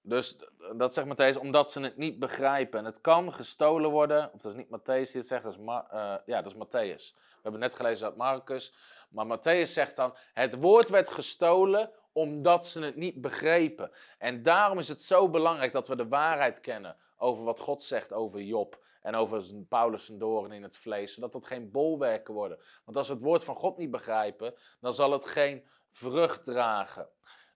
Dus 0.01 0.37
dat 0.75 0.93
zegt 0.93 1.07
Matthäus, 1.07 1.39
omdat 1.39 1.71
ze 1.71 1.81
het 1.81 1.97
niet 1.97 2.19
begrijpen. 2.19 2.79
En 2.79 2.85
het 2.85 3.01
kan 3.01 3.33
gestolen 3.33 3.89
worden, 3.89 4.33
of 4.33 4.41
dat 4.41 4.51
is 4.51 4.57
niet 4.57 4.79
Matthäus 4.79 5.11
die 5.11 5.21
het 5.21 5.27
zegt, 5.27 5.43
dat 5.43 5.53
is, 5.53 5.59
uh, 5.59 6.15
ja, 6.25 6.41
dat 6.41 6.45
is 6.45 6.65
Matthäus. 6.65 7.15
We 7.15 7.41
hebben 7.41 7.61
net 7.61 7.75
gelezen 7.75 8.07
uit 8.07 8.15
Marcus. 8.15 8.73
Maar 9.09 9.37
Matthäus 9.37 9.71
zegt 9.71 9.95
dan, 9.95 10.15
het 10.33 10.55
woord 10.55 10.89
werd 10.89 11.09
gestolen 11.09 11.91
omdat 12.17 12.65
ze 12.65 12.81
het 12.81 12.95
niet 12.95 13.21
begrepen. 13.21 13.91
En 14.17 14.43
daarom 14.43 14.79
is 14.79 14.87
het 14.87 15.03
zo 15.03 15.29
belangrijk 15.29 15.71
dat 15.71 15.87
we 15.87 15.95
de 15.95 16.07
waarheid 16.07 16.61
kennen 16.61 16.95
over 17.17 17.43
wat 17.43 17.59
God 17.59 17.83
zegt 17.83 18.13
over 18.13 18.41
Job. 18.41 18.85
En 19.01 19.15
over 19.15 19.43
Paulus 19.69 20.05
zijn 20.05 20.17
doorn 20.17 20.51
in 20.51 20.63
het 20.63 20.77
vlees, 20.77 21.13
zodat 21.13 21.31
dat 21.31 21.47
geen 21.47 21.71
bolwerken 21.71 22.33
worden. 22.33 22.59
Want 22.85 22.97
als 22.97 23.07
we 23.07 23.13
het 23.13 23.23
woord 23.23 23.43
van 23.43 23.55
God 23.55 23.77
niet 23.77 23.91
begrijpen, 23.91 24.53
dan 24.79 24.93
zal 24.93 25.11
het 25.11 25.25
geen 25.25 25.63
vrucht 25.91 26.43
dragen. 26.43 27.07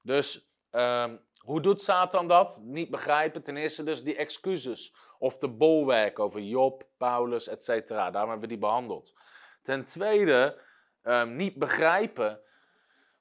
Dus 0.03 0.49
um, 0.71 1.19
hoe 1.43 1.61
doet 1.61 1.81
Satan 1.81 2.27
dat? 2.27 2.59
Niet 2.61 2.89
begrijpen. 2.89 3.43
Ten 3.43 3.57
eerste 3.57 3.83
dus 3.83 4.03
die 4.03 4.15
excuses. 4.15 4.95
Of 5.19 5.37
de 5.37 5.49
bolwerk 5.49 6.19
over 6.19 6.41
Job, 6.41 6.85
Paulus, 6.97 7.47
etc. 7.47 7.87
Daarom 7.87 8.13
hebben 8.13 8.39
we 8.39 8.47
die 8.47 8.57
behandeld. 8.57 9.13
Ten 9.61 9.85
tweede, 9.85 10.61
um, 11.03 11.35
niet 11.35 11.55
begrijpen. 11.55 12.39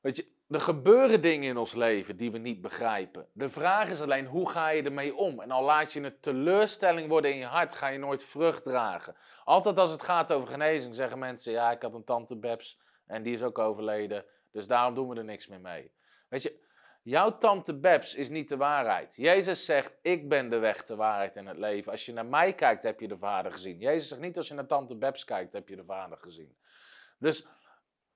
Weet 0.01 0.17
je, 0.17 0.39
er 0.51 0.61
gebeuren 0.61 1.23
dingen 1.23 1.49
in 1.49 1.57
ons 1.57 1.75
leven 1.75 2.17
die 2.17 2.31
we 2.31 2.39
niet 2.39 2.61
begrijpen. 2.61 3.27
De 3.33 3.49
vraag 3.49 3.89
is 3.89 4.01
alleen, 4.01 4.27
hoe 4.27 4.51
ga 4.51 4.69
je 4.69 4.83
ermee 4.83 5.17
om? 5.17 5.41
En 5.41 5.51
al 5.51 5.65
laat 5.65 5.93
je 5.93 6.01
een 6.01 6.21
teleurstelling 6.21 7.09
worden 7.09 7.33
in 7.33 7.39
je 7.39 7.45
hart, 7.45 7.75
ga 7.75 7.89
je 7.89 7.99
nooit 7.99 8.25
vrucht 8.25 8.65
dragen. 8.65 9.17
Altijd 9.45 9.79
als 9.79 9.91
het 9.91 10.03
gaat 10.03 10.33
over 10.33 10.49
genezing 10.49 10.95
zeggen 10.95 11.19
mensen, 11.19 11.53
ja, 11.53 11.71
ik 11.71 11.83
had 11.83 11.95
een 11.95 12.05
tante 12.05 12.37
Babs 12.37 12.81
en 13.07 13.23
die 13.23 13.33
is 13.33 13.43
ook 13.43 13.59
overleden, 13.59 14.25
dus 14.53 14.67
daarom 14.67 14.95
doen 14.95 15.09
we 15.09 15.17
er 15.17 15.25
niks 15.25 15.47
meer 15.47 15.61
mee. 15.61 15.93
Weet 16.29 16.43
je, 16.43 16.61
jouw 17.03 17.39
tante 17.39 17.75
Babs 17.75 18.15
is 18.15 18.29
niet 18.29 18.49
de 18.49 18.57
waarheid. 18.57 19.17
Jezus 19.17 19.65
zegt, 19.65 19.93
ik 20.03 20.29
ben 20.29 20.51
de 20.51 20.59
weg, 20.59 20.85
de 20.85 20.97
waarheid 20.97 21.37
en 21.37 21.47
het 21.47 21.59
leven. 21.59 21.93
Als 21.93 22.07
je 22.07 22.13
naar 22.13 22.27
mij 22.27 22.53
kijkt, 22.53 22.83
heb 22.83 23.01
je 23.01 23.09
de 23.09 23.19
Vader 23.19 23.53
gezien. 23.53 23.79
Jezus 23.79 24.09
zegt 24.09 24.21
niet, 24.21 24.37
als 24.37 24.49
je 24.49 24.55
naar 24.55 24.67
tante 24.67 24.97
Babs 24.97 25.25
kijkt, 25.25 25.53
heb 25.53 25.69
je 25.69 25.77
de 25.77 25.85
Vader 25.85 26.19
gezien. 26.19 26.57
Dus 27.19 27.47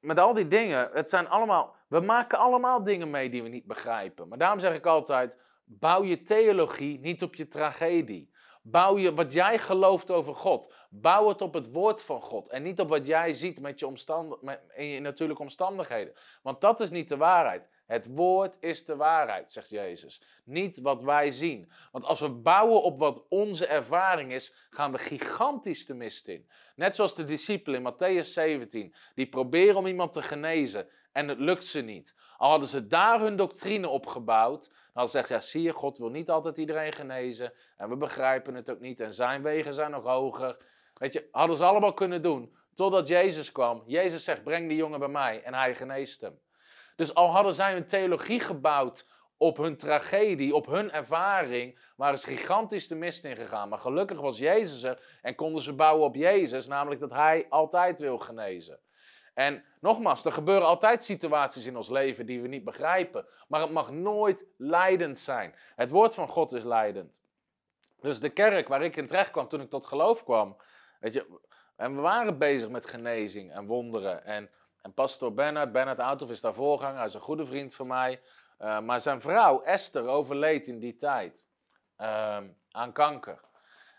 met 0.05 0.18
al 0.18 0.35
die 0.35 0.49
dingen, 0.49 0.90
het 0.92 1.11
zijn 1.11 1.29
allemaal, 1.29 1.77
we 1.95 2.01
maken 2.01 2.39
allemaal 2.39 2.83
dingen 2.83 3.11
mee 3.11 3.31
die 3.31 3.43
we 3.43 3.49
niet 3.49 3.67
begrijpen. 3.67 4.29
Maar 4.29 4.39
daarom 4.39 4.61
zeg 4.61 4.75
ik 4.75 4.87
altijd, 4.87 5.39
bouw 5.65 6.05
je 6.05 6.23
theologie 6.23 7.01
niet 7.01 7.23
op 7.23 7.35
je 7.35 7.49
tragedie. 7.49 8.33
Bouw 8.63 8.99
je 8.99 9.15
wat 9.15 9.33
jij 9.33 9.59
gelooft 9.59 10.11
over 10.11 10.35
God. 10.35 10.75
Bouw 10.91 11.29
het 11.29 11.43
op 11.43 11.55
het 11.55 11.73
woord 11.73 12.03
van 12.03 12.21
God. 12.21 12.49
En 12.49 12.63
niet 12.63 12.81
op 12.81 12.89
wat 12.89 13.07
jij 13.07 13.33
ziet 13.33 13.61
met 13.61 13.79
je 13.79 13.87
omstand, 13.87 14.43
met, 14.43 14.61
in 14.75 14.87
je 14.87 15.01
natuurlijke 15.01 15.43
omstandigheden. 15.43 16.15
Want 16.43 16.61
dat 16.61 16.81
is 16.81 16.91
niet 16.91 17.09
de 17.09 17.17
waarheid. 17.17 17.69
Het 17.87 18.07
woord 18.07 18.57
is 18.61 18.85
de 18.85 18.97
waarheid, 18.97 19.53
zegt 19.53 19.68
Jezus. 19.68 20.23
Niet 20.44 20.81
wat 20.81 21.03
wij 21.03 21.31
zien. 21.31 21.70
Want 21.92 22.05
als 22.05 22.20
we 22.20 22.29
bouwen 22.29 22.83
op 22.83 22.99
wat 22.99 23.27
onze 23.29 23.66
ervaring 23.66 24.33
is, 24.33 24.55
gaan 24.70 24.92
we 24.92 24.99
gigantisch 24.99 25.87
de 25.87 25.94
mist 25.94 26.29
in. 26.29 26.49
Net 26.77 26.94
zoals 26.94 27.14
de 27.14 27.25
discipelen 27.25 27.83
in 27.83 27.92
Matthäus 27.92 28.29
17, 28.29 28.94
die 29.14 29.29
proberen 29.29 29.77
om 29.77 29.87
iemand 29.87 30.12
te 30.12 30.23
genezen 30.23 30.88
en 31.12 31.29
het 31.29 31.38
lukt 31.38 31.64
ze 31.64 31.81
niet. 31.81 32.14
Al 32.37 32.51
hadden 32.51 32.68
ze 32.68 32.87
daar 32.87 33.20
hun 33.20 33.37
doctrine 33.37 33.88
op 33.88 34.07
gebouwd, 34.07 34.70
dan 34.92 35.09
zegt 35.09 35.29
ja, 35.29 35.40
zie 35.40 35.62
je, 35.62 35.73
God 35.73 35.99
wil 35.99 36.11
niet 36.11 36.31
altijd 36.31 36.59
iedereen 36.59 36.92
genezen 36.92 37.53
en 37.77 37.88
we 37.88 37.97
begrijpen 37.97 38.55
het 38.55 38.70
ook 38.70 38.81
niet 38.81 39.01
en 39.01 39.14
zijn 39.14 39.42
wegen 39.42 39.75
zijn 39.75 39.90
nog 39.90 40.05
hoger. 40.05 40.57
Weet 40.94 41.12
je, 41.12 41.29
hadden 41.31 41.57
ze 41.57 41.64
allemaal 41.64 41.94
kunnen 41.94 42.23
doen, 42.23 42.57
totdat 42.75 43.09
Jezus 43.09 43.53
kwam. 43.53 43.83
Jezus 43.87 44.25
zegt, 44.25 44.42
breng 44.42 44.68
die 44.68 44.77
jongen 44.77 44.99
bij 44.99 45.09
mij 45.09 45.42
en 45.42 45.55
hij 45.55 45.75
geneest 45.75 46.20
hem. 46.20 46.38
Dus 46.97 47.15
al 47.15 47.31
hadden 47.31 47.55
zij 47.55 47.73
hun 47.73 47.87
theologie 47.87 48.41
gebouwd 48.41 49.07
op 49.37 49.57
hun 49.57 49.77
tragedie, 49.77 50.55
op 50.55 50.67
hun 50.67 50.91
ervaring, 50.91 51.79
waren 51.97 52.19
ze 52.19 52.27
gigantisch 52.27 52.89
de 52.89 52.95
mist 52.95 53.25
in 53.25 53.37
gegaan. 53.37 53.69
Maar 53.69 53.79
gelukkig 53.79 54.21
was 54.21 54.39
Jezus 54.39 54.83
er 54.83 55.19
en 55.23 55.35
konden 55.35 55.63
ze 55.63 55.73
bouwen 55.73 56.07
op 56.07 56.15
Jezus, 56.15 56.67
namelijk 56.67 57.01
dat 57.01 57.11
Hij 57.11 57.47
altijd 57.49 57.99
wil 57.99 58.19
genezen. 58.19 58.79
En 59.35 59.65
nogmaals, 59.81 60.25
er 60.25 60.33
gebeuren 60.33 60.67
altijd 60.67 61.05
situaties 61.05 61.67
in 61.67 61.77
ons 61.77 61.89
leven 61.89 62.27
die 62.27 62.41
we 62.41 62.49
niet 62.49 62.65
begrijpen, 62.65 63.27
maar 63.49 63.61
het 63.61 63.71
mag 63.71 63.91
nooit 63.91 64.47
leidend 64.57 65.19
zijn. 65.19 65.55
Het 65.77 65.91
woord 65.91 66.15
van 66.15 66.29
God 66.29 66.53
is 66.53 66.63
leidend. 66.63 67.23
Dus 68.01 68.21
de 68.21 68.31
kerk 68.31 68.69
waar 68.69 68.83
ik 68.83 68.97
in 68.97 69.07
terecht 69.07 69.31
kwam 69.31 69.49
toen 69.49 69.61
ik 69.61 69.71
tot 69.71 69.87
geloof 69.87 70.25
kwam, 70.25 70.57
weet 71.01 71.13
je, 71.13 71.39
en 71.77 71.95
we 71.95 72.01
waren 72.01 72.39
bezig 72.39 72.69
met 72.69 72.87
genezing 72.87 73.53
en 73.53 73.67
wonderen 73.67 74.25
en 74.25 74.51
en 74.85 74.94
pastor 74.94 75.35
Bernard, 75.35 75.73
Bernard 75.73 75.99
Outhoff 75.99 76.33
is 76.33 76.40
daar 76.40 76.55
voorganger, 76.55 76.97
hij 76.97 77.07
is 77.07 77.14
een 77.14 77.20
goede 77.20 77.47
vriend 77.47 77.75
van 77.75 77.87
mij. 77.87 78.23
Uh, 78.59 78.81
maar 78.81 79.01
zijn 79.01 79.20
vrouw 79.20 79.62
Esther 79.62 80.07
overleed 80.07 80.66
in 80.66 80.79
die 80.79 80.97
tijd 80.97 81.49
uh, 81.99 82.40
aan 82.70 82.92
kanker. 82.92 83.40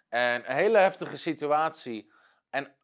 En 0.10 0.50
een 0.50 0.56
hele 0.56 0.78
heftige 0.78 1.17
situatie. 1.17 2.12
En, 2.50 2.76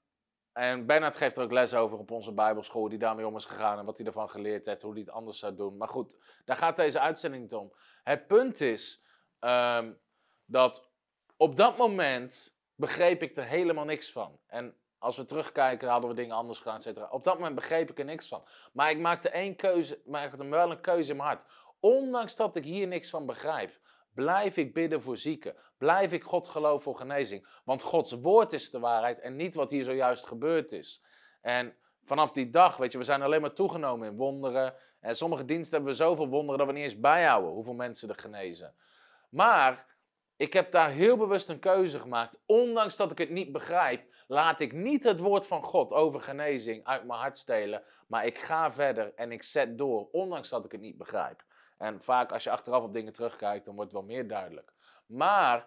en 0.52 0.86
Bernard 0.86 1.16
geeft 1.16 1.38
er 1.38 1.44
ook 1.44 1.52
les 1.52 1.74
over 1.74 1.98
op 1.98 2.12
onze 2.12 2.32
Bijbelschool, 2.32 2.90
die 2.90 3.00
daarmee 3.00 3.28
om 3.28 3.36
is 3.36 3.46
gegaan 3.46 3.80
en 3.80 3.86
wat 3.86 3.98
hij 3.98 4.08
ervan 4.08 4.30
geleerd 4.30 4.66
heeft, 4.66 4.82
hoe 4.82 4.92
hij 4.92 5.02
het 5.02 5.10
anders 5.10 5.40
zou 5.40 5.56
doen. 5.56 5.78
Maar 5.78 5.88
goed, 5.88 6.16
daar 6.46 6.58
gaat 6.58 6.76
deze 6.76 7.00
uitzending 7.00 7.44
niet 7.44 7.54
om. 7.54 7.74
Het 8.04 8.28
punt 8.28 8.62
is 8.62 9.04
um, 9.40 10.00
dat 10.46 10.92
op 11.38 11.56
dat 11.56 11.78
moment 11.78 12.56
begreep 12.76 13.22
ik 13.22 13.38
er 13.38 13.46
helemaal 13.46 13.86
niks 13.86 14.12
van. 14.12 14.40
En 14.48 14.81
als 15.02 15.18
we 15.18 15.26
terugkijken, 15.26 15.90
hadden 15.90 16.10
we 16.10 16.16
dingen 16.16 16.36
anders 16.36 16.58
gedaan, 16.58 16.76
et 16.76 16.84
cetera. 16.84 17.08
Op 17.10 17.24
dat 17.24 17.36
moment 17.36 17.56
begreep 17.56 17.90
ik 17.90 18.00
er 18.00 18.06
niks 18.06 18.28
van. 18.28 18.44
Maar 18.74 18.92
ik 18.92 19.00
maakte 19.00 19.30
één 19.30 19.56
keuze, 19.56 20.02
maakte 20.06 20.48
wel 20.48 20.72
een 20.72 20.82
keuze 20.82 21.12
in 21.12 21.18
mijn 21.18 21.28
hart. 21.28 21.46
Ondanks 21.80 22.36
dat 22.36 22.56
ik 22.56 22.64
hier 22.64 22.88
niks 22.88 23.10
van 23.10 23.26
begrijp, 23.26 23.80
blijf 24.14 24.58
ik 24.58 24.74
bidden 24.74 25.02
voor 25.02 25.18
zieken. 25.18 25.56
Blijf 25.78 26.12
ik 26.12 26.24
God 26.24 26.48
geloven 26.48 26.82
voor 26.82 26.96
genezing. 26.96 27.48
Want 27.64 27.82
Gods 27.82 28.12
woord 28.12 28.54
is 28.54 28.72
de 28.72 28.80
waarheid 28.80 29.20
en 29.20 29.36
niet 29.36 29.56
wat 29.56 29.72
hier 29.72 29.84
zojuist 29.84 30.26
gebeurd 30.26 30.72
is. 30.72 31.04
En 31.42 31.76
vanaf 32.04 32.32
die 32.32 32.50
dag, 32.50 32.78
weet 32.78 32.92
je, 32.92 32.98
we 32.98 33.04
zijn 33.04 33.22
alleen 33.22 33.42
maar 33.42 33.54
toegenomen 33.54 34.08
in 34.08 34.18
wonderen. 34.18 34.76
En 35.00 35.16
sommige 35.16 35.46
diensten 35.46 35.76
hebben 35.76 35.92
we 35.92 36.04
zoveel 36.04 36.28
wonderen 36.28 36.58
dat 36.58 36.68
we 36.68 36.74
niet 36.74 36.84
eens 36.84 37.00
bijhouden 37.00 37.52
hoeveel 37.52 37.74
mensen 37.74 38.10
er 38.10 38.16
genezen. 38.16 38.76
Maar 39.30 39.86
ik 40.38 40.54
heb 40.54 40.72
daar 40.72 40.90
heel 40.90 41.18
bewust 41.18 41.50
een 41.50 41.60
keuze 41.60 42.00
gemaakt. 42.00 42.42
Ondanks 42.46 42.96
dat 42.96 43.12
ik 43.12 43.18
het 43.18 43.30
niet 43.30 43.52
begrijp, 43.52 44.11
laat 44.32 44.60
ik 44.60 44.74
niet 44.74 45.04
het 45.04 45.20
woord 45.20 45.48
van 45.48 45.64
God 45.64 45.94
over 45.94 46.22
genezing 46.22 46.86
uit 46.86 47.04
mijn 47.04 47.20
hart 47.20 47.38
stelen. 47.38 47.84
Maar 48.08 48.26
ik 48.26 48.38
ga 48.38 48.72
verder 48.72 49.14
en 49.16 49.32
ik 49.32 49.44
zet 49.44 49.78
door, 49.78 50.08
ondanks 50.12 50.50
dat 50.50 50.66
ik 50.66 50.72
het 50.72 50.82
niet 50.82 50.98
begrijp. 50.98 51.44
En 51.78 52.02
vaak 52.02 52.32
als 52.32 52.44
je 52.44 52.50
achteraf 52.50 52.84
op 52.84 52.94
dingen 52.94 53.14
terugkijkt, 53.14 53.66
dan 53.66 53.76
wordt 53.76 53.92
het 53.92 54.00
wel 54.00 54.10
meer 54.10 54.28
duidelijk. 54.28 54.74
Maar 55.06 55.66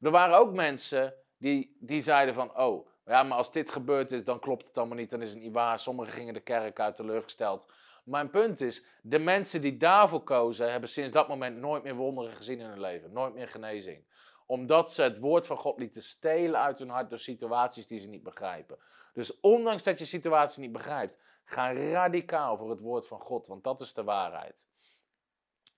er 0.00 0.10
waren 0.10 0.36
ook 0.36 0.52
mensen 0.52 1.14
die, 1.38 1.76
die 1.80 2.00
zeiden 2.00 2.34
van, 2.34 2.58
oh, 2.58 2.88
ja, 3.06 3.22
maar 3.22 3.38
als 3.38 3.52
dit 3.52 3.70
gebeurd 3.70 4.12
is, 4.12 4.24
dan 4.24 4.38
klopt 4.38 4.66
het 4.66 4.78
allemaal 4.78 4.96
niet, 4.96 5.10
dan 5.10 5.22
is 5.22 5.30
het 5.30 5.42
niet 5.42 5.52
waar. 5.52 5.78
Sommigen 5.78 6.12
gingen 6.12 6.34
de 6.34 6.40
kerk 6.40 6.80
uit 6.80 6.96
teleurgesteld. 6.96 7.72
Mijn 8.04 8.30
punt 8.30 8.60
is, 8.60 8.84
de 9.02 9.18
mensen 9.18 9.60
die 9.60 9.76
daarvoor 9.76 10.22
kozen, 10.22 10.70
hebben 10.70 10.88
sinds 10.88 11.12
dat 11.12 11.28
moment 11.28 11.56
nooit 11.56 11.82
meer 11.82 11.94
wonderen 11.94 12.32
gezien 12.32 12.60
in 12.60 12.66
hun 12.66 12.80
leven. 12.80 13.12
Nooit 13.12 13.34
meer 13.34 13.48
genezing. 13.48 14.04
Omdat 14.46 14.92
ze 14.92 15.02
het 15.02 15.18
woord 15.18 15.46
van 15.46 15.56
God 15.56 15.78
lieten 15.78 16.02
stelen 16.02 16.60
uit 16.60 16.78
hun 16.78 16.88
hart 16.88 17.10
door 17.10 17.18
situaties 17.18 17.86
die 17.86 18.00
ze 18.00 18.08
niet 18.08 18.22
begrijpen. 18.22 18.78
Dus 19.12 19.40
ondanks 19.40 19.82
dat 19.82 19.98
je 19.98 20.04
situatie 20.04 20.60
niet 20.60 20.72
begrijpt, 20.72 21.18
ga 21.44 21.72
radicaal 21.72 22.56
voor 22.56 22.70
het 22.70 22.80
woord 22.80 23.06
van 23.06 23.20
God, 23.20 23.46
want 23.46 23.64
dat 23.64 23.80
is 23.80 23.94
de 23.94 24.04
waarheid. 24.04 24.66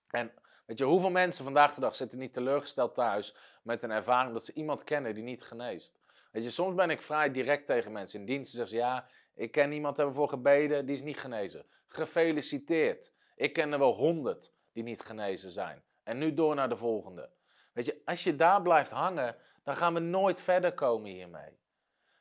En 0.07 0.31
weet 0.65 0.77
je, 0.77 0.83
hoeveel 0.83 1.09
mensen 1.09 1.43
vandaag 1.43 1.73
de 1.73 1.81
dag 1.81 1.95
zitten 1.95 2.19
niet 2.19 2.33
teleurgesteld 2.33 2.95
thuis 2.95 3.35
met 3.63 3.83
een 3.83 3.91
ervaring 3.91 4.33
dat 4.33 4.45
ze 4.45 4.53
iemand 4.53 4.83
kennen 4.83 5.13
die 5.13 5.23
niet 5.23 5.43
geneest? 5.43 5.99
Weet 6.31 6.43
je, 6.43 6.49
soms 6.49 6.75
ben 6.75 6.89
ik 6.89 7.01
vrij 7.01 7.31
direct 7.31 7.65
tegen 7.65 7.91
mensen 7.91 8.19
in 8.19 8.25
dienst. 8.25 8.51
Ze 8.51 8.57
zeggen 8.57 8.77
ja, 8.77 9.07
ik 9.35 9.51
ken 9.51 9.71
iemand, 9.71 9.97
hebben 9.97 10.15
voor 10.15 10.29
gebeden, 10.29 10.85
die 10.85 10.95
is 10.95 11.01
niet 11.01 11.19
genezen. 11.19 11.65
Gefeliciteerd. 11.87 13.13
Ik 13.35 13.53
ken 13.53 13.71
er 13.71 13.79
wel 13.79 13.93
honderd 13.93 14.51
die 14.73 14.83
niet 14.83 15.01
genezen 15.01 15.51
zijn. 15.51 15.83
En 16.03 16.17
nu 16.17 16.33
door 16.33 16.55
naar 16.55 16.69
de 16.69 16.77
volgende. 16.77 17.29
Weet 17.77 17.85
je, 17.85 18.01
als 18.05 18.23
je 18.23 18.35
daar 18.35 18.61
blijft 18.61 18.91
hangen, 18.91 19.35
dan 19.63 19.75
gaan 19.75 19.93
we 19.93 19.99
nooit 19.99 20.41
verder 20.41 20.73
komen 20.73 21.09
hiermee. 21.09 21.57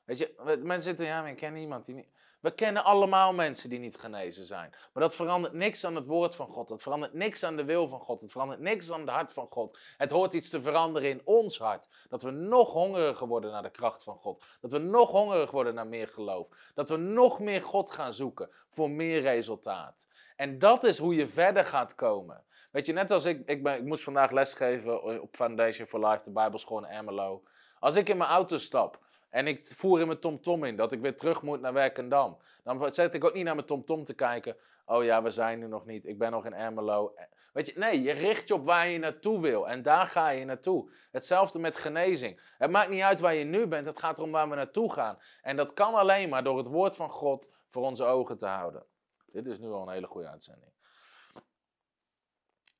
Weet 0.05 0.19
je, 0.19 0.59
mensen 0.63 0.83
zitten, 0.83 1.07
ja, 1.07 1.21
maar 1.21 1.31
ik 1.31 1.37
ken 1.37 1.57
iemand 1.57 1.87
die 1.87 1.95
niet... 1.95 2.09
We 2.41 2.55
kennen 2.55 2.85
allemaal 2.85 3.33
mensen 3.33 3.71
die 3.71 3.79
niet 3.79 3.97
genezen 3.97 4.47
zijn. 4.47 4.71
Maar 4.93 5.03
dat 5.03 5.15
verandert 5.15 5.53
niks 5.53 5.85
aan 5.85 5.95
het 5.95 6.07
woord 6.07 6.35
van 6.35 6.49
God. 6.49 6.69
Dat 6.69 6.83
verandert 6.83 7.13
niks 7.13 7.43
aan 7.43 7.57
de 7.57 7.65
wil 7.65 7.89
van 7.89 8.01
God. 8.01 8.21
Het 8.21 8.31
verandert 8.31 8.61
niks 8.61 8.91
aan 8.91 9.01
het 9.01 9.09
hart 9.09 9.33
van 9.33 9.47
God. 9.51 9.79
Het 9.97 10.11
hoort 10.11 10.35
iets 10.35 10.51
te 10.51 10.63
veranderen 10.63 11.11
in 11.11 11.21
ons 11.25 11.59
hart. 11.59 11.89
Dat 12.09 12.23
we 12.23 12.31
nog 12.31 12.73
hongeriger 12.73 13.27
worden 13.27 13.51
naar 13.51 13.63
de 13.63 13.71
kracht 13.71 14.03
van 14.03 14.17
God. 14.17 14.45
Dat 14.61 14.71
we 14.71 14.79
nog 14.79 15.11
hongeriger 15.11 15.55
worden 15.55 15.75
naar 15.75 15.87
meer 15.87 16.09
geloof. 16.09 16.49
Dat 16.75 16.89
we 16.89 16.97
nog 16.97 17.41
meer 17.41 17.63
God 17.63 17.93
gaan 17.93 18.15
zoeken 18.15 18.51
voor 18.71 18.91
meer 18.91 19.21
resultaat. 19.21 20.09
En 20.37 20.59
dat 20.59 20.85
is 20.85 20.99
hoe 20.99 21.15
je 21.15 21.29
verder 21.29 21.65
gaat 21.65 21.95
komen. 21.95 22.45
Weet 22.77 22.87
je, 22.87 22.93
net 22.93 23.11
als 23.11 23.25
ik, 23.25 23.43
ik, 23.47 23.63
ben, 23.63 23.75
ik 23.75 23.85
moest 23.85 24.05
vandaag 24.05 24.31
lesgeven 24.31 25.23
op 25.23 25.37
Foundation 25.37 25.87
for 25.87 26.07
Life, 26.07 26.21
de 26.25 26.31
Bijbelschool 26.31 26.79
in 26.79 26.85
Ermelo. 26.85 27.43
Als 27.79 27.95
ik 27.95 28.09
in 28.09 28.17
mijn 28.17 28.31
auto 28.31 28.59
stap 28.59 28.99
en 29.31 29.47
ik 29.47 29.67
voer 29.75 30.01
in 30.01 30.07
mijn 30.07 30.19
TomTom 30.19 30.65
in 30.65 30.77
dat 30.77 30.93
ik 30.93 31.01
weer 31.01 31.17
terug 31.17 31.43
moet 31.43 31.61
naar 31.61 31.73
Werkendam. 31.73 32.39
Dan 32.65 32.93
zet 32.93 33.15
ik 33.15 33.25
ook 33.25 33.35
niet 33.35 33.45
naar 33.45 33.55
mijn 33.55 33.67
TomTom 33.67 34.05
te 34.05 34.15
kijken. 34.15 34.57
Oh 34.87 35.05
ja, 35.05 35.23
we 35.23 35.31
zijn 35.31 35.59
nu 35.59 35.67
nog 35.67 35.87
niet. 35.87 36.07
Ik 36.07 36.19
ben 36.19 36.31
nog 36.31 36.45
in 36.45 36.55
Ermelo. 36.55 37.15
Weet 37.53 37.67
je, 37.67 37.79
nee, 37.79 38.03
je 38.03 38.13
richt 38.13 38.49
je 38.49 38.55
op 38.55 38.65
waar 38.65 38.89
je 38.89 38.99
naartoe 38.99 39.41
wil. 39.41 39.69
En 39.69 39.83
daar 39.83 40.07
ga 40.07 40.29
je 40.29 40.45
naartoe. 40.45 40.91
Hetzelfde 41.11 41.59
met 41.59 41.77
genezing. 41.77 42.41
Het 42.59 42.71
maakt 42.71 42.91
niet 42.91 43.03
uit 43.03 43.21
waar 43.21 43.35
je 43.35 43.45
nu 43.45 43.67
bent. 43.67 43.87
Het 43.87 43.99
gaat 43.99 44.19
erom 44.19 44.31
waar 44.31 44.49
we 44.49 44.55
naartoe 44.55 44.93
gaan. 44.93 45.19
En 45.43 45.57
dat 45.57 45.73
kan 45.73 45.95
alleen 45.95 46.29
maar 46.29 46.45
door 46.45 46.59
het 46.59 46.69
woord 46.69 46.97
van 46.97 47.11
God 47.11 47.51
voor 47.71 47.83
onze 47.83 48.05
ogen 48.05 48.37
te 48.37 48.47
houden. 48.47 48.85
Dit 49.27 49.47
is 49.47 49.59
nu 49.59 49.69
al 49.69 49.83
een 49.83 49.95
hele 49.95 50.07
goede 50.07 50.29
uitzending. 50.29 50.75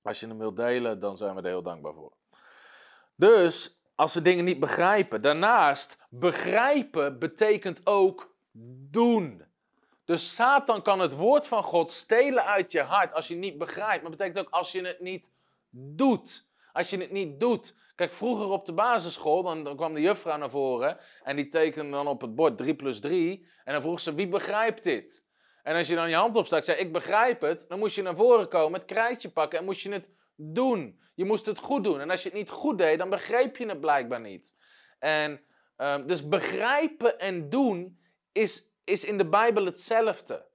Als 0.07 0.21
je 0.21 0.27
hem 0.27 0.39
wilt 0.39 0.57
delen, 0.57 1.01
dan 1.01 1.17
zijn 1.17 1.35
we 1.35 1.41
er 1.41 1.47
heel 1.47 1.63
dankbaar 1.63 1.95
voor. 1.95 2.13
Dus 3.15 3.81
als 3.95 4.15
we 4.15 4.23
dingen 4.23 4.45
niet 4.45 4.61
begrijpen. 4.61 5.23
Daarnaast, 5.23 5.99
begrijpen 6.09 7.19
betekent 7.19 7.81
ook 7.87 8.35
doen. 8.91 9.45
Dus 10.05 10.35
Satan 10.35 10.83
kan 10.83 11.01
het 11.01 11.15
woord 11.15 11.47
van 11.47 11.63
God 11.63 11.91
stelen 11.91 12.45
uit 12.45 12.73
je 12.73 12.83
hart 12.83 13.15
als 13.15 13.29
je 13.29 13.35
het 13.35 13.43
niet 13.43 13.59
begrijpt. 13.59 14.03
Maar 14.03 14.11
betekent 14.11 14.39
ook 14.39 14.51
als 14.51 14.73
je 14.73 14.87
het 14.87 15.01
niet 15.01 15.31
doet. 15.71 16.47
Als 16.73 16.91
je 16.91 16.99
het 16.99 17.11
niet 17.11 17.41
doet. 17.41 17.75
Kijk, 17.95 18.13
vroeger 18.13 18.49
op 18.49 18.67
de 18.67 18.73
basisschool, 18.73 19.43
dan, 19.43 19.65
dan 19.65 19.77
kwam 19.77 19.95
de 19.95 20.01
juffrouw 20.01 20.37
naar 20.37 20.51
voren 20.51 20.99
en 21.23 21.37
die 21.37 21.49
tekende 21.49 21.91
dan 21.91 22.07
op 22.07 22.21
het 22.21 22.35
bord 22.35 22.59
3 22.59 22.75
plus 22.75 23.01
3. 23.01 23.47
En 23.65 23.73
dan 23.73 23.83
vroeg 23.83 24.01
ze, 24.01 24.15
wie 24.15 24.29
begrijpt 24.29 24.85
dit? 24.85 25.26
En 25.67 25.77
als 25.77 25.87
je 25.87 25.95
dan 25.95 26.09
je 26.09 26.15
hand 26.15 26.37
opstak 26.37 26.65
zei, 26.65 26.79
ik 26.79 26.93
begrijp 26.93 27.41
het, 27.41 27.65
dan 27.69 27.79
moest 27.79 27.95
je 27.95 28.03
naar 28.03 28.17
voren 28.17 28.49
komen, 28.49 28.79
het 28.79 28.89
krijtje 28.89 29.31
pakken 29.31 29.59
en 29.59 29.65
moest 29.65 29.81
je 29.81 29.93
het 29.93 30.11
doen. 30.37 31.01
Je 31.15 31.25
moest 31.25 31.47
het 31.47 31.59
goed 31.59 31.85
doen. 31.85 32.01
En 32.01 32.11
als 32.11 32.23
je 32.23 32.29
het 32.29 32.39
niet 32.39 32.51
goed 32.51 32.79
deed, 32.79 32.99
dan 32.99 33.11
begreep 33.11 33.57
je 33.57 33.67
het 33.67 33.81
blijkbaar 33.81 34.21
niet. 34.21 34.57
En 34.99 35.41
um, 35.77 36.07
dus 36.07 36.29
begrijpen 36.29 37.19
en 37.19 37.49
doen 37.51 38.01
is, 38.33 38.73
is 38.85 39.05
in 39.05 39.19
de 39.19 39.29
Bijbel 39.29 39.65
hetzelfde. 39.65 40.47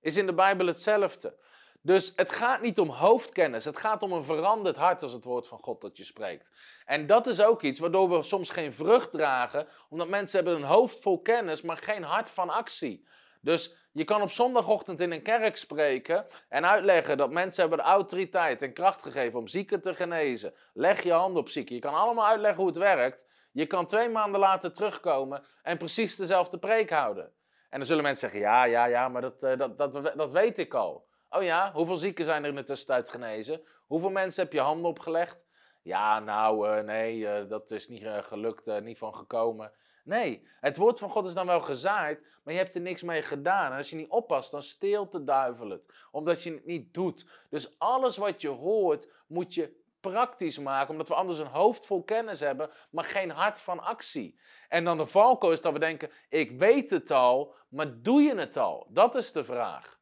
Is 0.00 0.16
in 0.16 0.26
de 0.26 0.34
Bijbel 0.34 0.66
hetzelfde. 0.66 1.38
Dus 1.80 2.12
het 2.16 2.32
gaat 2.32 2.60
niet 2.60 2.78
om 2.78 2.88
hoofdkennis, 2.88 3.64
het 3.64 3.78
gaat 3.78 4.02
om 4.02 4.12
een 4.12 4.24
veranderd 4.24 4.76
hart 4.76 5.02
als 5.02 5.12
het 5.12 5.24
woord 5.24 5.46
van 5.46 5.58
God 5.58 5.80
dat 5.80 5.96
je 5.96 6.04
spreekt. 6.04 6.52
En 6.84 7.06
dat 7.06 7.26
is 7.26 7.40
ook 7.40 7.62
iets 7.62 7.78
waardoor 7.78 8.10
we 8.10 8.22
soms 8.22 8.50
geen 8.50 8.72
vrucht 8.72 9.10
dragen, 9.10 9.68
omdat 9.88 10.08
mensen 10.08 10.36
hebben 10.36 10.62
een 10.62 10.68
hoofd 10.68 11.02
vol 11.02 11.20
kennis, 11.20 11.62
maar 11.62 11.76
geen 11.76 12.02
hart 12.02 12.30
van 12.30 12.50
actie. 12.50 13.06
Dus 13.40 13.82
je 13.94 14.04
kan 14.04 14.22
op 14.22 14.30
zondagochtend 14.30 15.00
in 15.00 15.12
een 15.12 15.22
kerk 15.22 15.56
spreken 15.56 16.26
en 16.48 16.66
uitleggen 16.66 17.16
dat 17.16 17.30
mensen 17.30 17.60
hebben 17.60 17.78
de 17.78 17.84
autoriteit 17.84 18.62
en 18.62 18.72
kracht 18.72 19.02
gegeven 19.02 19.38
om 19.38 19.48
zieken 19.48 19.80
te 19.80 19.94
genezen. 19.94 20.54
Leg 20.72 21.02
je 21.02 21.12
hand 21.12 21.36
op 21.36 21.48
zieken. 21.48 21.74
Je 21.74 21.80
kan 21.80 21.94
allemaal 21.94 22.26
uitleggen 22.26 22.58
hoe 22.58 22.68
het 22.68 22.78
werkt. 22.78 23.26
Je 23.52 23.66
kan 23.66 23.86
twee 23.86 24.08
maanden 24.08 24.40
later 24.40 24.72
terugkomen 24.72 25.44
en 25.62 25.78
precies 25.78 26.16
dezelfde 26.16 26.58
preek 26.58 26.90
houden. 26.90 27.32
En 27.70 27.78
dan 27.78 27.88
zullen 27.88 28.02
mensen 28.02 28.30
zeggen, 28.30 28.40
ja, 28.50 28.64
ja, 28.64 28.84
ja, 28.84 29.08
maar 29.08 29.22
dat, 29.22 29.42
eh, 29.42 29.58
dat, 29.58 29.78
dat, 29.78 30.12
dat 30.16 30.30
weet 30.30 30.58
ik 30.58 30.74
al. 30.74 31.06
Oh 31.30 31.42
ja, 31.42 31.72
hoeveel 31.72 31.96
zieken 31.96 32.24
zijn 32.24 32.42
er 32.42 32.48
in 32.48 32.56
de 32.56 32.64
tussentijd 32.64 33.10
genezen? 33.10 33.60
Hoeveel 33.86 34.10
mensen 34.10 34.42
heb 34.42 34.52
je 34.52 34.60
handen 34.60 34.90
opgelegd? 34.90 35.46
Ja, 35.82 36.20
nou, 36.20 36.68
uh, 36.68 36.82
nee, 36.82 37.18
uh, 37.18 37.48
dat 37.48 37.70
is 37.70 37.88
niet 37.88 38.06
gelukt, 38.06 38.80
niet 38.80 38.98
van 38.98 39.14
gekomen. 39.14 39.72
Nee, 40.04 40.46
het 40.60 40.76
woord 40.76 40.98
van 40.98 41.10
God 41.10 41.26
is 41.26 41.34
dan 41.34 41.46
wel 41.46 41.60
gezaaid, 41.60 42.20
maar 42.42 42.54
je 42.54 42.60
hebt 42.60 42.74
er 42.74 42.80
niks 42.80 43.02
mee 43.02 43.22
gedaan. 43.22 43.72
En 43.72 43.76
als 43.76 43.90
je 43.90 43.96
niet 43.96 44.10
oppast, 44.10 44.50
dan 44.50 44.62
steelt 44.62 45.12
de 45.12 45.24
duivel 45.24 45.70
het, 45.70 45.92
omdat 46.10 46.42
je 46.42 46.52
het 46.52 46.66
niet 46.66 46.94
doet. 46.94 47.26
Dus 47.50 47.78
alles 47.78 48.16
wat 48.16 48.40
je 48.40 48.48
hoort, 48.48 49.08
moet 49.26 49.54
je 49.54 49.82
praktisch 50.00 50.58
maken, 50.58 50.90
omdat 50.90 51.08
we 51.08 51.14
anders 51.14 51.38
een 51.38 51.46
hoofd 51.46 51.86
vol 51.86 52.02
kennis 52.02 52.40
hebben, 52.40 52.70
maar 52.90 53.04
geen 53.04 53.30
hart 53.30 53.60
van 53.60 53.80
actie. 53.80 54.38
En 54.68 54.84
dan 54.84 54.96
de 54.96 55.06
valko 55.06 55.50
is 55.50 55.60
dat 55.60 55.72
we 55.72 55.78
denken, 55.78 56.10
ik 56.28 56.50
weet 56.50 56.90
het 56.90 57.10
al, 57.10 57.54
maar 57.68 58.02
doe 58.02 58.22
je 58.22 58.34
het 58.34 58.56
al? 58.56 58.86
Dat 58.90 59.14
is 59.14 59.32
de 59.32 59.44
vraag. 59.44 59.98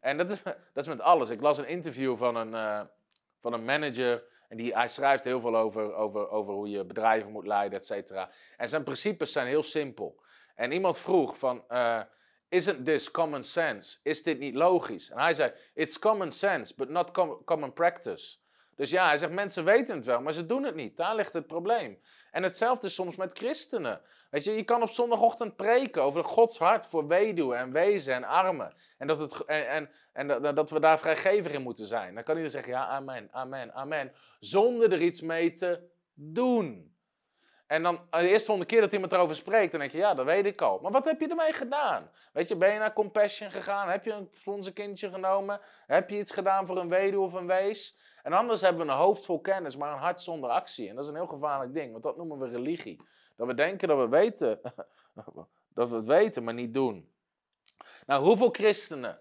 En 0.00 0.16
dat 0.16 0.30
is, 0.30 0.42
dat 0.74 0.84
is 0.84 0.86
met 0.86 1.00
alles. 1.00 1.30
Ik 1.30 1.40
las 1.40 1.58
een 1.58 1.68
interview 1.68 2.16
van 2.16 2.36
een, 2.36 2.52
uh, 2.52 2.80
van 3.40 3.52
een 3.52 3.64
manager 3.64 4.24
en 4.48 4.56
die, 4.56 4.74
hij 4.74 4.88
schrijft 4.88 5.24
heel 5.24 5.40
veel 5.40 5.56
over, 5.56 5.94
over, 5.94 6.30
over 6.30 6.54
hoe 6.54 6.70
je 6.70 6.84
bedrijven 6.84 7.32
moet 7.32 7.46
leiden, 7.46 7.78
et 7.78 7.86
cetera. 7.86 8.30
En 8.56 8.68
zijn 8.68 8.84
principes 8.84 9.32
zijn 9.32 9.46
heel 9.46 9.62
simpel. 9.62 10.20
En 10.54 10.72
iemand 10.72 10.98
vroeg 10.98 11.38
van, 11.38 11.64
uh, 11.68 12.00
isn't 12.48 12.84
this 12.84 13.10
common 13.10 13.44
sense? 13.44 13.98
Is 14.02 14.22
dit 14.22 14.38
niet 14.38 14.54
logisch? 14.54 15.10
En 15.10 15.18
hij 15.18 15.34
zei, 15.34 15.52
it's 15.74 15.98
common 15.98 16.32
sense, 16.32 16.74
but 16.76 16.88
not 16.88 17.10
com 17.10 17.44
common 17.44 17.72
practice. 17.72 18.36
Dus 18.76 18.90
ja, 18.90 19.06
hij 19.06 19.18
zegt, 19.18 19.32
mensen 19.32 19.64
weten 19.64 19.96
het 19.96 20.04
wel, 20.04 20.20
maar 20.20 20.32
ze 20.32 20.46
doen 20.46 20.64
het 20.64 20.74
niet. 20.74 20.96
Daar 20.96 21.14
ligt 21.14 21.32
het 21.32 21.46
probleem. 21.46 21.98
En 22.30 22.42
hetzelfde 22.42 22.86
is 22.86 22.94
soms 22.94 23.16
met 23.16 23.38
christenen. 23.38 24.00
Weet 24.30 24.44
je, 24.44 24.52
je 24.52 24.64
kan 24.64 24.82
op 24.82 24.90
zondagochtend 24.90 25.56
preken 25.56 26.02
over 26.02 26.24
Gods 26.24 26.58
hart 26.58 26.86
voor 26.86 27.06
weduwen 27.06 27.58
en 27.58 27.72
wezen 27.72 28.14
en 28.14 28.24
armen. 28.24 28.74
En 28.98 29.06
dat, 29.06 29.18
het, 29.18 29.44
en, 29.44 29.90
en, 30.12 30.54
dat 30.54 30.70
we 30.70 30.80
daar 30.80 30.98
vrijgevig 30.98 31.52
in 31.52 31.62
moeten 31.62 31.86
zijn. 31.86 32.14
Dan 32.14 32.24
kan 32.24 32.36
iedereen 32.36 32.50
zeggen, 32.50 32.72
ja, 32.72 32.86
amen, 32.86 33.28
amen, 33.32 33.74
amen. 33.74 34.12
Zonder 34.40 34.92
er 34.92 35.00
iets 35.00 35.20
mee 35.20 35.54
te 35.54 35.80
doen. 36.14 36.96
En 37.66 37.82
dan 37.82 38.00
de 38.10 38.28
eerste 38.28 38.46
volgende 38.46 38.70
keer 38.70 38.80
dat 38.80 38.92
iemand 38.92 39.12
erover 39.12 39.36
spreekt, 39.36 39.70
dan 39.70 39.80
denk 39.80 39.92
je, 39.92 39.98
ja, 39.98 40.14
dat 40.14 40.24
weet 40.24 40.46
ik 40.46 40.60
al. 40.60 40.78
Maar 40.82 40.92
wat 40.92 41.04
heb 41.04 41.20
je 41.20 41.28
ermee 41.28 41.52
gedaan? 41.52 42.10
Weet 42.32 42.48
je, 42.48 42.56
ben 42.56 42.72
je 42.72 42.78
naar 42.78 42.92
Compassion 42.92 43.50
gegaan? 43.50 43.88
Heb 43.88 44.04
je 44.04 44.12
een 44.12 44.30
onze 44.44 44.72
kindje 44.72 45.10
genomen? 45.10 45.60
Heb 45.86 46.10
je 46.10 46.18
iets 46.18 46.32
gedaan 46.32 46.66
voor 46.66 46.78
een 46.78 46.88
weduwe 46.88 47.24
of 47.24 47.32
een 47.32 47.46
wees? 47.46 47.98
En 48.22 48.32
anders 48.32 48.60
hebben 48.60 48.86
we 48.86 48.92
een 48.92 48.98
hoofd 48.98 49.24
vol 49.24 49.40
kennis, 49.40 49.76
maar 49.76 49.92
een 49.92 49.98
hart 49.98 50.22
zonder 50.22 50.50
actie. 50.50 50.88
En 50.88 50.94
dat 50.94 51.04
is 51.04 51.10
een 51.10 51.16
heel 51.16 51.26
gevaarlijk 51.26 51.74
ding, 51.74 51.92
want 51.92 52.04
dat 52.04 52.16
noemen 52.16 52.38
we 52.38 52.48
religie. 52.48 53.00
Dat 53.38 53.46
we 53.46 53.54
denken 53.54 53.88
dat 53.88 53.98
we 53.98 54.08
weten 54.08 54.60
dat 55.74 55.88
we 55.88 55.94
het 55.94 56.06
weten, 56.06 56.44
maar 56.44 56.54
niet 56.54 56.74
doen. 56.74 57.12
Nou, 58.06 58.24
hoeveel 58.24 58.50
christenen 58.50 59.20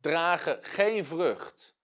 dragen 0.00 0.62
geen 0.62 1.06
vrucht 1.06 1.76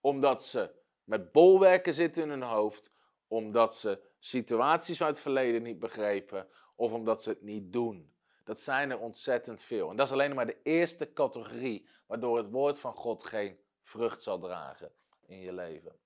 omdat 0.00 0.44
ze 0.44 0.70
met 1.04 1.32
bolwerken 1.32 1.94
zitten 1.94 2.22
in 2.22 2.28
hun 2.28 2.42
hoofd, 2.42 2.92
omdat 3.26 3.76
ze 3.76 4.02
situaties 4.18 5.02
uit 5.02 5.10
het 5.10 5.20
verleden 5.20 5.62
niet 5.62 5.78
begrepen 5.78 6.48
of 6.74 6.92
omdat 6.92 7.22
ze 7.22 7.28
het 7.28 7.42
niet 7.42 7.72
doen? 7.72 8.12
Dat 8.44 8.60
zijn 8.60 8.90
er 8.90 8.98
ontzettend 8.98 9.62
veel. 9.62 9.90
En 9.90 9.96
dat 9.96 10.06
is 10.06 10.12
alleen 10.12 10.34
maar 10.34 10.46
de 10.46 10.62
eerste 10.62 11.12
categorie 11.12 11.88
waardoor 12.06 12.36
het 12.36 12.50
woord 12.50 12.78
van 12.78 12.92
God 12.92 13.24
geen 13.24 13.58
vrucht 13.82 14.22
zal 14.22 14.38
dragen 14.38 14.92
in 15.26 15.40
je 15.40 15.52
leven. 15.52 15.96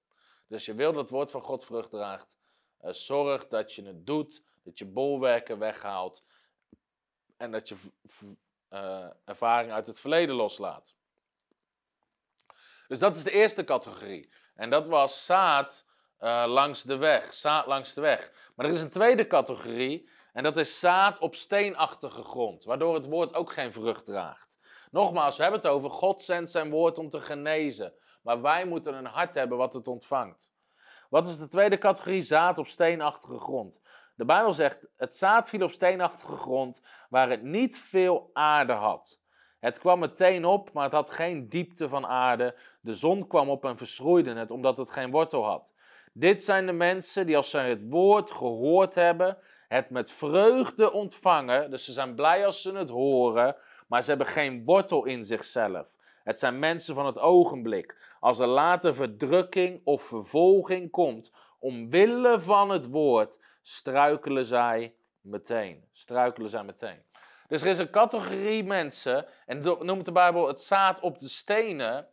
Dus 0.46 0.64
je 0.64 0.74
wil 0.74 0.92
dat 0.92 1.00
het 1.00 1.10
woord 1.10 1.30
van 1.30 1.40
God 1.40 1.64
vrucht 1.64 1.90
draagt, 1.90 2.36
uh, 2.84 2.92
zorg 2.92 3.48
dat 3.48 3.72
je 3.72 3.82
het 3.82 4.06
doet, 4.06 4.42
dat 4.66 4.78
je 4.78 4.86
bolwerken 4.86 5.58
weghaalt 5.58 6.24
en 7.36 7.50
dat 7.50 7.68
je 7.68 7.76
uh, 8.70 9.06
ervaring 9.24 9.72
uit 9.72 9.86
het 9.86 10.00
verleden 10.00 10.34
loslaat. 10.34 10.96
Dus 12.88 12.98
dat 12.98 13.16
is 13.16 13.22
de 13.22 13.30
eerste 13.30 13.64
categorie. 13.64 14.32
En 14.54 14.70
dat 14.70 14.88
was 14.88 15.24
zaad 15.24 15.86
uh, 16.20 16.44
langs 16.46 16.82
de 16.82 16.96
weg. 16.96 17.32
Zaad 17.32 17.66
langs 17.66 17.94
de 17.94 18.00
weg. 18.00 18.52
Maar 18.54 18.66
er 18.66 18.72
is 18.72 18.80
een 18.80 18.90
tweede 18.90 19.26
categorie. 19.26 20.08
En 20.32 20.42
dat 20.42 20.56
is 20.56 20.78
zaad 20.78 21.18
op 21.18 21.34
steenachtige 21.34 22.22
grond. 22.22 22.64
Waardoor 22.64 22.94
het 22.94 23.06
woord 23.06 23.34
ook 23.34 23.52
geen 23.52 23.72
vrucht 23.72 24.04
draagt. 24.04 24.58
Nogmaals, 24.90 25.36
we 25.36 25.42
hebben 25.42 25.60
het 25.60 25.70
over 25.70 25.90
God 25.90 26.22
zendt 26.22 26.50
zijn 26.50 26.70
woord 26.70 26.98
om 26.98 27.10
te 27.10 27.20
genezen. 27.20 27.94
Maar 28.22 28.42
wij 28.42 28.66
moeten 28.66 28.94
een 28.94 29.06
hart 29.06 29.34
hebben 29.34 29.58
wat 29.58 29.74
het 29.74 29.88
ontvangt. 29.88 30.50
Wat 31.08 31.26
is 31.26 31.38
de 31.38 31.48
tweede 31.48 31.78
categorie? 31.78 32.22
Zaad 32.22 32.58
op 32.58 32.66
steenachtige 32.66 33.38
grond. 33.38 33.80
De 34.16 34.24
Bijbel 34.24 34.52
zegt: 34.52 34.88
het 34.96 35.16
zaad 35.16 35.48
viel 35.48 35.62
op 35.62 35.70
steenachtige 35.70 36.36
grond 36.36 36.82
waar 37.08 37.30
het 37.30 37.42
niet 37.42 37.78
veel 37.78 38.30
aarde 38.32 38.72
had. 38.72 39.20
Het 39.60 39.78
kwam 39.78 39.98
meteen 39.98 40.44
op, 40.44 40.72
maar 40.72 40.84
het 40.84 40.92
had 40.92 41.10
geen 41.10 41.48
diepte 41.48 41.88
van 41.88 42.06
aarde. 42.06 42.54
De 42.80 42.94
zon 42.94 43.26
kwam 43.26 43.50
op 43.50 43.64
en 43.64 43.76
verschroeide 43.76 44.34
het, 44.34 44.50
omdat 44.50 44.76
het 44.76 44.90
geen 44.90 45.10
wortel 45.10 45.44
had. 45.44 45.74
Dit 46.12 46.42
zijn 46.42 46.66
de 46.66 46.72
mensen 46.72 47.26
die 47.26 47.36
als 47.36 47.50
ze 47.50 47.58
het 47.58 47.88
woord 47.88 48.30
gehoord 48.30 48.94
hebben, 48.94 49.38
het 49.68 49.90
met 49.90 50.10
vreugde 50.10 50.92
ontvangen. 50.92 51.70
Dus 51.70 51.84
ze 51.84 51.92
zijn 51.92 52.14
blij 52.14 52.46
als 52.46 52.62
ze 52.62 52.72
het 52.72 52.88
horen, 52.88 53.56
maar 53.86 54.02
ze 54.02 54.08
hebben 54.08 54.26
geen 54.26 54.64
wortel 54.64 55.04
in 55.04 55.24
zichzelf. 55.24 55.96
Het 56.24 56.38
zijn 56.38 56.58
mensen 56.58 56.94
van 56.94 57.06
het 57.06 57.18
ogenblik. 57.18 58.14
Als 58.20 58.38
er 58.38 58.46
later 58.46 58.94
verdrukking 58.94 59.80
of 59.84 60.02
vervolging 60.02 60.90
komt, 60.90 61.32
omwille 61.58 62.40
van 62.40 62.70
het 62.70 62.90
woord, 62.90 63.40
struikelen 63.68 64.44
zij 64.44 64.94
meteen. 65.20 65.84
Struikelen 65.92 66.50
zij 66.50 66.64
meteen. 66.64 67.02
Dus 67.48 67.62
er 67.62 67.68
is 67.68 67.78
een 67.78 67.90
categorie 67.90 68.64
mensen, 68.64 69.26
en 69.46 69.60
noemt 69.60 70.04
de 70.04 70.12
Bijbel 70.12 70.46
het 70.46 70.60
zaad 70.60 71.00
op 71.00 71.18
de 71.18 71.28
stenen, 71.28 72.08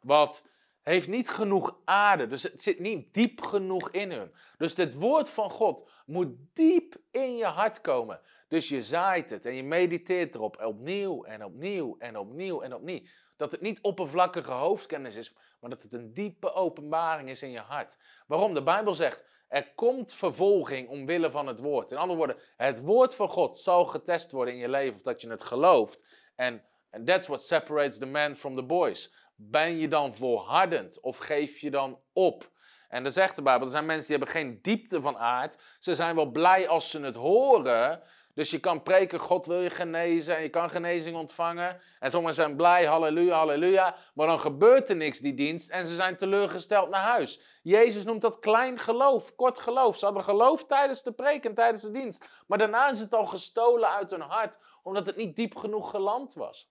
wat 0.00 0.46
heeft 0.82 1.08
niet 1.08 1.30
genoeg 1.30 1.76
aarde. 1.84 2.26
Dus 2.26 2.42
het 2.42 2.62
zit 2.62 2.78
niet 2.78 3.14
diep 3.14 3.42
genoeg 3.42 3.90
in 3.90 4.10
hun. 4.10 4.34
Dus 4.58 4.76
het 4.76 4.94
woord 4.94 5.30
van 5.30 5.50
God 5.50 5.90
moet 6.06 6.36
diep 6.52 6.96
in 7.10 7.36
je 7.36 7.46
hart 7.46 7.80
komen. 7.80 8.20
Dus 8.48 8.68
je 8.68 8.82
zaait 8.82 9.30
het 9.30 9.46
en 9.46 9.54
je 9.54 9.64
mediteert 9.64 10.34
erop 10.34 10.62
opnieuw 10.62 11.24
en 11.24 11.44
opnieuw 11.44 11.96
en 11.98 12.18
opnieuw 12.18 12.62
en 12.62 12.74
opnieuw. 12.74 13.00
Dat 13.36 13.52
het 13.52 13.60
niet 13.60 13.80
oppervlakkige 13.80 14.52
hoofdkennis 14.52 15.16
is, 15.16 15.34
maar 15.60 15.70
dat 15.70 15.82
het 15.82 15.92
een 15.92 16.14
diepe 16.14 16.52
openbaring 16.52 17.28
is 17.28 17.42
in 17.42 17.50
je 17.50 17.60
hart. 17.60 17.98
Waarom? 18.26 18.54
De 18.54 18.62
Bijbel 18.62 18.94
zegt, 18.94 19.24
er 19.52 19.72
komt 19.74 20.14
vervolging 20.14 20.88
omwille 20.88 21.30
van 21.30 21.46
het 21.46 21.60
woord. 21.60 21.90
In 21.90 21.96
andere 21.96 22.18
woorden, 22.18 22.36
het 22.56 22.80
woord 22.80 23.14
van 23.14 23.28
God 23.28 23.58
zal 23.58 23.84
getest 23.84 24.30
worden 24.30 24.54
in 24.54 24.60
je 24.60 24.68
leven 24.68 24.94
of 24.94 25.02
dat 25.02 25.20
je 25.20 25.30
het 25.30 25.42
gelooft. 25.42 26.04
En 26.36 26.62
that's 27.04 27.26
what 27.26 27.42
separates 27.42 27.98
the 27.98 28.06
man 28.06 28.34
from 28.34 28.54
the 28.54 28.62
boys. 28.62 29.14
Ben 29.36 29.76
je 29.76 29.88
dan 29.88 30.14
volhardend 30.14 31.00
of 31.00 31.16
geef 31.16 31.58
je 31.58 31.70
dan 31.70 32.00
op? 32.12 32.50
En 32.88 33.02
dan 33.02 33.12
zegt 33.12 33.36
de 33.36 33.42
Bijbel, 33.42 33.66
er 33.66 33.72
zijn 33.72 33.86
mensen 33.86 34.06
die 34.06 34.16
hebben 34.16 34.34
geen 34.34 34.58
diepte 34.62 35.00
van 35.00 35.16
aard. 35.16 35.62
Ze 35.78 35.94
zijn 35.94 36.14
wel 36.14 36.30
blij 36.30 36.68
als 36.68 36.90
ze 36.90 37.00
het 37.00 37.16
horen, 37.16 38.02
dus 38.34 38.50
je 38.50 38.60
kan 38.60 38.82
preken, 38.82 39.18
God 39.18 39.46
wil 39.46 39.60
je 39.60 39.70
genezen 39.70 40.36
en 40.36 40.42
je 40.42 40.48
kan 40.48 40.70
genezing 40.70 41.16
ontvangen. 41.16 41.80
En 41.98 42.10
sommigen 42.10 42.36
zijn 42.36 42.56
blij, 42.56 42.86
halleluja, 42.86 43.36
halleluja. 43.36 43.96
Maar 44.14 44.26
dan 44.26 44.40
gebeurt 44.40 44.88
er 44.88 44.96
niks 44.96 45.18
die 45.18 45.34
dienst 45.34 45.70
en 45.70 45.86
ze 45.86 45.94
zijn 45.94 46.16
teleurgesteld 46.16 46.90
naar 46.90 47.02
huis. 47.02 47.40
Jezus 47.62 48.04
noemt 48.04 48.22
dat 48.22 48.38
klein 48.38 48.78
geloof, 48.78 49.34
kort 49.34 49.58
geloof. 49.58 49.98
Ze 49.98 50.04
hadden 50.04 50.24
geloof 50.24 50.66
tijdens 50.66 51.02
de 51.02 51.12
preek 51.12 51.44
en 51.44 51.54
tijdens 51.54 51.82
de 51.82 51.90
dienst. 51.90 52.24
Maar 52.46 52.58
daarna 52.58 52.90
is 52.90 53.00
het 53.00 53.14
al 53.14 53.26
gestolen 53.26 53.88
uit 53.88 54.10
hun 54.10 54.20
hart, 54.20 54.58
omdat 54.82 55.06
het 55.06 55.16
niet 55.16 55.36
diep 55.36 55.56
genoeg 55.56 55.90
geland 55.90 56.34
was. 56.34 56.70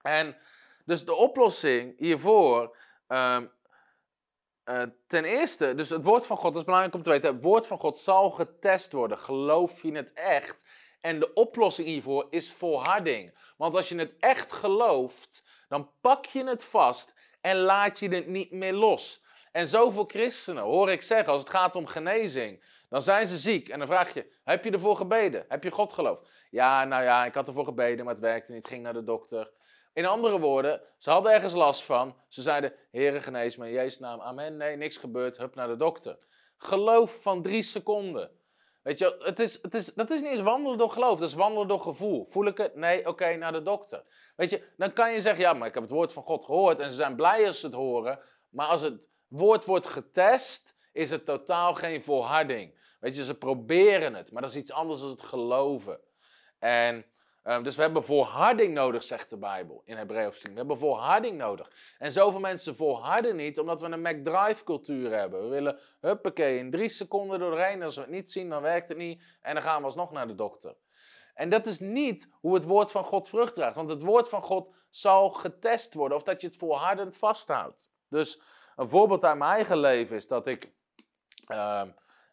En 0.00 0.36
dus 0.84 1.04
de 1.04 1.14
oplossing 1.14 1.98
hiervoor... 1.98 2.76
Um, 3.08 3.52
ten 5.06 5.24
eerste, 5.24 5.74
dus 5.74 5.88
het 5.88 6.04
woord 6.04 6.26
van 6.26 6.36
God, 6.36 6.50
dat 6.50 6.56
is 6.56 6.64
belangrijk 6.64 6.94
om 6.94 7.02
te 7.02 7.10
weten. 7.10 7.32
Het 7.32 7.42
woord 7.42 7.66
van 7.66 7.78
God 7.78 7.98
zal 7.98 8.30
getest 8.30 8.92
worden. 8.92 9.18
Geloof 9.18 9.82
je 9.82 9.92
het 9.92 10.12
echt? 10.12 10.64
En 11.00 11.20
de 11.20 11.32
oplossing 11.32 11.88
hiervoor 11.88 12.26
is 12.30 12.52
volharding. 12.52 13.34
Want 13.56 13.74
als 13.74 13.88
je 13.88 13.96
het 13.96 14.16
echt 14.18 14.52
gelooft, 14.52 15.44
dan 15.68 15.90
pak 16.00 16.24
je 16.24 16.44
het 16.44 16.64
vast 16.64 17.14
en 17.40 17.56
laat 17.56 17.98
je 17.98 18.08
het 18.08 18.26
niet 18.26 18.50
meer 18.50 18.72
los. 18.72 19.23
En 19.54 19.68
zoveel 19.68 20.04
christenen 20.04 20.62
hoor 20.62 20.90
ik 20.90 21.02
zeggen, 21.02 21.32
als 21.32 21.40
het 21.40 21.50
gaat 21.50 21.76
om 21.76 21.86
genezing, 21.86 22.62
dan 22.88 23.02
zijn 23.02 23.26
ze 23.26 23.38
ziek. 23.38 23.68
En 23.68 23.78
dan 23.78 23.86
vraag 23.86 24.14
je, 24.14 24.26
heb 24.44 24.64
je 24.64 24.70
ervoor 24.70 24.96
gebeden? 24.96 25.44
Heb 25.48 25.62
je 25.62 25.70
God 25.70 25.92
geloofd? 25.92 26.28
Ja, 26.50 26.84
nou 26.84 27.02
ja, 27.02 27.24
ik 27.24 27.34
had 27.34 27.46
ervoor 27.46 27.64
gebeden, 27.64 28.04
maar 28.04 28.14
het 28.14 28.22
werkte 28.22 28.52
niet. 28.52 28.66
Ging 28.66 28.82
naar 28.82 28.92
de 28.92 29.04
dokter. 29.04 29.50
In 29.92 30.06
andere 30.06 30.40
woorden, 30.40 30.80
ze 30.98 31.10
hadden 31.10 31.32
ergens 31.32 31.52
last 31.52 31.82
van. 31.82 32.16
Ze 32.28 32.42
zeiden, 32.42 32.72
Heere 32.90 33.20
genees 33.20 33.56
me 33.56 33.66
in 33.66 33.72
Jezus 33.72 33.98
naam, 33.98 34.20
amen. 34.20 34.56
Nee, 34.56 34.76
niks 34.76 34.96
gebeurd, 34.96 35.36
hup 35.36 35.54
naar 35.54 35.68
de 35.68 35.76
dokter. 35.76 36.18
Geloof 36.56 37.22
van 37.22 37.42
drie 37.42 37.62
seconden. 37.62 38.30
Weet 38.82 38.98
je, 38.98 39.16
het 39.18 39.40
is, 39.40 39.58
het 39.62 39.74
is, 39.74 39.94
dat 39.94 40.10
is 40.10 40.20
niet 40.20 40.30
eens 40.30 40.40
wandelen 40.40 40.78
door 40.78 40.90
geloof, 40.90 41.18
dat 41.18 41.28
is 41.28 41.34
wandelen 41.34 41.68
door 41.68 41.80
gevoel. 41.80 42.26
Voel 42.30 42.46
ik 42.46 42.58
het? 42.58 42.74
Nee, 42.74 43.08
oké, 43.08 43.36
naar 43.36 43.52
de 43.52 43.62
dokter. 43.62 44.04
Weet 44.36 44.50
je, 44.50 44.62
dan 44.76 44.92
kan 44.92 45.12
je 45.12 45.20
zeggen, 45.20 45.42
ja, 45.42 45.52
maar 45.52 45.68
ik 45.68 45.74
heb 45.74 45.82
het 45.82 45.92
woord 45.92 46.12
van 46.12 46.22
God 46.22 46.44
gehoord 46.44 46.80
en 46.80 46.90
ze 46.90 46.96
zijn 46.96 47.16
blij 47.16 47.46
als 47.46 47.60
ze 47.60 47.66
het 47.66 47.74
horen. 47.74 48.20
Maar 48.50 48.66
als 48.66 48.82
het 48.82 49.12
woord 49.34 49.64
wordt 49.64 49.86
getest, 49.86 50.76
is 50.92 51.10
het 51.10 51.24
totaal 51.24 51.74
geen 51.74 52.04
volharding. 52.04 52.82
Weet 53.00 53.16
je, 53.16 53.24
ze 53.24 53.34
proberen 53.34 54.14
het, 54.14 54.32
maar 54.32 54.42
dat 54.42 54.50
is 54.50 54.56
iets 54.56 54.72
anders 54.72 55.00
dan 55.00 55.10
het 55.10 55.22
geloven. 55.22 56.00
En 56.58 57.04
Ehm, 57.44 57.62
dus 57.62 57.76
we 57.76 57.82
hebben 57.82 58.04
volharding 58.04 58.74
nodig, 58.74 59.02
zegt 59.02 59.30
de 59.30 59.36
Bijbel 59.36 59.82
in 59.84 59.96
Hebreeën 59.96 60.30
10. 60.30 60.50
We 60.50 60.56
hebben 60.56 60.78
volharding 60.78 61.38
nodig. 61.38 61.70
En 61.98 62.12
zoveel 62.12 62.40
mensen 62.40 62.76
volharden 62.76 63.36
niet, 63.36 63.58
omdat 63.58 63.80
we 63.80 63.86
een 63.86 64.00
McDrive 64.00 64.64
cultuur 64.64 65.10
hebben. 65.10 65.42
We 65.42 65.48
willen, 65.48 65.78
huppakee, 66.00 66.58
in 66.58 66.70
drie 66.70 66.88
seconden 66.88 67.38
doorheen. 67.38 67.82
Als 67.82 67.94
we 67.94 68.00
het 68.00 68.10
niet 68.10 68.30
zien, 68.30 68.48
dan 68.48 68.62
werkt 68.62 68.88
het 68.88 68.98
niet. 68.98 69.22
En 69.40 69.54
dan 69.54 69.62
gaan 69.62 69.80
we 69.80 69.86
alsnog 69.86 70.12
naar 70.12 70.26
de 70.26 70.34
dokter. 70.34 70.76
En 71.34 71.48
dat 71.48 71.66
is 71.66 71.80
niet 71.80 72.28
hoe 72.40 72.54
het 72.54 72.64
woord 72.64 72.90
van 72.90 73.04
God 73.04 73.28
vrucht 73.28 73.54
draagt. 73.54 73.76
Want 73.76 73.90
het 73.90 74.02
woord 74.02 74.28
van 74.28 74.42
God 74.42 74.74
zal 74.90 75.30
getest 75.30 75.94
worden. 75.94 76.16
Of 76.16 76.22
dat 76.22 76.40
je 76.40 76.46
het 76.46 76.56
volhardend 76.56 77.16
vasthoudt. 77.16 77.90
Dus 78.08 78.40
een 78.76 78.88
voorbeeld 78.88 79.24
uit 79.24 79.38
mijn 79.38 79.50
eigen 79.50 79.78
leven 79.78 80.16
is 80.16 80.26
dat 80.26 80.46
ik... 80.46 80.72
Uh, 81.50 81.82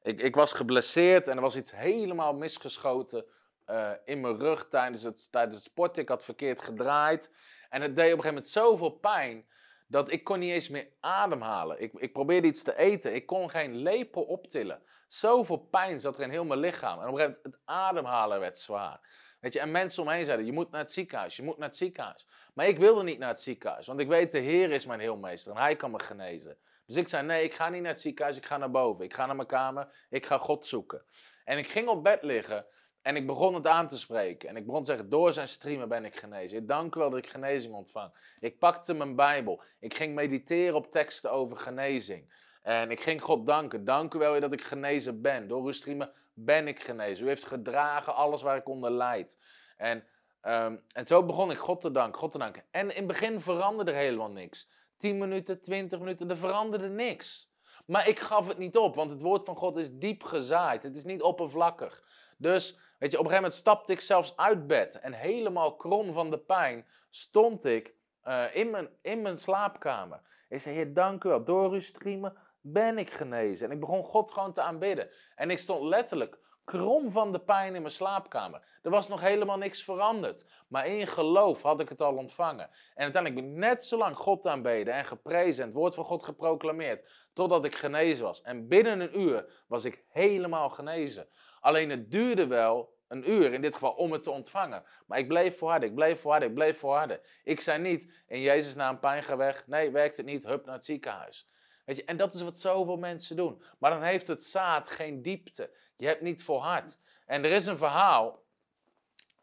ik, 0.04 0.22
ik 0.22 0.36
was 0.36 0.54
geblesseerd 0.54 1.28
en 1.28 1.36
er 1.36 1.42
was 1.42 1.56
iets 1.56 1.72
helemaal 1.76 2.34
misgeschoten 2.34 3.26
uh, 3.68 3.92
in 4.06 4.22
mijn 4.22 4.38
rug 4.38 4.68
tijdens 4.70 5.04
het, 5.04 5.32
tijdens 5.32 5.56
het 5.56 5.64
sporten. 5.64 6.02
Ik 6.02 6.10
had 6.10 6.24
verkeerd 6.24 6.62
gedraaid. 6.62 7.30
En 7.70 7.82
het 7.82 7.96
deed 7.96 8.14
op 8.14 8.18
een 8.18 8.24
gegeven 8.24 8.34
moment 8.34 8.48
zoveel 8.48 8.92
pijn 8.92 9.46
dat 9.88 10.12
ik 10.12 10.24
kon 10.24 10.40
niet 10.40 10.52
eens 10.52 10.70
meer 10.70 10.88
ademhalen. 11.00 11.82
Ik, 11.82 11.94
ik 11.94 12.14
probeerde 12.14 12.48
iets 12.48 12.64
te 12.64 12.78
eten. 12.78 13.16
Ik 13.16 13.26
kon 13.26 13.50
geen 13.50 13.76
lepel 13.76 14.22
optillen. 14.22 14.82
Zoveel 15.08 15.58
pijn 15.58 16.02
zat 16.02 16.18
er 16.18 16.24
in 16.24 16.30
heel 16.30 16.46
mijn 16.46 16.60
lichaam. 16.60 17.00
En 17.02 17.08
op 17.08 17.14
een 17.14 17.20
gegeven 17.20 17.40
moment 17.44 17.56
het 17.56 17.66
ademhalen 17.66 18.40
werd 18.40 18.58
zwaar. 18.58 19.00
Weet 19.40 19.54
je, 19.54 19.60
en 19.60 19.72
mensen 19.72 20.04
omheen 20.04 20.26
zeiden, 20.26 20.46
je 20.46 20.52
moet 20.52 20.72
naar 20.72 20.82
het 20.82 20.92
ziekenhuis, 20.92 21.36
je 21.36 21.44
moet 21.44 21.58
naar 21.58 21.68
het 21.68 21.78
ziekenhuis. 21.78 22.28
Maar 22.54 22.68
ik 22.68 22.78
wilde 22.78 23.04
niet 23.04 23.20
naar 23.20 23.30
het 23.30 23.42
ziekenhuis, 23.42 23.88
want 23.88 24.00
ik 24.00 24.08
weet, 24.08 24.32
de 24.32 24.40
Heer 24.40 24.72
is 24.72 24.86
mijn 24.86 25.00
heelmeester 25.00 25.52
en 25.52 25.58
Hij 25.58 25.76
kan 25.76 25.92
me 25.92 26.00
genezen. 26.00 26.58
Dus 26.86 26.96
ik 26.96 27.08
zei, 27.08 27.26
nee, 27.26 27.44
ik 27.44 27.54
ga 27.54 27.70
niet 27.70 27.82
naar 27.82 27.92
het 27.92 28.02
ziekenhuis, 28.02 28.38
ik 28.38 28.46
ga 28.46 28.58
naar 28.58 28.72
boven. 28.72 29.06
Ik 29.06 29.14
ga 29.14 29.26
naar 29.26 29.36
mijn 29.36 29.48
kamer, 29.48 29.88
ik 30.10 30.26
ga 30.26 30.38
God 30.38 30.66
zoeken. 30.66 31.04
En 31.46 31.58
ik 31.58 31.68
ging 31.68 31.88
op 31.88 32.04
bed 32.04 32.24
liggen 32.24 32.66
en 33.02 33.16
ik 33.16 33.28
begon 33.28 33.54
het 33.54 33.68
aan 33.68 33.88
te 33.88 33.98
spreken. 33.98 34.50
En 34.50 34.56
ik 34.56 34.66
begon 34.66 34.82
te 34.82 34.88
zeggen, 34.88 35.10
door 35.10 35.34
zijn 35.34 35.48
streamen 35.48 35.90
ben 35.90 36.06
ik 36.06 36.16
genezen. 36.16 36.66
Dank 36.66 36.96
u 36.96 37.00
wel 37.00 37.10
dat 37.10 37.20
ik 37.20 37.30
genezing 37.30 37.74
ontvang. 37.74 38.36
Ik 38.40 38.60
pakte 38.60 38.94
mijn 38.94 39.16
Bijbel. 39.16 39.64
Ik 39.80 39.94
ging 39.94 40.16
mediteren 40.16 40.76
op 40.76 40.92
teksten 40.92 41.32
over 41.32 41.58
genezing. 41.58 42.34
En 42.62 42.92
ik 42.92 43.02
ging 43.02 43.22
God 43.22 43.46
danken. 43.46 43.86
Dank 43.86 44.14
u 44.14 44.20
wel 44.20 44.40
dat 44.40 44.54
ik 44.54 44.62
genezen 44.62 45.22
ben. 45.22 45.48
Door 45.48 45.66
uw 45.66 45.72
streamen 45.72 46.12
ben 46.34 46.68
ik 46.68 46.80
genezen. 46.80 47.26
U 47.26 47.28
heeft 47.28 47.46
gedragen 47.46 48.16
alles 48.16 48.42
waar 48.42 48.58
ik 48.58 48.70
onder 48.70 48.92
leid. 48.92 49.40
En, 49.78 50.04
ehm, 50.42 50.78
en 50.94 51.08
zo 51.08 51.26
begon 51.26 51.52
ik 51.52 51.58
God 51.58 51.82
te 51.82 51.92
danken, 51.92 52.20
God 52.20 52.32
te 52.32 52.38
danken. 52.38 52.64
En 52.72 52.90
in 52.90 52.96
het 52.96 53.08
begin 53.08 53.42
veranderde 53.42 53.92
er 53.92 53.98
helemaal 53.98 54.32
niks. 54.32 54.70
10 54.98 55.18
minuten, 55.18 55.62
20 55.62 56.00
minuten, 56.00 56.30
er 56.30 56.38
veranderde 56.38 56.90
niks. 56.90 57.50
Maar 57.86 58.08
ik 58.08 58.20
gaf 58.20 58.48
het 58.48 58.58
niet 58.58 58.78
op, 58.78 58.96
want 58.96 59.12
het 59.12 59.22
woord 59.22 59.46
van 59.46 59.56
God 59.56 59.78
is 59.78 59.92
diep 59.92 60.24
gezaaid. 60.24 60.84
Het 60.84 60.96
is 60.96 61.04
niet 61.04 61.22
oppervlakkig. 61.22 62.04
Dus 62.38 62.80
Weet 63.02 63.12
je, 63.12 63.18
op 63.18 63.24
een 63.26 63.32
gegeven 63.32 63.52
moment 63.52 63.54
stapte 63.54 63.92
ik 63.92 64.02
zelfs 64.02 64.38
uit 64.38 64.68
bed 64.68 65.00
en 65.00 65.14
helemaal 65.14 65.76
krom 65.76 66.14
van 66.14 66.30
de 66.30 66.38
pijn 66.38 66.86
stond 67.10 67.66
ik 67.66 67.94
eh, 68.22 68.56
in, 68.56 68.70
mijn, 68.70 68.90
in 69.02 69.22
mijn 69.22 69.38
slaapkamer. 69.38 70.22
Ik 70.50 70.62
zei, 70.62 70.76
Heer, 70.76 70.94
dank 70.94 71.24
u 71.24 71.30
wel. 71.30 71.44
Door 71.44 71.72
uw 71.72 71.80
streamen 71.80 72.38
ben 72.62 72.98
ik 72.98 73.10
genezen. 73.10 73.68
En 73.68 73.74
ik 73.74 73.80
begon 73.80 74.04
God 74.04 74.32
gewoon 74.32 74.54
te 74.54 74.62
aanbidden. 74.62 75.10
En 75.36 75.50
ik 75.50 75.60
stond 75.60 75.84
letterlijk 75.84 76.38
krom 76.72 77.12
van 77.12 77.32
de 77.32 77.40
pijn 77.40 77.76
in 77.76 77.82
mijn 77.82 77.94
slaapkamer. 77.94 78.62
Er 78.82 78.90
was 78.90 79.08
nog 79.08 79.22
helemaal 79.22 79.58
niks 79.58 79.84
veranderd. 79.84 80.46
Maar 80.68 80.88
in 80.88 81.08
geloof 81.08 81.62
had 81.62 81.80
ik 81.80 81.90
het 81.90 82.02
al 82.02 82.16
ontvangen. 82.16 82.70
En 82.94 83.04
uiteindelijk 83.04 83.42
ben 83.42 83.54
ik 83.54 83.60
net 83.60 83.84
zo 83.84 83.98
lang 83.98 84.16
God 84.18 84.48
aanbeden 84.48 84.94
en 84.94 85.06
geprezen 85.06 85.62
en 85.62 85.70
het 85.70 85.78
woord 85.78 85.96
van 85.96 86.06
God 86.06 86.24
geproclameerd. 86.24 87.10
Totdat 87.34 87.66
ik 87.66 87.76
genezen 87.76 88.26
was. 88.26 88.42
En 88.42 88.68
binnen 88.68 89.00
een 89.00 89.20
uur 89.20 89.64
was 89.68 89.86
ik 89.86 90.04
helemaal 90.08 90.70
genezen. 90.70 91.28
Alleen 91.60 91.90
het 91.90 92.12
duurde 92.12 92.48
wel 92.48 92.94
een 93.08 93.30
uur 93.30 93.54
in 93.54 93.62
dit 93.62 93.74
geval 93.74 93.92
om 93.92 94.12
het 94.12 94.24
te 94.24 94.32
ontvangen. 94.32 94.84
Maar 95.08 95.20
ik 95.20 95.28
bleef 95.28 95.58
volharden, 95.58 95.90
ik 95.90 95.96
bleef 95.96 96.22
volharden, 96.22 96.50
ik 96.50 96.56
bleef 96.56 96.80
volharden. 96.80 97.20
Ik 97.44 97.62
zei 97.62 97.82
niet, 97.82 98.14
in 98.28 98.42
Jezus 98.42 98.76
naam 98.76 99.00
pijn 99.00 99.24
ga 99.24 99.38
weg. 99.38 99.68
Nee, 99.68 99.92
werkt 99.92 100.18
het 100.18 100.26
niet, 100.26 100.46
hup 100.46 100.66
naar 100.66 100.76
het 100.76 100.86
ziekenhuis. 100.86 101.50
Weet 101.86 101.98
je, 101.98 102.06
en 102.06 102.18
dat 102.18 102.34
is 102.34 102.42
wat 102.42 102.60
zoveel 102.60 102.98
mensen 102.98 103.36
doen. 103.36 103.62
Maar 103.80 103.92
dan 103.92 104.04
heeft 104.04 104.28
het 104.28 104.44
zaad 104.44 104.90
geen 104.90 105.22
diepte. 105.22 105.70
Je 106.02 106.08
hebt 106.08 106.22
niet 106.22 106.44
volhard. 106.44 106.98
En 107.26 107.44
er 107.44 107.52
is 107.52 107.66
een 107.66 107.78
verhaal, 107.78 108.44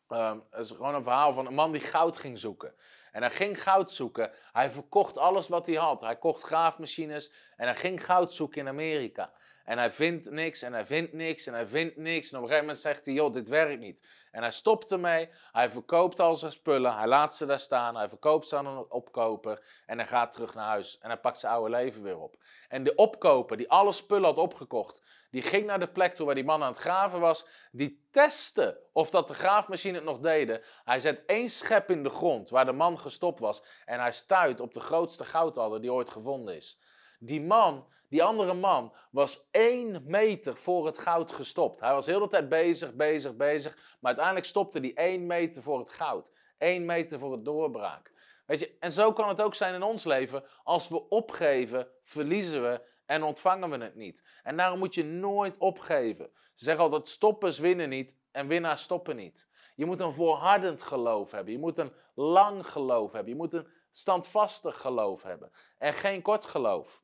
het 0.09 0.40
is 0.59 0.70
gewoon 0.70 0.94
een 0.94 1.02
verhaal 1.02 1.32
van 1.32 1.46
een 1.46 1.54
man 1.54 1.72
die 1.72 1.80
goud 1.80 2.16
ging 2.16 2.38
zoeken. 2.38 2.74
En 3.12 3.22
hij 3.22 3.30
ging 3.30 3.62
goud 3.62 3.92
zoeken. 3.92 4.32
Hij 4.52 4.70
verkocht 4.70 5.18
alles 5.18 5.48
wat 5.48 5.66
hij 5.66 5.76
had. 5.76 6.00
Hij 6.00 6.16
kocht 6.16 6.42
graafmachines 6.42 7.32
en 7.56 7.66
hij 7.66 7.76
ging 7.76 8.04
goud 8.04 8.32
zoeken 8.32 8.61
in 8.61 8.68
Amerika. 8.68 9.32
En 9.64 9.78
hij 9.78 9.92
vindt 9.92 10.30
niks 10.30 10.62
en 10.62 10.72
hij 10.72 10.86
vindt 10.86 11.12
niks 11.12 11.46
en 11.46 11.52
hij 11.52 11.66
vindt 11.66 11.96
niks. 11.96 12.30
En 12.30 12.36
op 12.36 12.42
een 12.42 12.48
gegeven 12.48 12.66
moment 12.66 12.78
zegt 12.78 13.04
hij, 13.04 13.14
joh, 13.14 13.32
dit 13.32 13.48
werkt 13.48 13.80
niet. 13.80 14.06
En 14.30 14.42
hij 14.42 14.52
stopt 14.52 14.92
ermee, 14.92 15.30
hij 15.52 15.70
verkoopt 15.70 16.20
al 16.20 16.36
zijn 16.36 16.52
spullen, 16.52 16.96
hij 16.96 17.06
laat 17.06 17.36
ze 17.36 17.46
daar 17.46 17.59
staan, 17.59 17.96
hij 17.96 18.09
verkoopt 18.09 18.48
ze 18.48 18.56
aan 18.56 18.66
een 18.66 18.90
opkoper 18.90 19.62
en 19.86 19.98
hij 19.98 20.06
gaat 20.06 20.32
terug 20.32 20.54
naar 20.54 20.66
huis. 20.66 20.98
En 20.98 21.09
hij 21.09 21.18
pakt 21.18 21.38
zijn 21.38 21.52
oude 21.52 21.70
leven 21.70 22.02
weer 22.02 22.18
op. 22.18 22.36
En 22.68 22.84
de 22.84 22.94
opkoper 22.94 23.56
die 23.56 23.70
alle 23.70 23.92
spullen 23.92 24.24
had 24.24 24.38
opgekocht, 24.38 25.02
die 25.30 25.42
ging 25.42 25.66
naar 25.66 25.80
de 25.80 25.88
plek 25.88 26.14
toe 26.14 26.26
waar 26.26 26.34
die 26.34 26.44
man 26.44 26.62
aan 26.62 26.72
het 26.72 26.80
graven 26.80 27.20
was. 27.20 27.46
Die 27.72 28.06
testte 28.10 28.80
of 28.92 29.10
dat 29.10 29.28
de 29.28 29.34
graafmachine 29.34 29.94
het 29.94 30.04
nog 30.04 30.18
deden. 30.18 30.62
Hij 30.84 31.00
zet 31.00 31.24
één 31.26 31.50
schep 31.50 31.90
in 31.90 32.02
de 32.02 32.10
grond 32.10 32.50
waar 32.50 32.64
de 32.64 32.72
man 32.72 32.98
gestopt 32.98 33.40
was. 33.40 33.62
En 33.84 34.00
hij 34.00 34.12
stuit 34.12 34.60
op 34.60 34.74
de 34.74 34.80
grootste 34.80 35.24
goudadder 35.24 35.80
die 35.80 35.92
ooit 35.92 36.10
gevonden 36.10 36.56
is. 36.56 36.80
Die 37.18 37.40
man, 37.40 37.86
die 38.08 38.22
andere 38.22 38.54
man, 38.54 38.94
was 39.10 39.48
één 39.50 40.02
meter 40.06 40.56
voor 40.56 40.86
het 40.86 40.98
goud 40.98 41.32
gestopt. 41.32 41.80
Hij 41.80 41.92
was 41.92 42.06
heel 42.06 42.20
de 42.20 42.28
tijd 42.28 42.48
bezig, 42.48 42.94
bezig, 42.94 43.36
bezig. 43.36 43.74
Maar 43.74 43.96
uiteindelijk 44.00 44.46
stopte 44.46 44.78
hij 44.78 44.94
één 44.94 45.26
meter 45.26 45.62
voor 45.62 45.78
het 45.78 45.90
goud. 45.90 46.32
Eén 46.58 46.84
meter 46.84 47.18
voor 47.18 47.32
het 47.32 47.44
doorbraak. 47.44 48.12
Weet 48.46 48.58
je, 48.58 48.76
en 48.80 48.92
zo 48.92 49.12
kan 49.12 49.28
het 49.28 49.40
ook 49.40 49.54
zijn 49.54 49.74
in 49.74 49.82
ons 49.82 50.04
leven. 50.04 50.44
Als 50.62 50.88
we 50.88 51.08
opgeven, 51.08 51.88
verliezen 52.02 52.62
we 52.62 52.88
en 53.09 53.22
ontvangen 53.22 53.70
we 53.70 53.84
het 53.84 53.94
niet. 53.94 54.22
En 54.42 54.56
daarom 54.56 54.78
moet 54.78 54.94
je 54.94 55.04
nooit 55.04 55.59
opgeven. 55.59 56.30
Ze 56.54 56.64
zeggen 56.64 56.84
altijd: 56.84 57.09
stoppers 57.09 57.59
winnen 57.59 57.88
niet 57.88 58.16
en 58.30 58.46
winnaars 58.46 58.82
stoppen 58.82 59.16
niet. 59.16 59.48
Je 59.74 59.86
moet 59.86 60.00
een 60.00 60.12
volhardend 60.12 60.82
geloof 60.82 61.30
hebben. 61.30 61.52
Je 61.52 61.59
moet 61.59 61.78
een 61.78 61.92
lang 62.14 62.70
geloof 62.70 63.12
hebben. 63.12 63.32
Je 63.32 63.38
moet 63.38 63.52
een 63.52 63.68
standvastig 63.92 64.80
geloof 64.80 65.22
hebben. 65.22 65.52
En 65.78 65.92
geen 65.92 66.22
kort 66.22 66.44
geloof. 66.44 67.02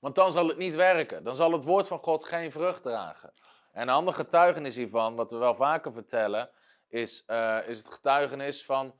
Want 0.00 0.14
dan 0.14 0.32
zal 0.32 0.48
het 0.48 0.56
niet 0.56 0.74
werken. 0.74 1.24
Dan 1.24 1.34
zal 1.34 1.52
het 1.52 1.64
woord 1.64 1.86
van 1.86 1.98
God 1.98 2.24
geen 2.24 2.52
vrucht 2.52 2.82
dragen. 2.82 3.32
En 3.72 3.82
een 3.82 3.94
ander 3.94 4.14
getuigenis 4.14 4.76
hiervan, 4.76 5.14
wat 5.14 5.30
we 5.30 5.36
wel 5.36 5.54
vaker 5.54 5.92
vertellen, 5.92 6.50
is, 6.88 7.24
uh, 7.26 7.68
is 7.68 7.78
het 7.78 7.88
getuigenis 7.88 8.64
van, 8.64 8.94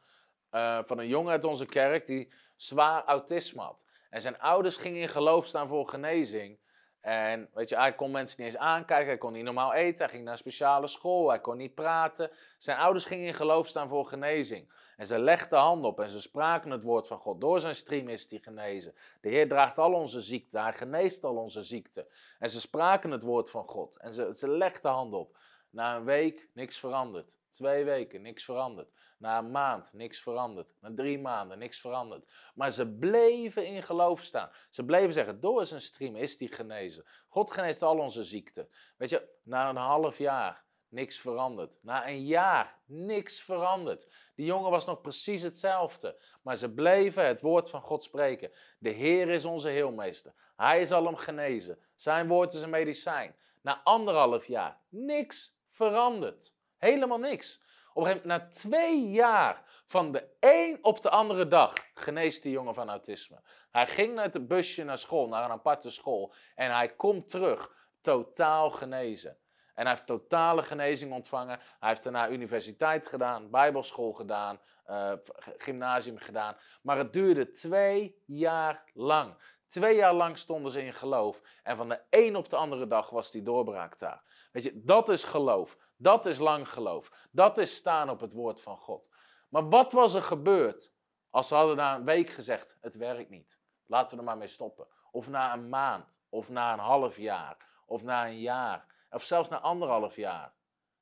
uh, 0.51 0.79
van 0.85 0.99
een 0.99 1.09
jongen 1.09 1.33
uit 1.33 1.45
onze 1.45 1.67
kerk 1.67 2.07
die 2.07 2.33
zwaar 2.57 3.05
autisme 3.05 3.63
had. 3.63 3.87
En 4.11 4.21
zijn 4.21 4.39
ouders 4.41 4.77
gingen 4.77 5.01
in 5.01 5.09
geloof 5.09 5.47
staan 5.47 5.69
voor 5.69 5.89
genezing. 5.89 6.59
En 7.01 7.49
weet 7.55 7.69
je, 7.69 7.77
hij 7.77 7.95
kon 7.95 8.11
mensen 8.11 8.43
niet 8.43 8.53
eens 8.53 8.63
aankijken, 8.63 9.07
hij 9.07 9.19
kon 9.19 9.33
niet 9.33 9.45
normaal 9.45 9.75
eten, 9.75 9.99
hij 9.99 10.09
ging 10.09 10.23
naar 10.23 10.33
een 10.33 10.39
speciale 10.39 10.87
school, 10.87 11.29
hij 11.29 11.41
kon 11.41 11.57
niet 11.57 11.75
praten. 11.75 12.31
Zijn 12.59 12.79
ouders 12.79 13.05
gingen 13.05 13.27
in 13.27 13.35
geloof 13.35 13.69
staan 13.69 13.89
voor 13.89 14.07
genezing. 14.07 14.73
En 14.97 15.07
ze 15.07 15.19
legden 15.19 15.59
handen 15.59 15.91
op 15.91 16.01
en 16.01 16.11
ze 16.11 16.21
spraken 16.21 16.71
het 16.71 16.83
woord 16.83 17.07
van 17.07 17.19
God. 17.19 17.41
Door 17.41 17.61
zijn 17.61 17.75
stream 17.75 18.09
is 18.09 18.31
hij 18.31 18.39
genezen. 18.39 18.95
De 19.21 19.29
Heer 19.29 19.49
draagt 19.49 19.79
al 19.79 19.93
onze 19.93 20.21
ziekte, 20.21 20.59
hij 20.59 20.73
geneest 20.73 21.25
al 21.25 21.37
onze 21.37 21.63
ziekte. 21.63 22.07
En 22.39 22.51
ze 22.51 22.61
spraken 22.61 23.11
het 23.11 23.23
woord 23.23 23.51
van 23.51 23.65
God 23.65 23.99
en 23.99 24.15
ze, 24.15 24.31
ze 24.35 24.49
legden 24.49 24.91
handen 24.91 25.19
op. 25.19 25.39
Na 25.71 25.97
een 25.97 26.05
week 26.05 26.49
niks 26.55 26.79
veranderd. 26.79 27.37
Twee 27.51 27.85
weken 27.85 28.23
niks 28.23 28.45
veranderd. 28.45 28.93
Na 29.19 29.39
een 29.39 29.51
maand 29.51 29.93
niks 29.93 30.21
veranderd. 30.21 30.69
Na 30.81 30.95
drie 30.95 31.19
maanden 31.19 31.59
niks 31.59 31.81
veranderd. 31.81 32.31
Maar 32.55 32.71
ze 32.71 32.87
bleven 32.87 33.67
in 33.67 33.83
geloof 33.83 34.23
staan. 34.23 34.51
Ze 34.71 34.85
bleven 34.85 35.13
zeggen: 35.13 35.41
door 35.41 35.67
zijn 35.67 35.81
stream 35.81 36.17
is 36.17 36.39
hij 36.39 36.49
genezen. 36.49 37.05
God 37.29 37.51
geneest 37.51 37.83
al 37.83 37.99
onze 37.99 38.25
ziekten. 38.25 38.69
Weet 38.97 39.11
je, 39.11 39.29
na 39.43 39.69
een 39.69 39.77
half 39.77 40.19
jaar 40.19 40.65
niks 40.89 41.19
veranderd. 41.19 41.79
Na 41.83 42.09
een 42.09 42.25
jaar 42.27 42.79
niks 42.87 43.41
veranderd. 43.41 44.09
Die 44.35 44.47
jongen 44.47 44.71
was 44.71 44.87
nog 44.87 45.01
precies 45.01 45.43
hetzelfde. 45.43 46.23
Maar 46.43 46.57
ze 46.57 46.71
bleven 46.71 47.27
het 47.27 47.41
woord 47.41 47.71
van 47.71 47.81
God 47.81 48.03
spreken. 48.03 48.51
De 48.79 48.91
Heer 48.91 49.29
is 49.29 49.45
onze 49.45 49.69
heelmeester. 49.69 50.33
Hij 50.57 50.87
zal 50.87 51.05
hem 51.05 51.17
genezen. 51.17 51.79
Zijn 51.97 52.29
woord 52.29 52.53
is 52.53 52.63
een 52.63 52.71
medicijn. 52.71 53.37
Na 53.63 53.81
anderhalf 53.85 54.47
jaar 54.47 54.81
niks 54.89 55.57
veranderd. 55.71 56.53
Helemaal 56.77 57.19
niks. 57.19 57.63
Op 57.99 58.05
een 58.05 58.11
gegeven 58.11 58.29
moment, 58.29 58.51
na 58.53 58.59
twee 58.59 59.11
jaar, 59.11 59.63
van 59.87 60.13
de 60.13 60.29
een 60.41 60.79
op 60.83 61.03
de 61.03 61.11
andere 61.11 61.49
dag, 61.49 61.73
geneest 61.95 62.43
die 62.43 62.53
jongen 62.53 62.75
van 62.75 62.89
autisme. 62.89 63.41
Hij 63.71 63.87
ging 63.87 64.15
met 64.15 64.35
het 64.35 64.49
busje 64.49 64.85
naar 64.85 64.99
school, 64.99 65.29
naar 65.29 65.45
een 65.45 65.51
aparte 65.51 65.91
school. 65.91 66.35
En 66.55 66.75
hij 66.75 66.89
komt 66.89 67.29
terug, 67.29 67.73
totaal 68.01 68.71
genezen. 68.71 69.39
En 69.75 69.85
hij 69.85 69.93
heeft 69.93 70.07
totale 70.07 70.63
genezing 70.63 71.13
ontvangen. 71.13 71.59
Hij 71.79 71.89
heeft 71.89 72.03
daarna 72.03 72.29
universiteit 72.29 73.07
gedaan, 73.07 73.51
bijbelschool 73.51 74.13
gedaan, 74.13 74.61
uh, 74.87 75.13
gymnasium 75.57 76.19
gedaan. 76.19 76.57
Maar 76.83 76.99
het 76.99 77.13
duurde 77.13 77.51
twee 77.51 78.23
jaar 78.27 78.85
lang. 78.95 79.35
Twee 79.69 79.97
jaar 79.97 80.15
lang 80.15 80.39
stonden 80.39 80.73
ze 80.73 80.85
in 80.85 80.95
geloof. 80.95 81.41
En 81.63 81.77
van 81.77 81.89
de 81.89 82.01
een 82.11 82.37
op 82.37 82.51
de 82.51 82.57
andere 82.57 82.87
dag 82.87 83.11
was 83.11 83.31
die 83.31 83.43
doorbraak 83.43 83.99
daar. 83.99 84.49
Weet 84.53 84.63
je, 84.63 84.83
dat 84.85 85.09
is 85.09 85.25
geloof. 85.25 85.77
Dat 86.01 86.27
is 86.27 86.39
lang 86.39 86.69
geloof. 86.69 87.13
Dat 87.31 87.59
is 87.59 87.75
staan 87.75 88.11
op 88.11 88.21
het 88.21 88.33
woord 88.33 88.61
van 88.61 88.77
God. 88.77 89.09
Maar 89.49 89.69
wat 89.69 89.93
was 89.93 90.15
er 90.15 90.23
gebeurd 90.23 90.93
als 91.31 91.49
ze 91.49 91.55
hadden 91.55 91.77
na 91.77 91.95
een 91.95 92.05
week 92.05 92.31
gezegd: 92.31 92.77
het 92.81 92.97
werkt 92.97 93.31
niet. 93.31 93.59
Laten 93.87 94.11
we 94.11 94.17
er 94.17 94.25
maar 94.25 94.39
mee 94.39 94.49
stoppen. 94.49 94.87
Of 95.11 95.29
na 95.29 95.53
een 95.53 95.69
maand, 95.69 96.15
of 96.29 96.49
na 96.49 96.73
een 96.73 96.79
half 96.79 97.17
jaar, 97.17 97.57
of 97.87 98.03
na 98.03 98.27
een 98.27 98.41
jaar, 98.41 98.87
of 99.11 99.23
zelfs 99.23 99.49
na 99.49 99.61
anderhalf 99.61 100.17
jaar. 100.17 100.53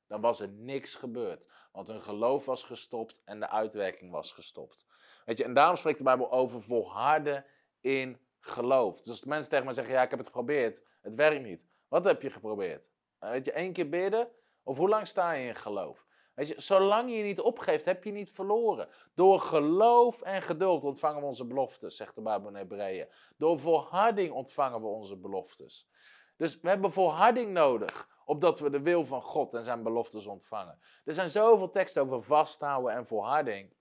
Dan 0.07 0.21
was 0.21 0.39
er 0.39 0.49
niks 0.49 0.95
gebeurd. 0.95 1.47
Want 1.71 1.87
hun 1.87 2.01
geloof 2.01 2.45
was 2.45 2.63
gestopt 2.63 3.21
en 3.25 3.39
de 3.39 3.49
uitwerking 3.49 4.11
was 4.11 4.31
gestopt. 4.31 4.85
Weet 5.25 5.37
je, 5.37 5.43
en 5.43 5.53
daarom 5.53 5.77
spreekt 5.77 5.97
de 5.97 6.03
Bijbel 6.03 6.31
over 6.31 6.61
volharden 6.61 7.45
in 7.81 8.19
geloof. 8.39 8.97
Dus 8.97 9.09
als 9.09 9.23
mensen 9.23 9.49
tegen 9.49 9.65
mij 9.65 9.73
zeggen: 9.73 9.93
ja, 9.93 10.01
ik 10.01 10.09
heb 10.09 10.19
het 10.19 10.27
geprobeerd, 10.27 10.83
het 11.01 11.15
werkt 11.15 11.43
niet. 11.43 11.65
Wat 11.87 12.03
heb 12.03 12.21
je 12.21 12.29
geprobeerd? 12.29 12.89
Weet 13.19 13.45
je, 13.45 13.51
één 13.51 13.73
keer 13.73 13.89
bidden? 13.89 14.29
Of 14.67 14.77
hoe 14.77 14.89
lang 14.89 15.07
sta 15.07 15.31
je 15.31 15.47
in 15.47 15.55
geloof? 15.55 16.05
Weet 16.33 16.47
je, 16.47 16.61
zolang 16.61 17.11
je 17.11 17.23
niet 17.23 17.39
opgeeft, 17.39 17.85
heb 17.85 18.03
je 18.03 18.11
niet 18.11 18.31
verloren. 18.31 18.89
Door 19.13 19.39
geloof 19.39 20.21
en 20.21 20.41
geduld 20.41 20.83
ontvangen 20.83 21.21
we 21.21 21.27
onze 21.27 21.45
beloftes, 21.45 21.95
zegt 21.95 22.15
de 22.15 22.21
Bijbel 22.21 22.49
in 22.49 22.55
Hebreeën. 22.55 23.07
Door 23.37 23.59
volharding 23.59 24.31
ontvangen 24.31 24.81
we 24.81 24.87
onze 24.87 25.15
beloftes. 25.15 25.87
Dus 26.35 26.59
we 26.59 26.69
hebben 26.69 26.91
volharding 26.91 27.51
nodig, 27.51 28.07
opdat 28.25 28.59
we 28.59 28.69
de 28.69 28.81
wil 28.81 29.05
van 29.05 29.21
God 29.21 29.53
en 29.53 29.63
zijn 29.63 29.83
beloftes 29.83 30.25
ontvangen. 30.25 30.79
Er 31.05 31.13
zijn 31.13 31.29
zoveel 31.29 31.69
teksten 31.69 32.01
over 32.01 32.23
vasthouden 32.23 32.93
en 32.93 33.07
volharding. 33.07 33.73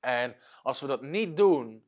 En 0.00 0.36
als 0.62 0.80
we 0.80 0.86
dat 0.86 1.02
niet 1.02 1.36
doen, 1.36 1.86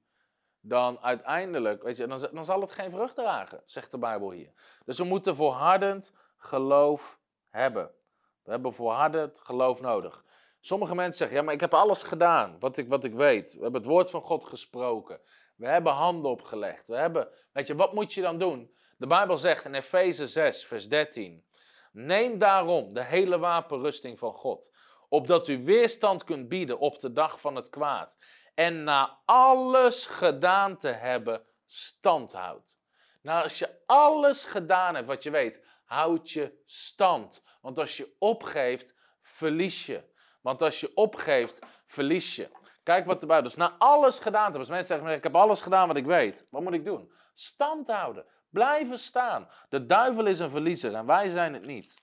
dan 0.61 0.99
uiteindelijk, 1.01 1.83
weet 1.83 1.97
je, 1.97 2.07
dan 2.33 2.45
zal 2.45 2.61
het 2.61 2.71
geen 2.71 2.91
vrucht 2.91 3.15
dragen, 3.15 3.63
zegt 3.65 3.91
de 3.91 3.99
Bijbel 3.99 4.31
hier. 4.31 4.53
Dus 4.85 4.99
we 4.99 5.05
moeten 5.05 5.37
volhardend 5.37 6.15
geloof 6.37 7.19
hebben. 7.49 7.99
We 8.45 8.51
hebben 8.51 8.75
volhardend 8.75 9.39
geloof 9.39 9.81
nodig. 9.81 10.25
Sommige 10.61 10.95
mensen 10.95 11.19
zeggen, 11.19 11.37
ja, 11.37 11.43
maar 11.43 11.55
ik 11.55 11.61
heb 11.61 11.75
alles 11.75 12.03
gedaan 12.03 12.57
wat 12.59 12.77
ik, 12.77 12.89
wat 12.89 13.05
ik 13.05 13.15
weet. 13.15 13.53
We 13.53 13.63
hebben 13.63 13.81
het 13.81 13.91
woord 13.91 14.11
van 14.11 14.23
God 14.23 14.45
gesproken. 14.45 15.21
We 15.57 15.69
hebben 15.69 15.93
handen 15.93 16.31
opgelegd. 16.31 16.89
We 16.89 16.97
hebben, 16.97 17.29
weet 17.53 17.67
je, 17.67 17.75
wat 17.75 17.93
moet 17.93 18.13
je 18.13 18.23
dan 18.23 18.39
doen? 18.39 18.75
De 18.97 19.07
Bijbel 19.07 19.39
zegt 19.39 19.65
in 19.65 19.75
Efeze 19.75 20.27
6, 20.27 20.65
vers 20.65 20.89
13. 20.89 21.45
Neem 21.93 22.39
daarom 22.39 22.95
de 22.95 23.05
hele 23.05 23.39
wapenrusting 23.39 24.19
van 24.19 24.33
God, 24.33 24.71
opdat 25.09 25.49
u 25.49 25.65
weerstand 25.65 26.25
kunt 26.25 26.49
bieden 26.49 26.79
op 26.79 26.99
de 26.99 27.13
dag 27.13 27.41
van 27.41 27.55
het 27.57 27.69
kwaad. 27.69 28.19
En 28.55 28.85
na 28.85 29.19
alles 29.25 30.07
gedaan 30.07 30.79
te 30.79 30.89
hebben, 30.89 31.45
stand 31.67 32.33
houdt. 32.33 32.79
Nou, 33.23 33.43
als 33.43 33.59
je 33.59 33.83
alles 33.87 34.45
gedaan 34.45 34.95
hebt 34.95 35.07
wat 35.07 35.23
je 35.23 35.31
weet, 35.31 35.65
houd 35.85 36.31
je 36.31 36.63
stand. 36.65 37.43
Want 37.61 37.79
als 37.79 37.97
je 37.97 38.15
opgeeft, 38.19 38.95
verlies 39.23 39.87
je. 39.87 40.05
Want 40.41 40.63
als 40.63 40.81
je 40.81 40.95
opgeeft, 40.95 41.59
verlies 41.87 42.37
je. 42.37 42.51
Kijk 42.83 43.07
wat 43.07 43.21
erbij. 43.21 43.43
Dus 43.43 43.57
na 43.57 43.75
alles 43.79 44.19
gedaan 44.19 44.33
te 44.33 44.41
hebben. 44.41 44.61
Als 44.61 44.69
mensen 44.69 44.97
zeggen, 44.97 45.17
ik 45.17 45.23
heb 45.23 45.35
alles 45.35 45.61
gedaan 45.61 45.87
wat 45.87 45.97
ik 45.97 46.07
weet. 46.07 46.47
Wat 46.51 46.63
moet 46.63 46.73
ik 46.73 46.85
doen? 46.85 47.13
Stand 47.35 47.91
houden. 47.91 48.27
Blijven 48.51 48.99
staan. 48.99 49.49
De 49.69 49.87
duivel 49.87 50.27
is 50.27 50.39
een 50.39 50.51
verliezer 50.51 50.95
en 50.95 51.07
wij 51.07 51.29
zijn 51.29 51.55
het 51.55 51.67
niet. 51.67 51.97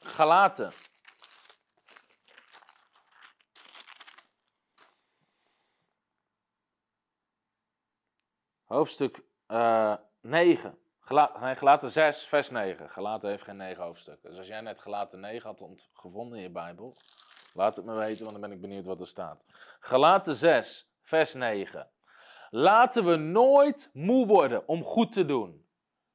Galaten. 0.00 0.72
Hoofdstuk 8.64 9.22
uh, 9.48 9.96
9. 10.20 10.78
Gelaten 11.10 11.90
6, 11.90 12.24
vers 12.24 12.50
9. 12.50 12.90
Gelaten 12.90 13.28
heeft 13.28 13.42
geen 13.42 13.56
9 13.56 13.82
hoofdstukken. 13.82 14.28
Dus 14.28 14.38
als 14.38 14.46
jij 14.46 14.60
net 14.60 14.80
Gelaten 14.80 15.20
9 15.20 15.46
had 15.46 15.88
gevonden 15.92 16.36
in 16.36 16.42
je 16.42 16.50
Bijbel, 16.50 16.94
laat 17.54 17.76
het 17.76 17.84
me 17.84 17.94
weten, 17.94 18.18
want 18.18 18.30
dan 18.30 18.40
ben 18.40 18.52
ik 18.52 18.60
benieuwd 18.60 18.84
wat 18.84 19.00
er 19.00 19.06
staat. 19.06 19.44
Gelaten 19.80 20.34
6, 20.34 20.90
vers 21.02 21.34
9. 21.34 21.90
Laten 22.50 23.04
we 23.04 23.16
nooit 23.16 23.90
moe 23.92 24.26
worden 24.26 24.68
om 24.68 24.84
goed 24.84 25.12
te 25.12 25.24
doen. 25.24 25.66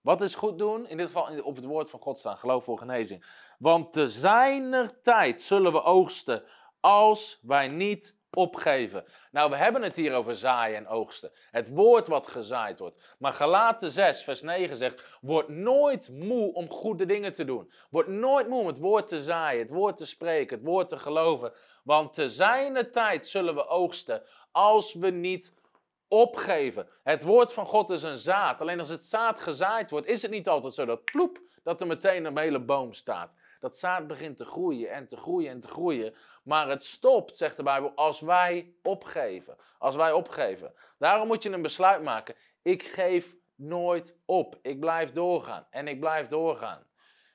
Wat 0.02 0.22
is 0.22 0.36
goed 0.36 0.58
doen? 0.58 0.88
In 0.88 0.98
dit 0.98 1.06
geval 1.06 1.42
op 1.42 1.56
het 1.56 1.66
woord 1.66 1.90
van 1.90 2.00
God 2.00 2.20
staan, 2.20 2.38
geloof 2.38 2.64
voor 2.64 2.78
genezing. 2.78 3.26
Want 3.60 3.94
te 3.94 4.10
zijner 4.10 5.02
tijd 5.02 5.42
zullen 5.42 5.72
we 5.72 5.84
oogsten 5.84 6.44
als 6.80 7.40
wij 7.42 7.68
niet 7.68 8.18
opgeven. 8.36 9.06
Nou, 9.32 9.50
we 9.50 9.56
hebben 9.56 9.82
het 9.82 9.96
hier 9.96 10.14
over 10.14 10.36
zaaien 10.36 10.78
en 10.78 10.88
oogsten. 10.88 11.32
Het 11.52 11.70
woord 11.70 12.08
wat 12.08 12.28
gezaaid 12.28 12.80
wordt. 12.80 13.16
Maar 13.20 13.34
Galaten 13.34 13.92
6, 13.92 14.24
vers 14.24 14.42
9 14.42 14.78
zegt: 14.78 15.18
Word 15.22 15.48
nooit 15.48 16.10
moe 16.10 16.54
om 16.54 16.70
goede 16.70 17.06
dingen 17.06 17.34
te 17.34 17.46
doen. 17.46 17.72
Word 17.90 18.08
nooit 18.08 18.48
moe 18.48 18.60
om 18.60 18.68
het 18.68 18.80
woord 18.80 19.08
te 19.08 19.24
zaaien, 19.24 19.62
het 19.62 19.72
woord 19.72 19.98
te 19.98 20.06
spreken, 20.06 20.58
het 20.58 20.66
woord 20.66 20.90
te 20.90 20.98
geloven. 20.98 21.54
Want 21.84 22.14
te 22.14 22.30
zijner 22.30 22.92
tijd 22.92 23.28
zullen 23.28 23.56
we 23.56 23.68
oogsten 23.68 24.24
als 24.52 24.94
we 24.94 25.10
niet 25.10 25.64
opgeven. 26.08 26.88
Het 27.04 27.24
woord 27.24 27.54
van 27.54 27.66
God 27.66 27.90
is 27.90 28.04
een 28.04 28.18
zaad. 28.18 28.62
Alleen 28.62 28.80
als 28.80 28.90
het 28.90 29.06
zaad 29.06 29.40
gezaaid 29.40 29.90
wordt, 29.90 30.08
is 30.08 30.22
het 30.22 30.32
niet 30.32 30.48
altijd 30.48 30.74
zo 30.74 30.86
dat 30.86 31.04
ploep, 31.04 31.40
dat 31.64 31.82
er 31.82 31.88
meteen 31.88 32.26
een 32.26 32.38
hele 32.38 32.60
boom 32.60 32.94
staat. 32.94 33.34
Dat 33.66 33.78
zaad 33.78 34.08
begint 34.08 34.38
te 34.38 34.46
groeien 34.46 34.92
en 34.92 35.08
te 35.08 35.18
groeien 35.18 35.50
en 35.50 35.60
te 35.60 35.68
groeien. 35.68 36.14
Maar 36.44 36.70
het 36.70 36.84
stopt, 36.84 37.38
zegt 37.38 37.58
de 37.58 37.64
Bijbel, 37.64 37.92
als 37.96 38.20
wij 38.20 38.74
opgeven. 38.84 39.58
Als 39.78 39.96
wij 39.96 40.12
opgeven. 40.12 40.74
Daarom 40.98 41.28
moet 41.28 41.44
je 41.44 41.50
een 41.50 41.62
besluit 41.62 42.04
maken. 42.04 42.36
Ik 42.62 42.84
geef 42.84 43.36
nooit 43.56 44.16
op. 44.26 44.60
Ik 44.62 44.80
blijf 44.80 45.12
doorgaan. 45.12 45.68
En 45.70 45.88
ik 45.88 46.00
blijf 46.00 46.28
doorgaan. 46.28 46.88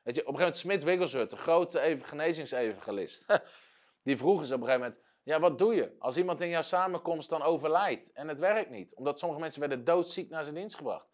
Weet 0.03 0.15
je, 0.15 0.27
op 0.27 0.35
een 0.35 0.39
gegeven 0.39 0.39
moment 0.39 0.57
Smith 0.57 0.85
Wigglesworth, 0.85 1.31
de 1.31 1.37
grote 1.37 1.99
genezingsevangelist. 2.03 3.25
Die 4.05 4.17
vroeg 4.17 4.41
eens 4.41 4.53
op 4.53 4.61
een 4.61 4.67
gegeven 4.67 4.87
moment, 4.87 5.03
ja, 5.23 5.41
wat 5.41 5.59
doe 5.59 5.75
je 5.75 5.97
als 5.99 6.17
iemand 6.17 6.41
in 6.41 6.49
jouw 6.49 6.63
samenkomst 6.63 7.31
dan 7.31 7.43
overlijdt 7.43 8.13
en 8.13 8.29
het 8.29 8.39
werkt 8.39 8.71
niet? 8.71 8.95
Omdat 8.95 9.19
sommige 9.19 9.41
mensen 9.41 9.61
werden 9.61 9.85
doodziek 9.85 10.31
naar 10.31 10.43
zijn 10.43 10.57
dienst 10.57 10.77
gebracht. 10.77 11.09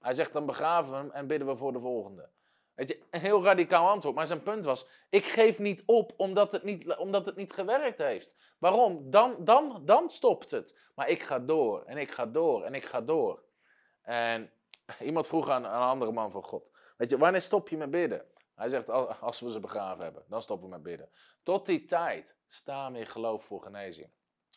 Hij 0.00 0.14
zegt, 0.14 0.32
dan 0.32 0.46
begraven 0.46 0.90
we 0.90 0.96
hem 0.96 1.10
en 1.10 1.26
bidden 1.26 1.48
we 1.48 1.56
voor 1.56 1.72
de 1.72 1.80
volgende. 1.80 2.28
Weet 2.80 2.88
je, 2.88 3.06
een 3.10 3.20
heel 3.20 3.44
radicaal 3.44 3.88
antwoord. 3.88 4.14
Maar 4.14 4.26
zijn 4.26 4.42
punt 4.42 4.64
was, 4.64 4.86
ik 5.08 5.24
geef 5.24 5.58
niet 5.58 5.82
op 5.86 6.12
omdat 6.16 6.52
het 6.52 6.62
niet, 6.62 6.96
omdat 6.96 7.26
het 7.26 7.36
niet 7.36 7.52
gewerkt 7.52 7.98
heeft. 7.98 8.36
Waarom? 8.58 9.10
Dan, 9.10 9.44
dan, 9.44 9.82
dan 9.84 10.10
stopt 10.10 10.50
het. 10.50 10.90
Maar 10.94 11.08
ik 11.08 11.22
ga 11.22 11.38
door 11.38 11.84
en 11.84 11.96
ik 11.96 12.10
ga 12.10 12.26
door 12.26 12.62
en 12.62 12.74
ik 12.74 12.84
ga 12.84 13.00
door. 13.00 13.42
En 14.02 14.50
iemand 15.00 15.26
vroeg 15.26 15.48
aan, 15.48 15.64
een 15.64 15.70
andere 15.70 16.12
man 16.12 16.30
van 16.30 16.42
God, 16.42 16.70
weet 16.96 17.10
je, 17.10 17.18
wanneer 17.18 17.40
stop 17.40 17.68
je 17.68 17.76
met 17.76 17.90
bidden? 17.90 18.24
Hij 18.54 18.68
zegt, 18.68 18.88
als 19.20 19.40
we 19.40 19.50
ze 19.50 19.60
begraven 19.60 20.04
hebben, 20.04 20.24
dan 20.28 20.42
stoppen 20.42 20.68
we 20.68 20.74
met 20.74 20.82
bidden. 20.82 21.08
Tot 21.42 21.66
die 21.66 21.84
tijd 21.84 22.36
staan 22.46 22.92
we 22.92 22.98
in 22.98 23.06
geloof 23.06 23.44
voor 23.44 23.62
genezing. 23.62 24.10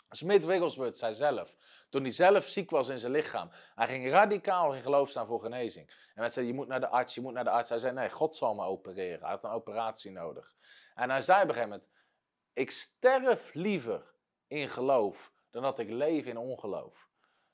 Smith 0.10 0.46
Wigglesworth 0.46 0.98
zei 0.98 1.16
zelf, 1.16 1.56
toen 1.90 2.02
hij 2.02 2.12
zelf 2.12 2.48
ziek 2.48 2.70
was 2.70 2.90
in 2.90 3.00
zijn 3.00 3.12
lichaam, 3.12 3.50
hij 3.76 3.88
ging 3.88 4.10
radicaal 4.10 4.74
in 4.74 4.82
geloof 4.82 5.10
staan 5.10 5.28
voor 5.28 5.42
genezing. 5.42 5.88
En 6.14 6.22
hij 6.22 6.30
zei, 6.30 6.46
je 6.48 6.54
moet 6.54 6.68
naar 6.68 6.80
de 6.80 6.88
arts, 6.88 7.16
je 7.16 7.22
moet 7.22 7.34
naar 7.34 7.44
de 7.44 7.50
arts. 7.50 7.70
Hij 7.70 7.80
zei, 7.80 7.94
nee, 7.94 8.10
God 8.10 8.36
zal 8.36 8.56
me 8.56 8.64
opereren. 8.64 9.20
Hij 9.20 9.30
had 9.30 9.44
een 9.44 9.50
operatie 9.50 10.12
nodig. 10.12 10.54
En 10.96 11.10
hij 11.10 11.22
zei 11.22 11.42
op 11.42 11.48
een 11.48 11.54
gegeven 11.54 11.70
moment, 11.70 11.92
ik 12.54 12.72
sterf 12.72 13.54
liever 13.54 14.14
in 14.48 14.70
geloof 14.70 15.32
dan 15.50 15.62
dat 15.62 15.80
ik 15.80 15.90
leef 15.90 16.26
in 16.26 16.38
ongeloof. 16.38 17.08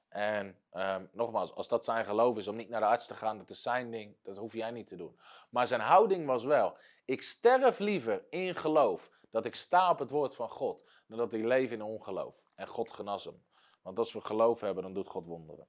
En 0.09 0.57
ehm, 0.71 1.05
nogmaals, 1.11 1.53
als 1.53 1.67
dat 1.67 1.85
zijn 1.85 2.05
geloof 2.05 2.37
is 2.37 2.47
om 2.47 2.55
niet 2.55 2.69
naar 2.69 2.79
de 2.79 2.85
arts 2.85 3.07
te 3.07 3.15
gaan, 3.15 3.37
dat 3.37 3.49
is 3.49 3.61
zijn 3.61 3.91
ding, 3.91 4.15
dat 4.23 4.37
hoef 4.37 4.53
jij 4.53 4.71
niet 4.71 4.87
te 4.87 4.95
doen. 4.95 5.19
Maar 5.49 5.67
zijn 5.67 5.81
houding 5.81 6.25
was 6.25 6.43
wel, 6.43 6.77
ik 7.05 7.21
sterf 7.21 7.79
liever 7.79 8.25
in 8.29 8.55
geloof 8.55 9.09
dat 9.31 9.45
ik 9.45 9.55
sta 9.55 9.89
op 9.89 9.99
het 9.99 10.09
woord 10.09 10.35
van 10.35 10.49
God, 10.49 10.89
dan 11.09 11.17
dat 11.17 11.33
ik 11.33 11.43
leef 11.43 11.71
in 11.71 11.81
ongeloof. 11.81 12.35
En 12.55 12.67
God 12.67 12.91
genas 12.91 13.23
hem. 13.23 13.43
Want 13.81 13.97
als 13.97 14.13
we 14.13 14.21
geloof 14.21 14.59
hebben, 14.59 14.83
dan 14.83 14.93
doet 14.93 15.07
God 15.07 15.25
wonderen. 15.25 15.67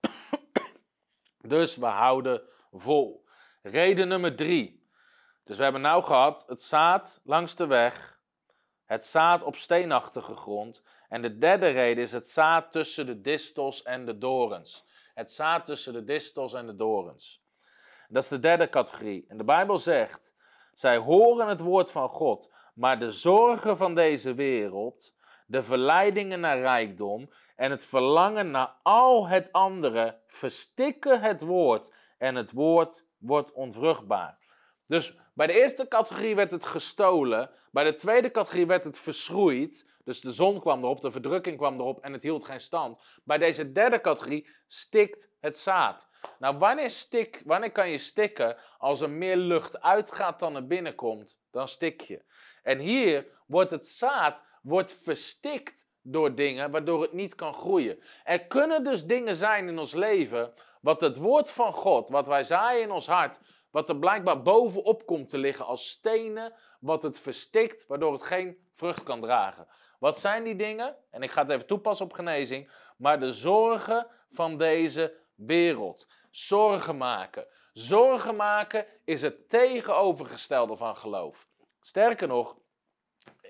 Dus 1.38 1.76
we 1.76 1.86
houden 1.86 2.42
vol. 2.72 3.24
Reden 3.62 4.08
nummer 4.08 4.36
drie. 4.36 4.88
Dus 5.44 5.56
we 5.56 5.62
hebben 5.62 5.80
nou 5.80 6.02
gehad 6.02 6.44
het 6.46 6.62
zaad 6.62 7.20
langs 7.24 7.56
de 7.56 7.66
weg, 7.66 8.20
het 8.84 9.04
zaad 9.04 9.42
op 9.42 9.56
steenachtige 9.56 10.36
grond. 10.36 10.82
En 11.08 11.22
de 11.22 11.38
derde 11.38 11.68
reden 11.68 12.02
is 12.02 12.12
het 12.12 12.28
zaad 12.28 12.72
tussen 12.72 13.06
de 13.06 13.20
distels 13.20 13.82
en 13.82 14.04
de 14.04 14.18
dorens. 14.18 14.84
Het 15.14 15.30
zaad 15.30 15.66
tussen 15.66 15.92
de 15.92 16.04
distels 16.04 16.54
en 16.54 16.66
de 16.66 16.76
dorens. 16.76 17.42
Dat 18.08 18.22
is 18.22 18.28
de 18.28 18.38
derde 18.38 18.68
categorie. 18.68 19.24
En 19.28 19.36
de 19.36 19.44
Bijbel 19.44 19.78
zegt: 19.78 20.34
zij 20.74 20.96
horen 20.96 21.48
het 21.48 21.60
woord 21.60 21.90
van 21.90 22.08
God, 22.08 22.53
maar 22.74 22.98
de 22.98 23.10
zorgen 23.10 23.76
van 23.76 23.94
deze 23.94 24.34
wereld, 24.34 25.14
de 25.46 25.62
verleidingen 25.62 26.40
naar 26.40 26.58
rijkdom 26.58 27.30
en 27.56 27.70
het 27.70 27.84
verlangen 27.84 28.50
naar 28.50 28.74
al 28.82 29.28
het 29.28 29.52
andere 29.52 30.18
verstikken 30.26 31.20
het 31.20 31.40
woord 31.40 31.94
en 32.18 32.34
het 32.34 32.52
woord 32.52 33.04
wordt 33.18 33.52
onvruchtbaar. 33.52 34.38
Dus 34.86 35.16
bij 35.34 35.46
de 35.46 35.52
eerste 35.52 35.88
categorie 35.88 36.34
werd 36.34 36.50
het 36.50 36.64
gestolen, 36.64 37.50
bij 37.70 37.84
de 37.84 37.94
tweede 37.94 38.30
categorie 38.30 38.66
werd 38.66 38.84
het 38.84 38.98
verschroeid, 38.98 39.92
dus 40.04 40.20
de 40.20 40.32
zon 40.32 40.60
kwam 40.60 40.82
erop, 40.82 41.00
de 41.00 41.10
verdrukking 41.10 41.56
kwam 41.56 41.80
erop 41.80 42.00
en 42.00 42.12
het 42.12 42.22
hield 42.22 42.44
geen 42.44 42.60
stand. 42.60 42.98
Bij 43.24 43.38
deze 43.38 43.72
derde 43.72 44.00
categorie 44.00 44.48
stikt 44.66 45.30
het 45.40 45.56
zaad. 45.56 46.10
Nou, 46.38 46.58
wanneer, 46.58 46.90
stik, 46.90 47.42
wanneer 47.44 47.72
kan 47.72 47.90
je 47.90 47.98
stikken? 47.98 48.56
Als 48.78 49.00
er 49.00 49.10
meer 49.10 49.36
lucht 49.36 49.80
uitgaat 49.80 50.38
dan 50.38 50.56
er 50.56 50.66
binnenkomt, 50.66 51.40
dan 51.50 51.68
stik 51.68 52.00
je. 52.00 52.22
En 52.64 52.78
hier 52.78 53.26
wordt 53.46 53.70
het 53.70 53.86
zaad 53.86 54.40
wordt 54.62 55.00
verstikt 55.02 55.88
door 56.02 56.34
dingen 56.34 56.70
waardoor 56.70 57.02
het 57.02 57.12
niet 57.12 57.34
kan 57.34 57.54
groeien. 57.54 57.98
Er 58.24 58.46
kunnen 58.46 58.84
dus 58.84 59.04
dingen 59.04 59.36
zijn 59.36 59.68
in 59.68 59.78
ons 59.78 59.92
leven, 59.92 60.52
wat 60.80 61.00
het 61.00 61.16
woord 61.16 61.50
van 61.50 61.72
God, 61.72 62.08
wat 62.08 62.26
wij 62.26 62.44
zaaien 62.44 62.82
in 62.82 62.90
ons 62.90 63.06
hart, 63.06 63.40
wat 63.70 63.88
er 63.88 63.98
blijkbaar 63.98 64.42
bovenop 64.42 65.06
komt 65.06 65.28
te 65.28 65.38
liggen 65.38 65.66
als 65.66 65.88
stenen, 65.88 66.52
wat 66.80 67.02
het 67.02 67.18
verstikt, 67.18 67.86
waardoor 67.86 68.12
het 68.12 68.22
geen 68.22 68.58
vrucht 68.74 69.02
kan 69.02 69.20
dragen. 69.20 69.66
Wat 69.98 70.18
zijn 70.18 70.44
die 70.44 70.56
dingen? 70.56 70.96
En 71.10 71.22
ik 71.22 71.30
ga 71.30 71.42
het 71.42 71.50
even 71.50 71.66
toepassen 71.66 72.06
op 72.06 72.12
genezing, 72.12 72.70
maar 72.96 73.20
de 73.20 73.32
zorgen 73.32 74.06
van 74.30 74.58
deze 74.58 75.16
wereld. 75.34 76.06
Zorgen 76.30 76.96
maken. 76.96 77.46
Zorgen 77.72 78.36
maken 78.36 78.86
is 79.04 79.22
het 79.22 79.48
tegenovergestelde 79.48 80.76
van 80.76 80.96
geloof. 80.96 81.46
Sterker 81.86 82.28
nog, 82.28 82.56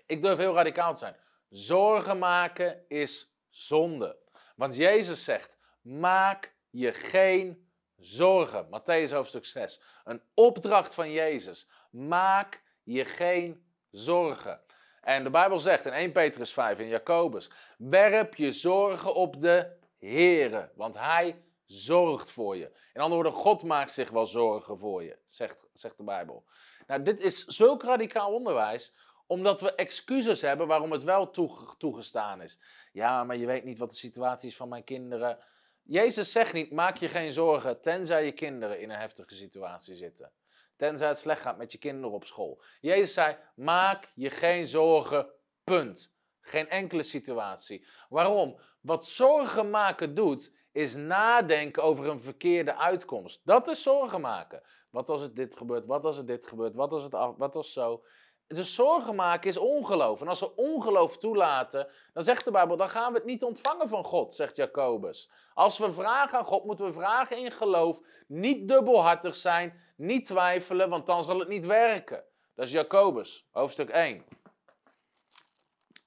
ik 0.06 0.22
durf 0.22 0.38
heel 0.38 0.54
radicaal 0.54 0.92
te 0.92 0.98
zijn. 0.98 1.16
Zorgen 1.48 2.18
maken 2.18 2.84
is 2.88 3.34
zonde. 3.48 4.16
Want 4.56 4.76
Jezus 4.76 5.24
zegt: 5.24 5.58
maak 5.82 6.54
je 6.70 6.92
geen 6.92 7.68
zorgen. 7.96 8.66
Matthäus 8.66 9.10
hoofdstuk 9.10 9.44
6. 9.44 9.82
Een 10.04 10.22
opdracht 10.34 10.94
van 10.94 11.10
Jezus. 11.10 11.68
Maak 11.90 12.62
je 12.82 13.04
geen 13.04 13.66
zorgen. 13.90 14.60
En 15.00 15.24
de 15.24 15.30
Bijbel 15.30 15.58
zegt 15.58 15.86
in 15.86 15.92
1 15.92 16.12
Petrus 16.12 16.52
5 16.52 16.78
in 16.78 16.88
Jacobus: 16.88 17.50
werp 17.78 18.34
je 18.34 18.52
zorgen 18.52 19.14
op 19.14 19.40
de 19.40 19.76
Heere, 19.98 20.70
want 20.74 20.98
Hij 20.98 21.42
zorgt 21.66 22.30
voor 22.30 22.56
je. 22.56 22.70
In 22.92 23.00
andere 23.00 23.22
woorden, 23.22 23.40
God 23.40 23.62
maakt 23.62 23.92
zich 23.92 24.10
wel 24.10 24.26
zorgen 24.26 24.78
voor 24.78 25.02
je, 25.02 25.18
zegt, 25.28 25.58
zegt 25.72 25.96
de 25.96 26.04
Bijbel. 26.04 26.44
Nou, 26.86 27.02
dit 27.02 27.20
is 27.20 27.44
zulk 27.44 27.82
radicaal 27.82 28.34
onderwijs, 28.34 28.94
omdat 29.26 29.60
we 29.60 29.74
excuses 29.74 30.40
hebben 30.40 30.66
waarom 30.66 30.92
het 30.92 31.02
wel 31.02 31.30
toegestaan 31.78 32.42
is. 32.42 32.60
Ja, 32.92 33.24
maar 33.24 33.36
je 33.36 33.46
weet 33.46 33.64
niet 33.64 33.78
wat 33.78 33.90
de 33.90 33.96
situatie 33.96 34.48
is 34.48 34.56
van 34.56 34.68
mijn 34.68 34.84
kinderen. 34.84 35.38
Jezus 35.82 36.32
zegt 36.32 36.52
niet, 36.52 36.72
maak 36.72 36.96
je 36.96 37.08
geen 37.08 37.32
zorgen, 37.32 37.80
tenzij 37.80 38.24
je 38.24 38.32
kinderen 38.32 38.80
in 38.80 38.90
een 38.90 38.98
heftige 38.98 39.34
situatie 39.34 39.94
zitten. 39.94 40.32
Tenzij 40.76 41.08
het 41.08 41.18
slecht 41.18 41.40
gaat 41.40 41.56
met 41.56 41.72
je 41.72 41.78
kinderen 41.78 42.10
op 42.10 42.24
school. 42.24 42.62
Jezus 42.80 43.14
zei, 43.14 43.36
maak 43.54 44.12
je 44.14 44.30
geen 44.30 44.66
zorgen, 44.66 45.28
punt. 45.64 46.12
Geen 46.40 46.68
enkele 46.68 47.02
situatie. 47.02 47.86
Waarom? 48.08 48.60
Wat 48.80 49.06
zorgen 49.06 49.70
maken 49.70 50.14
doet, 50.14 50.52
is 50.72 50.94
nadenken 50.94 51.82
over 51.82 52.08
een 52.08 52.20
verkeerde 52.20 52.76
uitkomst. 52.76 53.40
Dat 53.44 53.68
is 53.68 53.82
zorgen 53.82 54.20
maken. 54.20 54.62
Wat 54.94 55.08
als 55.08 55.20
het 55.20 55.36
dit 55.36 55.56
gebeurt? 55.56 55.86
Wat 55.86 56.04
als 56.04 56.16
het 56.16 56.26
dit 56.26 56.46
gebeurt? 56.46 56.74
Wat 56.74 56.92
als 56.92 57.02
het 57.02 57.14
af, 57.14 57.36
wat 57.36 57.54
als 57.54 57.72
zo? 57.72 58.04
Dus 58.46 58.74
zorgen 58.74 59.14
maken 59.14 59.50
is 59.50 59.56
ongeloof. 59.56 60.20
En 60.20 60.28
als 60.28 60.40
we 60.40 60.56
ongeloof 60.56 61.18
toelaten, 61.18 61.88
dan 62.12 62.24
zegt 62.24 62.44
de 62.44 62.50
Bijbel, 62.50 62.76
dan 62.76 62.88
gaan 62.88 63.12
we 63.12 63.18
het 63.18 63.26
niet 63.26 63.42
ontvangen 63.42 63.88
van 63.88 64.04
God, 64.04 64.34
zegt 64.34 64.56
Jacobus. 64.56 65.30
Als 65.54 65.78
we 65.78 65.92
vragen 65.92 66.38
aan 66.38 66.44
God, 66.44 66.64
moeten 66.64 66.86
we 66.86 66.92
vragen 66.92 67.38
in 67.38 67.50
geloof, 67.50 68.00
niet 68.26 68.68
dubbelhartig 68.68 69.36
zijn, 69.36 69.80
niet 69.96 70.26
twijfelen, 70.26 70.88
want 70.88 71.06
dan 71.06 71.24
zal 71.24 71.38
het 71.38 71.48
niet 71.48 71.66
werken. 71.66 72.24
Dat 72.54 72.66
is 72.66 72.72
Jacobus, 72.72 73.46
hoofdstuk 73.50 73.88
1. 73.88 74.24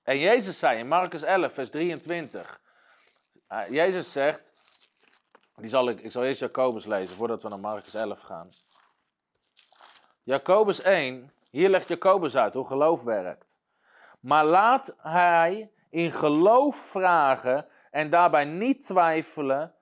En 0.03 0.19
Jezus 0.19 0.59
zei 0.59 0.79
in 0.79 0.87
Marcus 0.87 1.23
11, 1.23 1.53
vers 1.53 1.69
23. 1.69 2.61
Uh, 3.49 3.69
Jezus 3.69 4.11
zegt, 4.11 4.53
die 5.55 5.69
zal 5.69 5.89
ik, 5.89 6.01
ik 6.01 6.11
zal 6.11 6.23
eerst 6.23 6.39
Jacobus 6.39 6.85
lezen 6.85 7.15
voordat 7.15 7.41
we 7.41 7.49
naar 7.49 7.59
Marcus 7.59 7.93
11 7.93 8.21
gaan. 8.21 8.51
Jacobus 10.27 10.81
1, 10.81 11.31
hier 11.49 11.69
legt 11.69 11.87
Jacobus 11.87 12.37
uit 12.37 12.53
hoe 12.53 12.65
geloof 12.65 13.03
werkt. 13.03 13.59
Maar 14.19 14.45
laat 14.45 14.95
hij 14.97 15.71
in 15.89 16.11
geloof 16.11 16.75
vragen 16.75 17.65
en 17.91 18.09
daarbij 18.09 18.45
niet 18.45 18.85
twijfelen. 18.85 19.73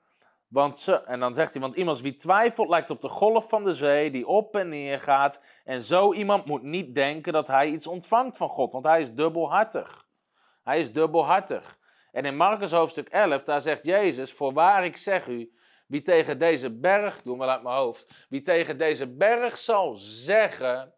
Want 0.47 0.77
ze, 0.77 1.03
en 1.03 1.19
dan 1.19 1.33
zegt 1.33 1.53
hij, 1.53 1.61
want 1.61 1.75
iemand 1.75 2.01
wie 2.01 2.15
twijfelt 2.15 2.69
lijkt 2.69 2.89
op 2.89 3.01
de 3.01 3.09
golf 3.09 3.49
van 3.49 3.63
de 3.63 3.73
zee 3.73 4.11
die 4.11 4.27
op 4.27 4.55
en 4.55 4.69
neer 4.69 4.99
gaat. 4.99 5.41
En 5.63 5.81
zo 5.81 6.13
iemand 6.13 6.45
moet 6.45 6.63
niet 6.63 6.95
denken 6.95 7.33
dat 7.33 7.47
hij 7.47 7.67
iets 7.67 7.87
ontvangt 7.87 8.37
van 8.37 8.49
God, 8.49 8.71
want 8.71 8.85
hij 8.85 8.99
is 8.99 9.13
dubbelhartig. 9.13 10.05
Hij 10.63 10.79
is 10.79 10.93
dubbelhartig. 10.93 11.77
En 12.11 12.25
in 12.25 12.37
Marcus 12.37 12.71
hoofdstuk 12.71 13.09
11, 13.09 13.43
daar 13.43 13.61
zegt 13.61 13.85
Jezus, 13.85 14.33
voorwaar 14.33 14.85
ik 14.85 14.97
zeg 14.97 15.27
u, 15.27 15.54
wie 15.85 16.01
tegen 16.01 16.39
deze 16.39 16.69
berg, 16.69 17.21
doe 17.21 17.35
maar 17.35 17.49
uit 17.49 17.63
mijn 17.63 17.75
hoofd, 17.75 18.25
wie 18.29 18.41
tegen 18.41 18.77
deze 18.77 19.07
berg 19.07 19.57
zal 19.57 19.95
zeggen 19.95 20.93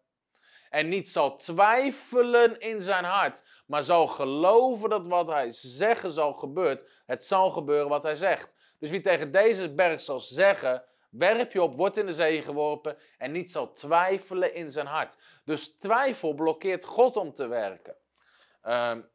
en 0.70 0.88
niet 0.88 1.08
zal 1.08 1.36
twijfelen 1.36 2.60
in 2.60 2.80
zijn 2.80 3.04
hart, 3.04 3.62
maar 3.66 3.84
zal 3.84 4.06
geloven 4.06 4.90
dat 4.90 5.06
wat 5.06 5.26
hij 5.26 5.52
zeggen 5.52 6.12
zal 6.12 6.32
gebeuren, 6.32 6.80
het 7.06 7.24
zal 7.24 7.50
gebeuren 7.50 7.88
wat 7.88 8.02
hij 8.02 8.14
zegt. 8.14 8.52
Dus 8.78 8.90
wie 8.90 9.00
tegen 9.00 9.32
deze 9.32 9.74
berg 9.74 10.00
zal 10.00 10.20
zeggen, 10.20 10.84
werp 11.10 11.52
je 11.52 11.62
op, 11.62 11.76
wordt 11.76 11.96
in 11.96 12.06
de 12.06 12.12
zee 12.12 12.42
geworpen 12.42 12.98
en 13.18 13.32
niet 13.32 13.50
zal 13.50 13.72
twijfelen 13.72 14.54
in 14.54 14.70
zijn 14.70 14.86
hart. 14.86 15.16
Dus 15.44 15.78
twijfel 15.78 16.34
blokkeert 16.34 16.84
God 16.84 17.16
om 17.16 17.34
te 17.34 17.46
werken. 17.46 17.96
Um, 18.62 19.08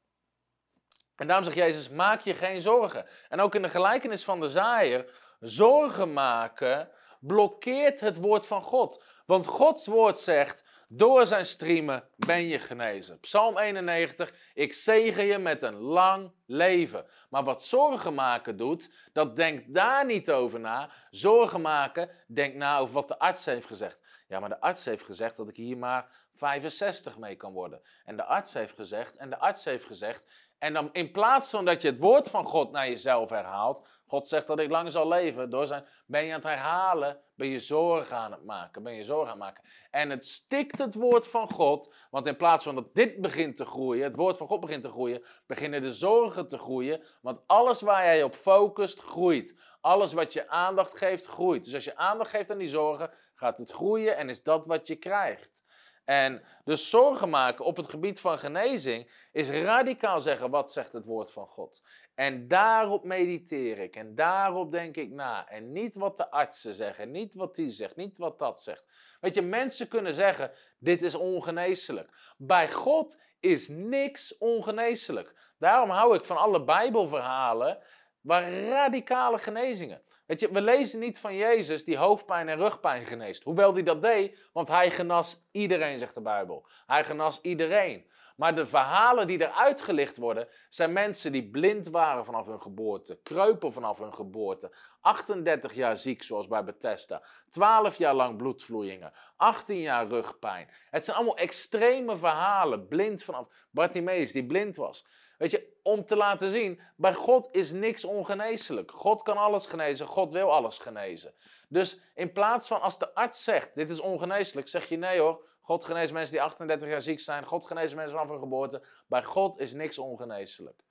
en 1.15 1.28
daarom 1.28 1.45
zegt 1.45 1.57
Jezus, 1.57 1.89
maak 1.89 2.21
je 2.21 2.34
geen 2.34 2.61
zorgen. 2.61 3.05
En 3.30 3.39
ook 3.39 3.55
in 3.55 3.61
de 3.61 3.69
gelijkenis 3.69 4.24
van 4.24 4.39
de 4.39 4.49
zaaier, 4.49 5.09
zorgen 5.44 6.14
maken 6.14 6.89
blokkeert 7.20 8.00
het 8.00 8.18
woord 8.18 8.46
van 8.46 8.62
God. 8.62 9.04
Want 9.26 9.48
Gods 9.48 9.88
woord 9.88 10.20
zegt, 10.20 10.64
door 10.88 11.26
zijn 11.26 11.46
striemen 11.46 12.04
ben 12.16 12.48
je 12.48 12.60
genezen. 12.60 13.20
Psalm 13.20 13.58
91, 13.58 14.34
ik 14.54 14.74
zegen 14.74 15.26
je 15.26 15.38
met 15.38 15.64
een 15.64 15.78
lang 15.78 16.32
leven. 16.46 17.06
Maar 17.30 17.44
wat 17.44 17.64
zorgen 17.64 18.14
maken 18.14 18.58
doet, 18.58 18.94
dat 19.14 19.36
denkt 19.36 19.74
daar 19.74 20.06
niet 20.06 20.32
over 20.32 20.60
na. 20.60 20.89
Zorgen 21.10 21.62
maken, 21.62 22.10
denkt 22.28 22.58
na 22.58 22.78
over 22.78 22.94
wat 22.94 23.08
de 23.08 23.20
arts 23.20 23.46
heeft 23.46 23.68
gezegd. 23.68 24.00
Ja, 24.28 24.39
maar 24.39 24.50
de 24.50 24.60
arts 24.60 24.86
heeft 24.86 25.04
gezegd 25.04 25.38
dat 25.38 25.48
ik 25.48 25.56
hier 25.56 25.78
maar 25.78 26.10
65 26.36 27.18
mee 27.18 27.36
kan 27.36 27.54
worden. 27.54 27.82
En 28.06 28.16
de 28.16 28.24
arts 28.24 28.54
heeft 28.54 28.76
gezegd, 28.76 29.16
en 29.16 29.30
de 29.30 29.39
arts 29.39 29.66
heeft 29.66 29.86
gezegd. 29.86 30.24
En 30.60 30.74
dan 30.74 30.89
in 30.91 31.12
plaats 31.12 31.50
van 31.50 31.66
dat 31.66 31.82
je 31.82 31.88
het 31.88 32.00
woord 32.00 32.30
van 32.30 32.46
God 32.46 32.72
naar 32.72 32.89
jezelf 32.89 33.30
herhaalt, 33.30 33.88
God 34.06 34.28
zegt 34.28 34.47
dat 34.47 34.60
ik 34.60 34.70
lang 34.70 34.91
zal 34.91 35.08
leven, 35.08 35.49
door 35.49 35.68
zijn, 35.68 35.86
ben 36.06 36.24
je 36.24 36.30
aan 36.30 36.39
het 36.39 36.47
herhalen, 36.47 37.22
ben 37.36 37.47
je 37.47 37.60
zorgen 37.60 38.18
aan 38.18 38.32
het 38.32 38.43
maken, 38.43 38.84
ben 38.84 38.93
je 38.93 39.04
zorgen 39.04 39.26
aan 39.26 39.39
het 39.39 39.39
maken. 39.39 39.64
En 39.91 40.10
het 40.10 40.26
stikt 40.26 40.78
het 40.78 40.93
woord 40.93 41.28
van 41.28 41.51
God, 41.51 41.93
want 42.10 42.26
in 42.26 42.36
plaats 42.36 42.64
van 42.64 42.76
dat 42.76 42.93
dit 42.93 43.22
begint 43.22 43.58
te 43.58 43.66
groeien, 43.66 44.04
het 44.04 44.16
woord 44.16 44.38
van 44.38 44.47
God 44.47 44.60
begint 44.60 44.84
te 44.84 44.89
groeien, 44.89 45.26
beginnen 45.45 45.82
de 45.82 45.91
zorgen 45.91 46.47
te 46.47 46.58
groeien, 46.58 47.04
want 47.22 47.39
alles 47.45 47.82
waar 47.82 48.04
jij 48.04 48.24
op 48.24 48.36
focust, 48.36 48.99
groeit. 48.99 49.56
Alles 49.82 50.14
wat 50.14 50.34
je 50.34 50.47
aandacht 50.47 50.97
geeft, 50.97 51.26
groeit. 51.26 51.64
Dus 51.64 51.74
als 51.74 51.84
je 51.84 51.95
aandacht 51.95 52.30
geeft 52.30 52.51
aan 52.51 52.58
die 52.58 52.68
zorgen, 52.68 53.12
gaat 53.36 53.58
het 53.58 53.72
groeien 53.72 54.18
en 54.18 54.30
is 54.30 54.43
dat 54.43 54.66
wat 54.66 54.88
je 54.88 54.95
krijgt. 54.95 55.62
En 56.06 56.43
dus 56.64 56.89
zorgen 56.89 57.30
maken 57.30 57.66
op 57.66 57.78
het 57.78 57.89
gebied 57.89 58.20
van 58.20 58.39
genezing 58.39 59.12
is 59.32 59.49
radicaal 59.49 60.22
zeggen 60.22 60.49
wat 60.49 60.72
zegt 60.72 60.93
het 60.93 61.06
woord 61.06 61.32
van 61.32 61.47
God. 61.47 61.82
En 62.16 62.47
daarop 62.47 63.04
mediteer 63.04 63.78
ik 63.78 63.95
en 63.95 64.16
daarop 64.16 64.72
denk 64.72 64.95
ik 64.95 65.10
na. 65.10 65.47
En 65.47 65.72
niet 65.72 65.95
wat 65.95 66.18
de 66.18 66.32
artsen 66.32 66.76
zeggen, 66.76 67.12
niet 67.12 67.34
wat 67.34 67.56
die 67.56 67.70
zegt, 67.70 67.95
niet 67.95 68.18
wat 68.18 68.39
dat 68.39 68.62
zegt. 68.62 68.86
Weet 69.20 69.36
je, 69.36 69.41
mensen 69.41 69.88
kunnen 69.88 70.14
zeggen, 70.14 70.51
dit 70.80 71.01
is 71.01 71.16
ongeneeslijk. 71.16 72.34
Bij 72.38 72.72
God 72.72 73.18
is 73.39 73.68
niks 73.68 74.38
ongeneeslijk. 74.38 75.54
Daarom 75.58 75.89
hou 75.89 76.16
ik 76.16 76.26
van 76.26 76.38
alle 76.38 76.64
Bijbelverhalen 76.64 77.80
waar 78.22 78.54
radicale 78.54 79.38
genezingen. 79.38 80.01
Weet 80.34 80.42
je, 80.42 80.52
we 80.52 80.62
lezen 80.62 81.00
niet 81.00 81.20
van 81.20 81.36
Jezus 81.36 81.86
die 81.86 81.98
hoofdpijn 81.98 82.50
en 82.50 82.58
rugpijn 82.58 83.06
geneest. 83.06 83.44
Hoewel 83.44 83.74
hij 83.74 83.84
dat 83.84 84.02
deed, 84.02 84.38
want 84.54 84.68
hij 84.68 84.92
genas 84.92 85.42
iedereen, 85.52 86.00
zegt 86.00 86.16
de 86.16 86.22
Bijbel. 86.22 86.66
Hij 86.86 87.04
genas 87.04 87.40
iedereen. 87.42 88.06
Maar 88.36 88.56
de 88.56 88.66
verhalen 88.66 89.28
die 89.28 89.42
eruit 89.42 89.82
gelicht 89.82 90.18
worden, 90.18 90.48
zijn 90.70 90.94
mensen 90.94 91.32
die 91.32 91.50
blind 91.50 91.88
waren 91.88 92.26
vanaf 92.26 92.46
hun 92.46 92.62
geboorte, 92.62 93.20
kreupen 93.24 93.74
vanaf 93.74 94.00
hun 94.00 94.14
geboorte, 94.14 94.76
38 95.02 95.74
jaar 95.74 95.98
ziek, 95.98 96.24
zoals 96.24 96.48
bij 96.48 96.64
Bethesda, 96.64 97.24
12 97.50 97.98
jaar 97.98 98.14
lang 98.14 98.38
bloedvloeien, 98.38 99.14
18 99.36 99.80
jaar 99.80 100.08
rugpijn. 100.08 100.70
Het 100.90 101.06
zijn 101.06 101.18
allemaal 101.18 101.38
extreme 101.38 102.18
verhalen, 102.18 102.88
blind 102.88 103.24
vanaf 103.24 103.48
Bartimaeus, 103.72 104.32
die 104.32 104.46
blind 104.46 104.76
was. 104.76 105.06
Weet 105.38 105.52
je, 105.52 105.74
om 105.84 106.06
te 106.06 106.16
laten 106.16 106.52
zien, 106.52 106.80
bij 106.96 107.14
God 107.14 107.48
is 107.52 107.72
niks 107.72 108.04
ongeneeslijk. 108.06 108.92
God 108.92 109.24
kan 109.24 109.38
alles 109.38 109.66
genezen, 109.66 110.06
God 110.06 110.32
wil 110.32 110.52
alles 110.52 110.78
genezen. 110.78 111.34
Dus 111.70 112.00
in 112.16 112.32
plaats 112.32 112.68
van 112.68 112.82
als 112.82 113.00
de 113.00 113.14
arts 113.14 113.44
zegt, 113.44 113.76
dit 113.76 113.90
is 113.90 114.00
ongeneeslijk, 114.00 114.68
zeg 114.68 114.90
je 114.90 114.98
nee 114.98 115.20
hoor, 115.20 115.46
God 115.62 115.84
geneest 115.84 116.14
mensen 116.14 116.32
die 116.32 116.42
38 116.42 116.90
jaar 116.90 117.02
ziek 117.02 117.20
zijn, 117.20 117.46
God 117.46 117.66
geneest 117.66 117.96
mensen 117.96 118.14
vanaf 118.14 118.30
hun 118.30 118.40
geboorte. 118.40 118.86
Bij 119.08 119.24
God 119.24 119.60
is 119.60 119.74
niks 119.74 119.98
ongeneeslijk. 119.98 120.84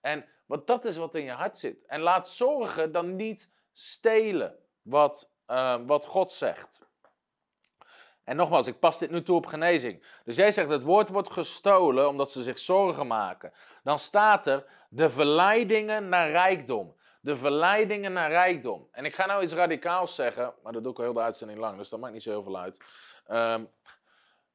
En 0.00 0.28
wat 0.46 0.66
dat 0.66 0.84
is 0.84 0.96
wat 0.96 1.14
in 1.14 1.24
je 1.24 1.30
hart 1.30 1.58
zit. 1.58 1.86
En 1.86 2.00
laat 2.00 2.28
zorgen 2.28 2.92
dan 2.92 3.16
niet 3.16 3.52
stelen 3.72 4.58
wat, 4.82 5.30
uh, 5.46 5.76
wat 5.86 6.06
God 6.06 6.30
zegt. 6.30 6.85
En 8.26 8.36
nogmaals, 8.36 8.66
ik 8.66 8.78
pas 8.78 8.98
dit 8.98 9.10
nu 9.10 9.22
toe 9.22 9.36
op 9.36 9.46
genezing. 9.46 10.02
Dus 10.24 10.36
jij 10.36 10.50
zegt 10.50 10.68
het 10.68 10.82
woord 10.82 11.08
wordt 11.08 11.30
gestolen 11.30 12.08
omdat 12.08 12.30
ze 12.30 12.42
zich 12.42 12.58
zorgen 12.58 13.06
maken. 13.06 13.52
Dan 13.82 13.98
staat 13.98 14.46
er 14.46 14.64
de 14.88 15.10
verleidingen 15.10 16.08
naar 16.08 16.30
rijkdom. 16.30 16.96
De 17.20 17.36
verleidingen 17.36 18.12
naar 18.12 18.30
rijkdom. 18.30 18.88
En 18.92 19.04
ik 19.04 19.14
ga 19.14 19.26
nou 19.26 19.42
iets 19.42 19.52
radicaals 19.52 20.14
zeggen, 20.14 20.54
maar 20.62 20.72
dat 20.72 20.82
doe 20.82 20.92
ik 20.92 20.98
al 20.98 21.04
heel 21.04 21.12
de 21.12 21.20
uitzending 21.20 21.58
lang, 21.58 21.78
dus 21.78 21.88
dat 21.88 22.00
maakt 22.00 22.12
niet 22.12 22.22
zo 22.22 22.30
heel 22.30 22.42
veel 22.42 22.58
uit. 22.58 22.80
Um, 23.30 23.68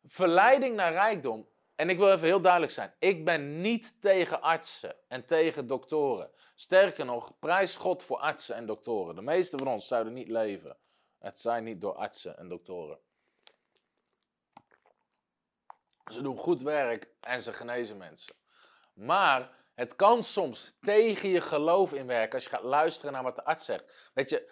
verleiding 0.06 0.76
naar 0.76 0.92
rijkdom. 0.92 1.48
En 1.76 1.90
ik 1.90 1.98
wil 1.98 2.12
even 2.12 2.28
heel 2.28 2.42
duidelijk 2.42 2.72
zijn. 2.72 2.94
Ik 3.00 3.26
ben 3.26 3.62
niet 3.62 4.02
tegen 4.02 4.42
artsen 4.42 4.96
en 5.08 5.26
tegen 5.26 5.68
doktoren. 5.68 6.32
Sterker 6.56 7.06
nog, 7.06 7.40
prijs 7.40 7.76
God 7.76 8.04
voor 8.04 8.18
artsen 8.18 8.56
en 8.56 8.66
doktoren. 8.66 9.16
De 9.16 9.22
meeste 9.22 9.58
van 9.58 9.68
ons 9.68 9.88
zouden 9.88 10.14
niet 10.14 10.30
leven. 10.30 10.78
Het 11.20 11.40
zijn 11.40 11.64
niet 11.64 11.82
door 11.82 11.94
artsen 11.94 12.38
en 12.38 12.48
doktoren. 12.48 13.00
Ze 16.08 16.22
doen 16.22 16.38
goed 16.38 16.62
werk 16.62 17.08
en 17.20 17.42
ze 17.42 17.54
genezen 17.54 17.98
mensen. 17.98 18.36
Maar 18.94 19.52
het 19.76 19.96
kan 19.96 20.24
soms 20.24 20.78
tegen 20.82 21.30
je 21.30 21.42
geloof 21.42 21.94
inwerken 21.94 22.34
als 22.34 22.44
je 22.44 22.50
gaat 22.50 22.64
luisteren 22.64 23.12
naar 23.14 23.24
wat 23.24 23.36
de 23.36 23.44
arts 23.44 23.66
zegt. 23.66 24.10
Weet 24.14 24.30
je, 24.30 24.52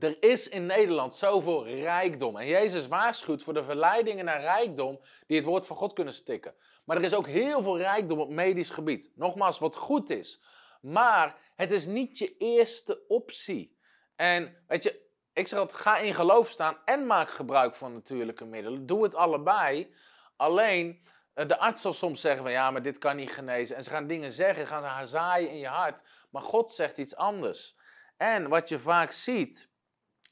er 0.00 0.16
is 0.22 0.48
in 0.48 0.66
Nederland 0.66 1.14
zoveel 1.14 1.66
rijkdom. 1.66 2.36
En 2.36 2.46
Jezus 2.46 2.88
waarschuwt 2.88 3.42
voor 3.42 3.54
de 3.54 3.64
verleidingen 3.64 4.24
naar 4.24 4.40
rijkdom 4.40 5.00
die 5.26 5.36
het 5.36 5.46
woord 5.46 5.66
van 5.66 5.76
God 5.76 5.92
kunnen 5.92 6.14
stikken. 6.14 6.54
Maar 6.84 6.96
er 6.96 7.02
is 7.02 7.14
ook 7.14 7.26
heel 7.26 7.62
veel 7.62 7.78
rijkdom 7.78 8.20
op 8.20 8.28
medisch 8.28 8.70
gebied. 8.70 9.10
Nogmaals, 9.14 9.58
wat 9.58 9.76
goed 9.76 10.10
is. 10.10 10.42
Maar 10.80 11.36
het 11.54 11.70
is 11.70 11.86
niet 11.86 12.18
je 12.18 12.36
eerste 12.36 13.06
optie. 13.08 13.78
En 14.16 14.64
weet 14.66 14.82
je, 14.82 15.06
ik 15.32 15.48
zeg 15.48 15.58
altijd, 15.58 15.80
ga 15.80 15.98
in 15.98 16.14
geloof 16.14 16.48
staan 16.48 16.76
en 16.84 17.06
maak 17.06 17.30
gebruik 17.30 17.74
van 17.74 17.92
natuurlijke 17.92 18.44
middelen. 18.44 18.86
Doe 18.86 19.02
het 19.02 19.14
allebei. 19.14 19.94
Alleen, 20.38 21.02
eh, 21.34 21.48
de 21.48 21.58
arts 21.58 21.82
zal 21.82 21.92
soms 21.92 22.20
zeggen 22.20 22.42
van 22.42 22.52
ja, 22.52 22.70
maar 22.70 22.82
dit 22.82 22.98
kan 22.98 23.16
niet 23.16 23.30
genezen. 23.30 23.76
En 23.76 23.84
ze 23.84 23.90
gaan 23.90 24.06
dingen 24.06 24.32
zeggen, 24.32 24.66
gaan 24.66 25.06
ze 25.06 25.12
zaaien 25.12 25.50
in 25.50 25.58
je 25.58 25.66
hart. 25.66 26.02
Maar 26.30 26.42
God 26.42 26.72
zegt 26.72 26.98
iets 26.98 27.16
anders. 27.16 27.76
En 28.16 28.48
wat 28.48 28.68
je 28.68 28.78
vaak 28.78 29.12
ziet, 29.12 29.70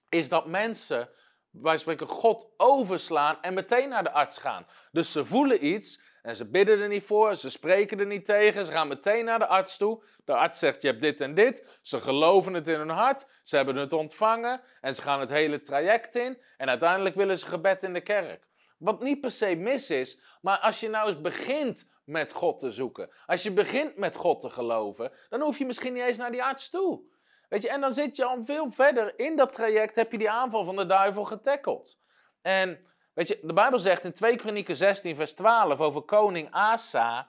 is 0.08 0.28
dat 0.28 0.46
mensen, 0.46 1.08
wij 1.50 1.76
spreken 1.76 2.08
God 2.08 2.48
overslaan 2.56 3.42
en 3.42 3.54
meteen 3.54 3.88
naar 3.88 4.02
de 4.02 4.10
arts 4.10 4.38
gaan. 4.38 4.66
Dus 4.92 5.12
ze 5.12 5.24
voelen 5.24 5.66
iets 5.66 6.04
En 6.22 6.36
ze 6.36 6.50
bidden 6.50 6.80
er 6.80 6.88
niet 6.88 7.04
voor, 7.04 7.36
ze 7.36 7.50
spreken 7.50 8.00
er 8.00 8.06
niet 8.06 8.24
tegen, 8.24 8.66
ze 8.66 8.72
gaan 8.72 8.88
meteen 8.88 9.24
naar 9.24 9.38
de 9.38 9.46
arts 9.46 9.76
toe. 9.76 10.02
De 10.24 10.34
arts 10.34 10.58
zegt, 10.58 10.82
je 10.82 10.88
hebt 10.88 11.00
dit 11.00 11.20
en 11.20 11.34
dit. 11.34 11.78
Ze 11.82 12.00
geloven 12.00 12.54
het 12.54 12.68
in 12.68 12.78
hun 12.78 12.88
hart, 12.88 13.26
ze 13.42 13.56
hebben 13.56 13.76
het 13.76 13.92
ontvangen 13.92 14.60
en 14.80 14.94
ze 14.94 15.02
gaan 15.02 15.20
het 15.20 15.30
hele 15.30 15.60
traject 15.60 16.14
in. 16.14 16.42
En 16.56 16.68
uiteindelijk 16.68 17.14
willen 17.14 17.38
ze 17.38 17.46
gebed 17.46 17.82
in 17.82 17.92
de 17.92 18.00
kerk. 18.00 18.45
Wat 18.78 19.02
niet 19.02 19.20
per 19.20 19.30
se 19.30 19.54
mis 19.54 19.90
is, 19.90 20.20
maar 20.40 20.58
als 20.58 20.80
je 20.80 20.88
nou 20.88 21.08
eens 21.08 21.20
begint 21.20 21.90
met 22.04 22.32
God 22.32 22.58
te 22.58 22.70
zoeken. 22.70 23.10
Als 23.26 23.42
je 23.42 23.52
begint 23.52 23.96
met 23.96 24.16
God 24.16 24.40
te 24.40 24.50
geloven, 24.50 25.12
dan 25.28 25.40
hoef 25.40 25.58
je 25.58 25.66
misschien 25.66 25.92
niet 25.92 26.02
eens 26.02 26.16
naar 26.16 26.30
die 26.30 26.42
arts 26.42 26.70
toe. 26.70 27.00
Weet 27.48 27.62
je, 27.62 27.68
en 27.68 27.80
dan 27.80 27.92
zit 27.92 28.16
je 28.16 28.24
al 28.24 28.44
veel 28.44 28.70
verder 28.70 29.18
in 29.18 29.36
dat 29.36 29.52
traject, 29.52 29.94
heb 29.94 30.12
je 30.12 30.18
die 30.18 30.30
aanval 30.30 30.64
van 30.64 30.76
de 30.76 30.86
duivel 30.86 31.24
getackeld. 31.24 32.00
En 32.42 32.86
weet 33.14 33.28
je, 33.28 33.38
de 33.42 33.52
Bijbel 33.52 33.78
zegt 33.78 34.04
in 34.04 34.12
2 34.12 34.36
Kronieken 34.36 34.76
16, 34.76 35.16
vers 35.16 35.34
12 35.34 35.80
over 35.80 36.02
koning 36.02 36.50
Asa, 36.50 37.28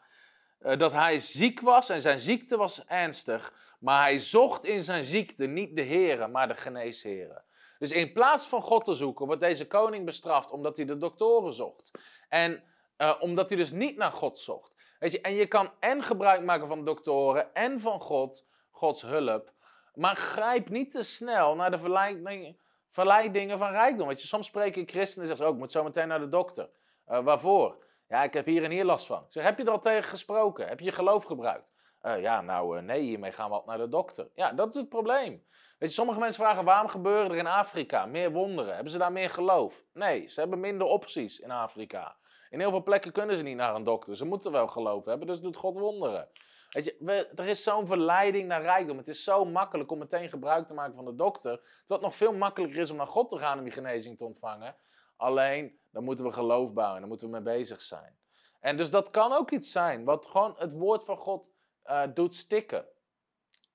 uh, 0.61 0.77
dat 0.77 0.93
hij 0.93 1.19
ziek 1.19 1.59
was 1.59 1.89
en 1.89 2.01
zijn 2.01 2.19
ziekte 2.19 2.57
was 2.57 2.85
ernstig, 2.85 3.53
maar 3.79 4.01
hij 4.01 4.19
zocht 4.19 4.65
in 4.65 4.83
zijn 4.83 5.05
ziekte 5.05 5.45
niet 5.45 5.75
de 5.75 5.81
heren, 5.81 6.31
maar 6.31 6.47
de 6.47 6.55
geneesheren. 6.55 7.43
Dus 7.79 7.91
in 7.91 8.13
plaats 8.13 8.47
van 8.47 8.61
God 8.61 8.85
te 8.85 8.93
zoeken, 8.93 9.25
wordt 9.25 9.41
deze 9.41 9.67
koning 9.67 10.05
bestraft 10.05 10.51
omdat 10.51 10.77
hij 10.77 10.85
de 10.85 10.97
doktoren 10.97 11.53
zocht. 11.53 11.91
En 12.29 12.63
uh, 12.97 13.15
omdat 13.19 13.49
hij 13.49 13.57
dus 13.57 13.71
niet 13.71 13.97
naar 13.97 14.11
God 14.11 14.39
zocht. 14.39 14.75
Weet 14.99 15.11
je, 15.11 15.21
en 15.21 15.33
je 15.33 15.47
kan 15.47 15.71
en 15.79 16.03
gebruik 16.03 16.43
maken 16.43 16.67
van 16.67 16.85
doktoren 16.85 17.53
en 17.53 17.79
van 17.79 17.99
God, 17.99 18.47
Gods 18.71 19.01
hulp. 19.01 19.51
Maar 19.93 20.15
grijp 20.15 20.69
niet 20.69 20.91
te 20.91 21.03
snel 21.03 21.55
naar 21.55 21.71
de 21.71 21.79
verleidingen, 21.79 23.57
van 23.59 23.71
rijkdom. 23.71 24.07
Weet 24.07 24.21
je, 24.21 24.27
soms 24.27 24.47
spreken 24.47 24.87
christenen 24.87 25.29
en 25.29 25.35
zeggen 25.35 25.45
ook, 25.45 25.51
oh, 25.51 25.57
ik 25.57 25.63
moet 25.63 25.71
zo 25.71 25.83
meteen 25.83 26.07
naar 26.07 26.19
de 26.19 26.29
dokter. 26.29 26.69
Uh, 27.07 27.19
waarvoor? 27.19 27.83
Ja, 28.07 28.23
ik 28.23 28.33
heb 28.33 28.45
hier 28.45 28.63
en 28.63 28.71
hier 28.71 28.85
last 28.85 29.05
van. 29.05 29.25
Zeg, 29.29 29.43
heb 29.43 29.57
je 29.57 29.63
er 29.63 29.71
al 29.71 29.79
tegen 29.79 30.09
gesproken? 30.09 30.67
Heb 30.67 30.79
je 30.79 30.85
je 30.85 30.91
geloof 30.91 31.23
gebruikt? 31.23 31.71
Uh, 32.01 32.21
ja, 32.21 32.41
nou 32.41 32.81
nee, 32.81 33.01
hiermee 33.01 33.31
gaan 33.31 33.49
we 33.49 33.55
wat 33.55 33.65
naar 33.65 33.77
de 33.77 33.89
dokter. 33.89 34.27
Ja, 34.35 34.51
dat 34.51 34.75
is 34.75 34.81
het 34.81 34.89
probleem. 34.89 35.45
Weet 35.77 35.89
je, 35.89 35.95
sommige 35.95 36.19
mensen 36.19 36.43
vragen 36.43 36.65
waarom 36.65 36.89
gebeuren 36.89 37.31
er 37.31 37.37
in 37.37 37.47
Afrika 37.47 38.05
meer 38.05 38.31
wonderen? 38.31 38.73
Hebben 38.73 38.91
ze 38.91 38.97
daar 38.97 39.11
meer 39.11 39.29
geloof? 39.29 39.83
Nee, 39.93 40.27
ze 40.27 40.39
hebben 40.39 40.59
minder 40.59 40.87
opties 40.87 41.39
in 41.39 41.51
Afrika. 41.51 42.15
In 42.49 42.59
heel 42.59 42.69
veel 42.69 42.83
plekken 42.83 43.11
kunnen 43.11 43.37
ze 43.37 43.43
niet 43.43 43.55
naar 43.55 43.75
een 43.75 43.83
dokter. 43.83 44.17
Ze 44.17 44.25
moeten 44.25 44.51
wel 44.51 44.67
geloof 44.67 45.05
hebben, 45.05 45.27
dus 45.27 45.39
doet 45.39 45.55
God 45.55 45.79
wonderen. 45.79 46.27
Weet 46.69 46.85
je, 46.85 47.27
er 47.35 47.47
is 47.47 47.63
zo'n 47.63 47.87
verleiding 47.87 48.47
naar 48.47 48.61
rijkdom. 48.61 48.97
Het 48.97 49.07
is 49.07 49.23
zo 49.23 49.45
makkelijk 49.45 49.91
om 49.91 49.97
meteen 49.97 50.29
gebruik 50.29 50.67
te 50.67 50.73
maken 50.73 50.95
van 50.95 51.05
de 51.05 51.15
dokter. 51.15 51.83
Dat 51.87 52.01
nog 52.01 52.15
veel 52.15 52.33
makkelijker 52.33 52.79
is 52.79 52.89
om 52.89 52.97
naar 52.97 53.07
God 53.07 53.29
te 53.29 53.37
gaan 53.37 53.57
om 53.57 53.63
die 53.63 53.73
genezing 53.73 54.17
te 54.17 54.25
ontvangen. 54.25 54.75
Alleen, 55.17 55.79
dan 55.91 56.03
moeten 56.03 56.25
we 56.25 56.33
geloof 56.33 56.73
bouwen. 56.73 56.99
Dan 56.99 57.09
moeten 57.09 57.27
we 57.27 57.33
mee 57.33 57.57
bezig 57.57 57.81
zijn. 57.81 58.17
En 58.59 58.77
dus 58.77 58.89
dat 58.89 59.11
kan 59.11 59.33
ook 59.33 59.51
iets 59.51 59.71
zijn 59.71 60.03
wat 60.03 60.27
gewoon 60.27 60.55
het 60.57 60.73
woord 60.73 61.05
van 61.05 61.17
God 61.17 61.49
uh, 61.85 62.03
doet 62.13 62.35
stikken. 62.35 62.85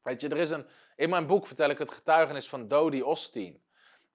Weet 0.03 0.21
je, 0.21 0.29
er 0.29 0.37
is 0.37 0.51
een, 0.51 0.67
in 1.03 1.11
mijn 1.11 1.27
boek 1.27 1.47
vertel 1.47 1.71
ik 1.71 1.79
het 1.79 1.91
getuigenis 1.91 2.49
van 2.49 2.69
Dodie 2.69 3.07
Osteen. 3.07 3.63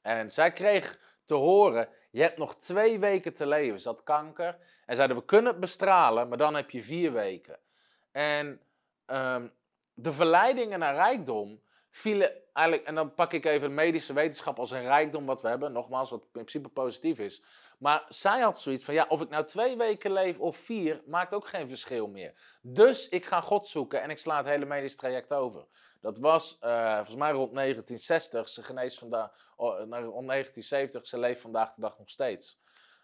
En 0.02 0.32
zij 0.32 0.52
kreeg 0.52 1.00
te 1.26 1.34
horen, 1.34 1.90
je 2.12 2.22
hebt 2.22 2.38
nog 2.38 2.56
twee 2.60 3.00
weken 3.00 3.34
te 3.34 3.48
leven. 3.48 3.80
Ze 3.80 3.88
had 3.88 4.04
kanker. 4.04 4.58
En 4.86 4.96
zeiden, 4.96 5.18
we 5.18 5.26
kunnen 5.26 5.52
het 5.52 5.60
bestralen, 5.60 6.28
maar 6.28 6.38
dan 6.38 6.56
heb 6.56 6.70
je 6.70 6.84
vier 6.84 7.14
weken. 7.14 7.60
En 8.12 8.62
um, 9.08 9.54
de 9.94 10.12
verleidingen 10.12 10.80
naar 10.80 10.94
rijkdom 10.94 11.62
vielen 11.90 12.32
eigenlijk, 12.54 12.88
en 12.88 12.96
dan 12.96 13.14
pak 13.14 13.34
ik 13.34 13.46
even 13.46 13.74
medische 13.74 14.14
wetenschap 14.14 14.60
als 14.60 14.72
een 14.72 14.82
rijkdom 14.82 15.26
wat 15.26 15.42
we 15.42 15.48
hebben, 15.48 15.72
nogmaals, 15.72 16.10
wat 16.10 16.22
in 16.22 16.32
principe 16.32 16.70
positief 16.70 17.20
is. 17.20 17.44
Maar 17.78 18.06
zij 18.10 18.40
had 18.40 18.60
zoiets 18.60 18.86
van, 18.86 18.94
ja, 18.94 19.06
of 19.10 19.22
ik 19.22 19.30
nou 19.30 19.46
twee 19.46 19.78
weken 19.78 20.12
leef 20.12 20.40
of 20.40 20.58
vier, 20.58 21.02
maakt 21.06 21.34
ook 21.34 21.48
geen 21.48 21.68
verschil 21.68 22.08
meer. 22.08 22.34
Dus 22.62 23.10
ik 23.10 23.26
ga 23.26 23.42
God 23.42 23.68
zoeken 23.68 24.02
en 24.02 24.10
ik 24.10 24.18
sla 24.18 24.38
het 24.38 24.46
hele 24.46 24.66
medisch 24.66 24.96
traject 24.96 25.34
over. 25.34 25.66
Dat 26.02 26.20
was 26.20 26.58
uh, 26.64 26.96
volgens 26.96 27.16
mij 27.16 27.32
rond 27.32 27.54
1960. 27.54 28.50
Ze 28.50 28.64
geneest 28.64 29.00
vandaag, 29.00 29.32
oh, 29.56 29.78
rond 29.90 30.28
1970. 30.28 31.08
Ze 31.08 31.20
leeft 31.20 31.42
vandaag 31.42 31.74
de 31.74 31.82
dag 31.82 31.98
nog 31.98 32.10
steeds. 32.10 32.60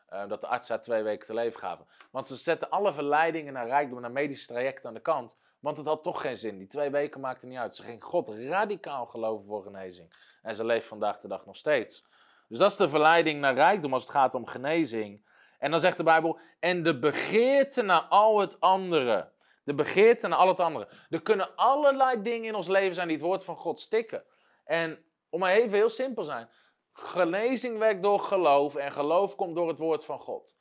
Uh, 0.09 0.27
dat 0.27 0.41
de 0.41 0.47
arts 0.47 0.69
haar 0.69 0.81
twee 0.81 1.03
weken 1.03 1.25
te 1.25 1.33
leven 1.33 1.59
gaven. 1.59 1.85
Want 2.11 2.27
ze 2.27 2.35
zetten 2.35 2.69
alle 2.69 2.93
verleidingen 2.93 3.53
naar 3.53 3.67
rijkdom, 3.67 4.01
naar 4.01 4.11
medische 4.11 4.47
trajecten 4.47 4.87
aan 4.87 4.93
de 4.93 4.99
kant. 4.99 5.37
Want 5.59 5.77
het 5.77 5.85
had 5.85 6.03
toch 6.03 6.21
geen 6.21 6.37
zin. 6.37 6.57
Die 6.57 6.67
twee 6.67 6.89
weken 6.89 7.19
maakten 7.19 7.49
niet 7.49 7.57
uit. 7.57 7.75
Ze 7.75 7.83
ging 7.83 8.03
God 8.03 8.27
radicaal 8.27 9.05
geloven 9.05 9.45
voor 9.45 9.63
genezing. 9.63 10.13
En 10.41 10.55
ze 10.55 10.65
leeft 10.65 10.87
vandaag 10.87 11.19
de 11.19 11.27
dag 11.27 11.45
nog 11.45 11.55
steeds. 11.55 12.05
Dus 12.47 12.57
dat 12.57 12.71
is 12.71 12.77
de 12.77 12.89
verleiding 12.89 13.39
naar 13.39 13.53
rijkdom 13.53 13.93
als 13.93 14.03
het 14.03 14.11
gaat 14.11 14.35
om 14.35 14.45
genezing. 14.45 15.25
En 15.59 15.71
dan 15.71 15.79
zegt 15.79 15.97
de 15.97 16.03
Bijbel, 16.03 16.39
en 16.59 16.83
de 16.83 16.99
begeerte 16.99 17.81
naar 17.81 18.01
al 18.01 18.39
het 18.39 18.59
andere. 18.59 19.31
De 19.64 19.74
begeerte 19.74 20.28
naar 20.28 20.38
al 20.38 20.47
het 20.47 20.59
andere. 20.59 20.88
Er 21.09 21.22
kunnen 21.22 21.55
allerlei 21.55 22.22
dingen 22.22 22.47
in 22.47 22.55
ons 22.55 22.68
leven 22.68 22.95
zijn 22.95 23.07
die 23.07 23.18
het 23.18 23.26
woord 23.26 23.43
van 23.43 23.55
God 23.55 23.80
stikken. 23.80 24.24
En 24.64 25.05
om 25.30 25.39
maar 25.39 25.53
even 25.53 25.78
heel 25.78 25.89
simpel 25.89 26.24
zijn. 26.24 26.49
Genezing 26.93 27.78
werkt 27.78 28.03
door 28.03 28.20
geloof 28.20 28.76
en 28.76 28.91
geloof 28.91 29.36
komt 29.36 29.55
door 29.55 29.68
het 29.68 29.78
woord 29.78 30.05
van 30.05 30.20
God. 30.20 30.55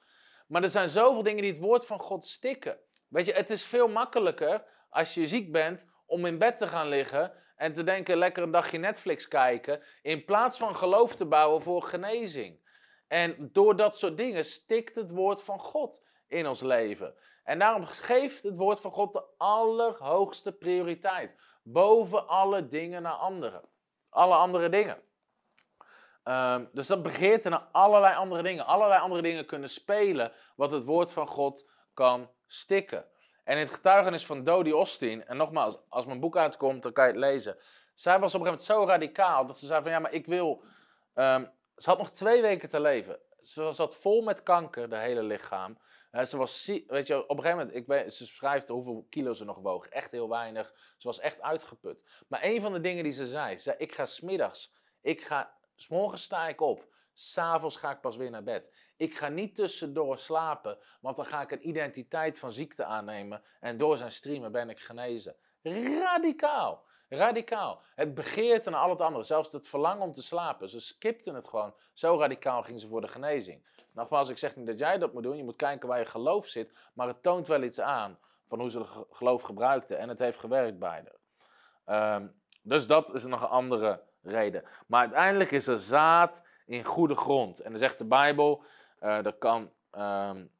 Maar 0.47 0.63
er 0.63 0.69
zijn 0.69 0.89
zoveel 0.89 1.23
dingen 1.23 1.43
die 1.43 1.53
het 1.53 1.61
woord 1.61 1.87
van 1.87 1.99
God 1.99 2.25
stikken. 2.25 2.79
Weet 3.09 3.27
je, 3.27 3.33
het 3.33 3.51
is 3.51 3.65
veel 3.65 3.89
makkelijker 3.89 4.65
als 4.91 5.15
je 5.15 5.27
ziek 5.27 5.53
bent 5.53 5.91
om 6.07 6.27
in 6.27 6.39
bed 6.39 6.59
te 6.59 6.67
gaan 6.67 6.89
liggen 6.89 7.33
en 7.57 7.73
te 7.73 7.85
denken 7.85 8.17
lekker 8.17 8.43
een 8.43 8.51
dagje 8.51 8.79
Netflix 8.79 9.29
kijken, 9.29 9.83
in 10.03 10.25
plaats 10.25 10.59
van 10.59 10.77
geloof 10.77 11.15
te 11.15 11.27
bouwen 11.27 11.63
voor 11.63 11.83
genezing. 11.83 12.61
En 13.09 13.49
door 13.53 13.77
dat 13.77 13.97
soort 13.97 14.17
dingen 14.17 14.45
stikt 14.45 14.95
het 14.95 15.11
woord 15.11 15.43
van 15.43 15.59
God 15.59 16.03
in 16.33 16.47
ons 16.47 16.61
leven. 16.61 17.14
En 17.45 17.59
daarom 17.59 17.87
geeft 17.87 18.43
het 18.43 18.57
woord 18.57 18.80
van 18.80 18.91
God 18.91 19.12
de 19.12 19.24
allerhoogste 19.37 20.53
prioriteit. 20.53 21.37
Boven 21.62 22.28
alle 22.28 22.68
dingen 22.68 23.03
naar 23.03 23.12
anderen. 23.12 23.62
Alle 24.11 24.35
andere 24.35 24.68
dingen. 24.68 25.03
Um, 26.24 26.68
dus 26.72 26.87
dat 26.87 27.03
begeert 27.03 27.45
naar 27.45 27.68
allerlei 27.72 28.16
andere 28.16 28.43
dingen. 28.43 28.66
Allerlei 28.66 29.01
andere 29.01 29.22
dingen 29.22 29.47
kunnen 29.47 29.70
spelen 29.70 30.33
wat 30.57 30.70
het 30.70 30.85
woord 30.85 31.12
van 31.12 31.26
God 31.26 31.68
kan 31.95 32.30
stikken. 32.47 33.05
En 33.45 33.57
in 33.57 33.62
het 33.62 33.74
getuigenis 33.74 34.26
van 34.26 34.45
Dodie 34.45 34.74
Austin, 34.74 35.26
en 35.26 35.37
nogmaals, 35.37 35.78
als 35.89 36.07
mijn 36.07 36.20
boek 36.20 36.37
uitkomt, 36.37 36.83
dan 36.83 36.93
kan 36.93 37.07
je 37.07 37.11
het 37.11 37.20
lezen. 37.20 37.57
Zij 37.95 38.18
was 38.18 38.35
op 38.35 38.41
een 38.41 38.47
gegeven 38.47 38.74
moment 38.74 38.89
zo 38.89 38.93
radicaal 38.93 39.47
dat 39.47 39.59
ze 39.59 39.66
zei 39.66 39.83
van 39.83 39.91
ja, 39.91 39.99
maar 39.99 40.12
ik 40.12 40.26
wil. 40.26 40.62
Um, 41.14 41.51
ze 41.76 41.91
had 41.91 41.99
nog 41.99 42.11
twee 42.11 42.43
weken 42.43 42.68
te 42.68 42.80
leven. 42.80 43.18
Ze 43.41 43.72
zat 43.72 43.97
vol 43.97 44.22
met 44.22 44.43
kanker, 44.43 44.89
de 44.89 44.97
hele 44.97 45.22
lichaam. 45.22 45.78
Uh, 46.13 46.25
ze 46.25 46.37
was 46.37 46.67
weet 46.87 47.07
je, 47.07 47.29
op 47.29 47.37
een 47.37 47.45
gegeven 47.45 47.59
moment, 47.59 47.77
ik 47.77 47.87
weet, 47.87 48.15
ze 48.15 48.27
schrijft 48.27 48.69
hoeveel 48.69 49.07
kilo 49.11 49.33
ze 49.33 49.45
nog 49.45 49.59
woog. 49.59 49.87
Echt 49.87 50.11
heel 50.11 50.29
weinig. 50.29 50.73
Ze 50.97 51.07
was 51.07 51.21
echt 51.21 51.41
uitgeput. 51.41 52.25
Maar 52.29 52.45
een 52.45 52.61
van 52.61 52.73
de 52.73 52.81
dingen 52.81 53.05
die 53.05 53.13
ze 53.13 53.27
zei, 53.27 53.57
ze 53.57 53.63
zei, 53.63 53.77
ik 53.79 53.95
ga 53.95 54.07
smiddags, 54.07 54.75
ik 55.01 55.23
ga, 55.23 55.55
s'morgens 55.75 56.23
sta 56.23 56.49
ik 56.49 56.61
op. 56.61 56.91
S'avonds 57.15 57.77
ga 57.77 57.91
ik 57.91 58.01
pas 58.01 58.17
weer 58.17 58.31
naar 58.31 58.43
bed. 58.43 58.73
Ik 58.97 59.17
ga 59.17 59.29
niet 59.29 59.55
tussendoor 59.55 60.19
slapen, 60.19 60.79
want 61.01 61.17
dan 61.17 61.27
ga 61.27 61.41
ik 61.41 61.51
een 61.51 61.69
identiteit 61.69 62.39
van 62.39 62.53
ziekte 62.53 62.85
aannemen. 62.85 63.43
En 63.61 63.77
door 63.77 63.97
zijn 63.97 64.13
streamen 64.13 64.53
ben 64.53 64.71
ik 64.71 64.81
genezen. 64.81 65.37
Radicaal. 65.63 66.85
Radicaal. 67.17 67.83
Het 67.95 68.15
begeerte 68.15 68.71
naar 68.71 68.81
al 68.81 68.91
het 68.91 69.01
andere. 69.01 69.25
Zelfs 69.25 69.53
het 69.53 69.69
verlangen 69.69 70.03
om 70.03 70.13
te 70.13 70.23
slapen. 70.23 70.69
Ze 70.69 70.81
skipten 70.81 71.35
het 71.35 71.49
gewoon. 71.49 71.75
Zo 71.93 72.19
radicaal 72.19 72.63
ging 72.63 72.81
ze 72.81 72.89
voor 72.89 73.01
de 73.01 73.09
genezing. 73.09 73.67
Nogmaals, 73.93 74.29
ik 74.29 74.39
zeg 74.39 74.57
niet 74.57 74.67
dat 74.67 74.79
jij 74.79 74.99
dat 74.99 75.13
moet 75.13 75.23
doen. 75.23 75.37
Je 75.37 75.45
moet 75.45 75.57
kijken 75.57 75.89
waar 75.89 75.99
je 75.99 76.05
geloof 76.05 76.47
zit. 76.47 76.73
Maar 76.95 77.07
het 77.07 77.23
toont 77.23 77.47
wel 77.47 77.63
iets 77.63 77.81
aan 77.81 78.19
van 78.49 78.61
hoe 78.61 78.71
ze 78.71 79.05
geloof 79.11 79.43
gebruikten. 79.43 79.99
En 79.99 80.09
het 80.09 80.19
heeft 80.19 80.39
gewerkt 80.39 80.79
bij 80.79 81.05
Um, 81.87 82.41
dus 82.63 82.87
dat 82.87 83.15
is 83.15 83.25
nog 83.25 83.43
een 83.43 83.49
andere 83.49 84.03
reden. 84.23 84.65
Maar 84.87 85.01
uiteindelijk 85.01 85.51
is 85.51 85.67
er 85.67 85.79
zaad 85.79 86.47
in 86.67 86.85
goede 86.85 87.17
grond. 87.17 87.61
En 87.61 87.71
dan 87.71 87.79
zegt 87.79 87.99
de 87.99 88.05
Bijbel, 88.05 88.65
uh, 89.01 89.23
dat 89.23 89.39
kan, 89.39 89.71
um, 89.99 90.51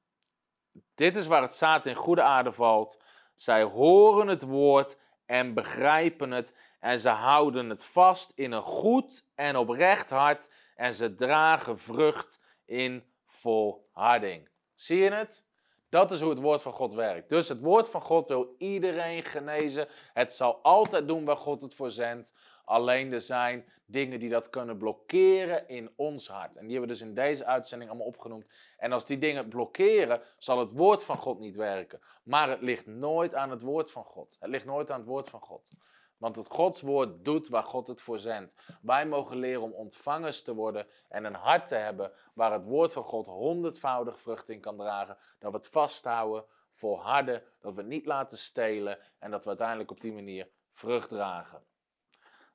dit 0.95 1.17
is 1.17 1.27
waar 1.27 1.43
het 1.43 1.55
zaad 1.55 1.87
in 1.87 1.95
goede 1.95 2.23
aarde 2.23 2.53
valt. 2.53 3.03
Zij 3.35 3.63
horen 3.63 4.29
het 4.29 4.43
woord 4.43 4.97
en 5.27 5.55
begrijpen 5.55 6.31
het 6.31 6.55
en 6.81 6.99
ze 6.99 7.09
houden 7.09 7.69
het 7.69 7.85
vast 7.85 8.33
in 8.35 8.53
een 8.53 8.63
goed 8.63 9.25
en 9.35 9.57
oprecht 9.57 10.11
hart 10.11 10.51
en 10.77 10.95
ze 10.95 11.15
dragen 11.15 11.79
vrucht 11.79 12.41
in 12.65 13.05
volharding. 13.27 14.49
Zie 14.75 14.99
je 14.99 15.11
het? 15.11 15.45
Dat 15.89 16.11
is 16.11 16.21
hoe 16.21 16.31
het 16.31 16.41
woord 16.41 16.63
van 16.63 16.73
God 16.73 16.93
werkt. 16.93 17.29
Dus 17.29 17.49
het 17.49 17.61
woord 17.61 17.89
van 17.89 18.01
God 18.01 18.29
wil 18.29 18.55
iedereen 18.59 19.23
genezen. 19.23 19.89
Het 20.13 20.33
zal 20.33 20.59
altijd 20.63 21.09
doen 21.09 21.25
waar 21.25 21.37
God 21.37 21.63
het 21.63 21.75
voor 21.75 21.91
zendt. 21.91 22.35
Alleen 22.65 23.13
er 23.13 23.21
zijn 23.21 23.65
dingen 23.93 24.21
die 24.21 24.29
dat 24.29 24.51
kunnen 24.51 24.79
blokkeren 24.79 25.69
in 25.69 25.93
ons 25.97 26.29
hart. 26.29 26.57
En 26.57 26.67
die 26.67 26.77
hebben 26.77 26.89
we 26.97 26.99
dus 26.99 27.09
in 27.09 27.15
deze 27.15 27.45
uitzending 27.45 27.91
allemaal 27.91 28.09
opgenoemd. 28.09 28.47
En 28.77 28.93
als 28.93 29.07
die 29.07 29.19
dingen 29.19 29.49
blokkeren, 29.49 30.21
zal 30.39 30.59
het 30.59 30.73
woord 30.73 31.05
van 31.05 31.17
God 31.17 31.39
niet 31.39 31.57
werken. 31.57 32.01
Maar 32.23 32.49
het 32.49 32.61
ligt 32.61 32.87
nooit 32.87 33.35
aan 33.35 33.51
het 33.51 33.63
woord 33.63 33.91
van 33.91 34.05
God. 34.05 34.37
Het 34.41 34.51
ligt 34.51 34.65
nooit 34.65 34.91
aan 34.91 34.99
het 34.99 35.09
woord 35.09 35.31
van 35.31 35.41
God. 35.41 35.71
Want 36.17 36.37
het 36.37 36.49
Gods 36.49 36.81
woord 36.81 37.25
doet 37.25 37.49
waar 37.49 37.65
God 37.65 37.87
het 37.87 38.01
voor 38.01 38.19
zendt. 38.19 38.57
Wij 38.83 39.07
mogen 39.07 39.37
leren 39.37 39.63
om 39.63 39.73
ontvangers 39.73 40.43
te 40.43 40.55
worden 40.55 40.87
en 41.09 41.25
een 41.25 41.35
hart 41.35 41.69
te 41.69 41.75
hebben 41.75 42.13
waar 42.35 42.53
het 42.53 42.65
woord 42.65 42.93
van 42.93 43.05
God 43.05 43.27
honderdvoudig 43.27 44.21
vrucht 44.21 44.49
in 44.49 44.61
kan 44.61 44.77
dragen. 44.77 45.17
Dat 45.39 45.51
we 45.51 45.57
het 45.57 45.69
vasthouden 45.69 46.45
volharden, 46.73 47.43
dat 47.61 47.75
we 47.75 47.81
het 47.81 47.91
niet 47.91 48.07
laten 48.07 48.39
stelen 48.39 48.99
en 49.19 49.31
dat 49.31 49.43
we 49.43 49.49
uiteindelijk 49.49 49.91
op 49.91 50.01
die 50.01 50.13
manier 50.13 50.49
vrucht 50.73 51.09
dragen. 51.09 51.63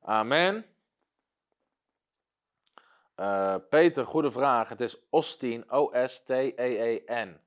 Amen. 0.01 0.76
Uh, 3.19 3.55
Peter, 3.69 4.05
goede 4.05 4.31
vraag. 4.31 4.69
Het 4.69 4.81
is 4.81 5.09
Osteen, 5.09 5.71
O-S-T-E-E-N. 5.71 7.41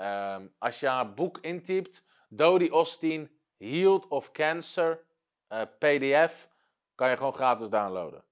Um, 0.00 0.54
als 0.58 0.80
je 0.80 0.88
haar 0.88 1.14
boek 1.14 1.38
intypt, 1.38 2.04
Dodie 2.28 2.72
Osteen, 2.72 3.30
Healed 3.58 4.08
of 4.08 4.32
Cancer, 4.32 5.04
uh, 5.48 5.62
PDF, 5.78 6.48
kan 6.94 7.10
je 7.10 7.16
gewoon 7.16 7.34
gratis 7.34 7.68
downloaden. 7.68 8.24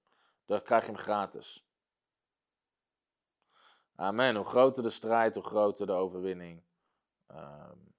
Dan 0.45 0.61
krijg 0.61 0.85
je 0.85 0.91
hem 0.91 0.99
gratis. 0.99 1.67
Amen. 3.95 4.35
Hoe 4.35 4.45
groter 4.45 4.83
de 4.83 4.89
strijd, 4.89 5.35
hoe 5.35 5.43
groter 5.43 5.85
de 5.85 5.93
overwinning. 5.93 6.63
Um, 7.31 7.93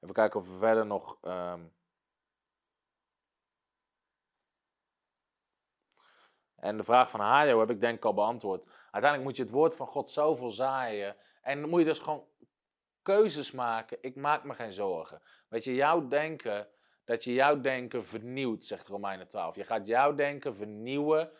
even 0.00 0.14
kijken 0.14 0.40
of 0.40 0.48
we 0.48 0.58
verder 0.58 0.86
nog. 0.86 1.18
Um, 1.22 1.74
en 6.66 6.76
de 6.76 6.84
vraag 6.84 7.10
van 7.10 7.20
Hajo 7.20 7.58
heb 7.58 7.70
ik 7.70 7.80
denk 7.80 7.96
ik 7.96 8.04
al 8.04 8.14
beantwoord. 8.14 8.64
Uiteindelijk 8.90 9.22
moet 9.22 9.36
je 9.36 9.42
het 9.42 9.52
woord 9.52 9.76
van 9.76 9.86
God 9.86 10.10
zoveel 10.10 10.50
zaaien. 10.50 11.16
En 11.42 11.60
dan 11.60 11.70
moet 11.70 11.80
je 11.80 11.86
dus 11.86 11.98
gewoon 11.98 12.24
keuzes 13.02 13.50
maken. 13.50 13.98
Ik 14.00 14.16
maak 14.16 14.44
me 14.44 14.54
geen 14.54 14.72
zorgen. 14.72 15.22
Weet 15.48 15.64
je, 15.64 15.74
jouw 15.74 16.08
denken, 16.08 16.68
dat 17.04 17.24
je 17.24 17.32
jouw 17.32 17.60
denken 17.60 18.04
vernieuwt, 18.04 18.64
zegt 18.64 18.88
Romeinen 18.88 19.28
12. 19.28 19.56
Je 19.56 19.64
gaat 19.64 19.86
jouw 19.86 20.14
denken 20.14 20.56
vernieuwen. 20.56 21.30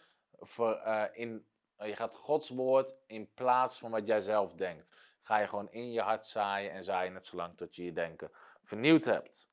Uh, 0.59 1.03
in, 1.13 1.47
je 1.79 1.97
gaat 1.97 2.15
Gods 2.15 2.49
woord 2.49 2.95
in 3.07 3.33
plaats 3.35 3.79
van 3.79 3.91
wat 3.91 4.07
jij 4.07 4.21
zelf 4.21 4.53
denkt. 4.53 4.95
Ga 5.23 5.39
je 5.39 5.49
gewoon 5.49 5.71
in 5.71 5.93
je 5.93 6.01
hart 6.01 6.27
zaaien 6.27 6.71
en 6.71 6.85
zaaien 6.85 7.13
net 7.13 7.25
zolang 7.25 7.57
tot 7.57 7.77
je 7.77 7.85
je 7.85 7.93
denken 7.93 8.31
vernieuwd 8.63 9.05
hebt. 9.05 9.49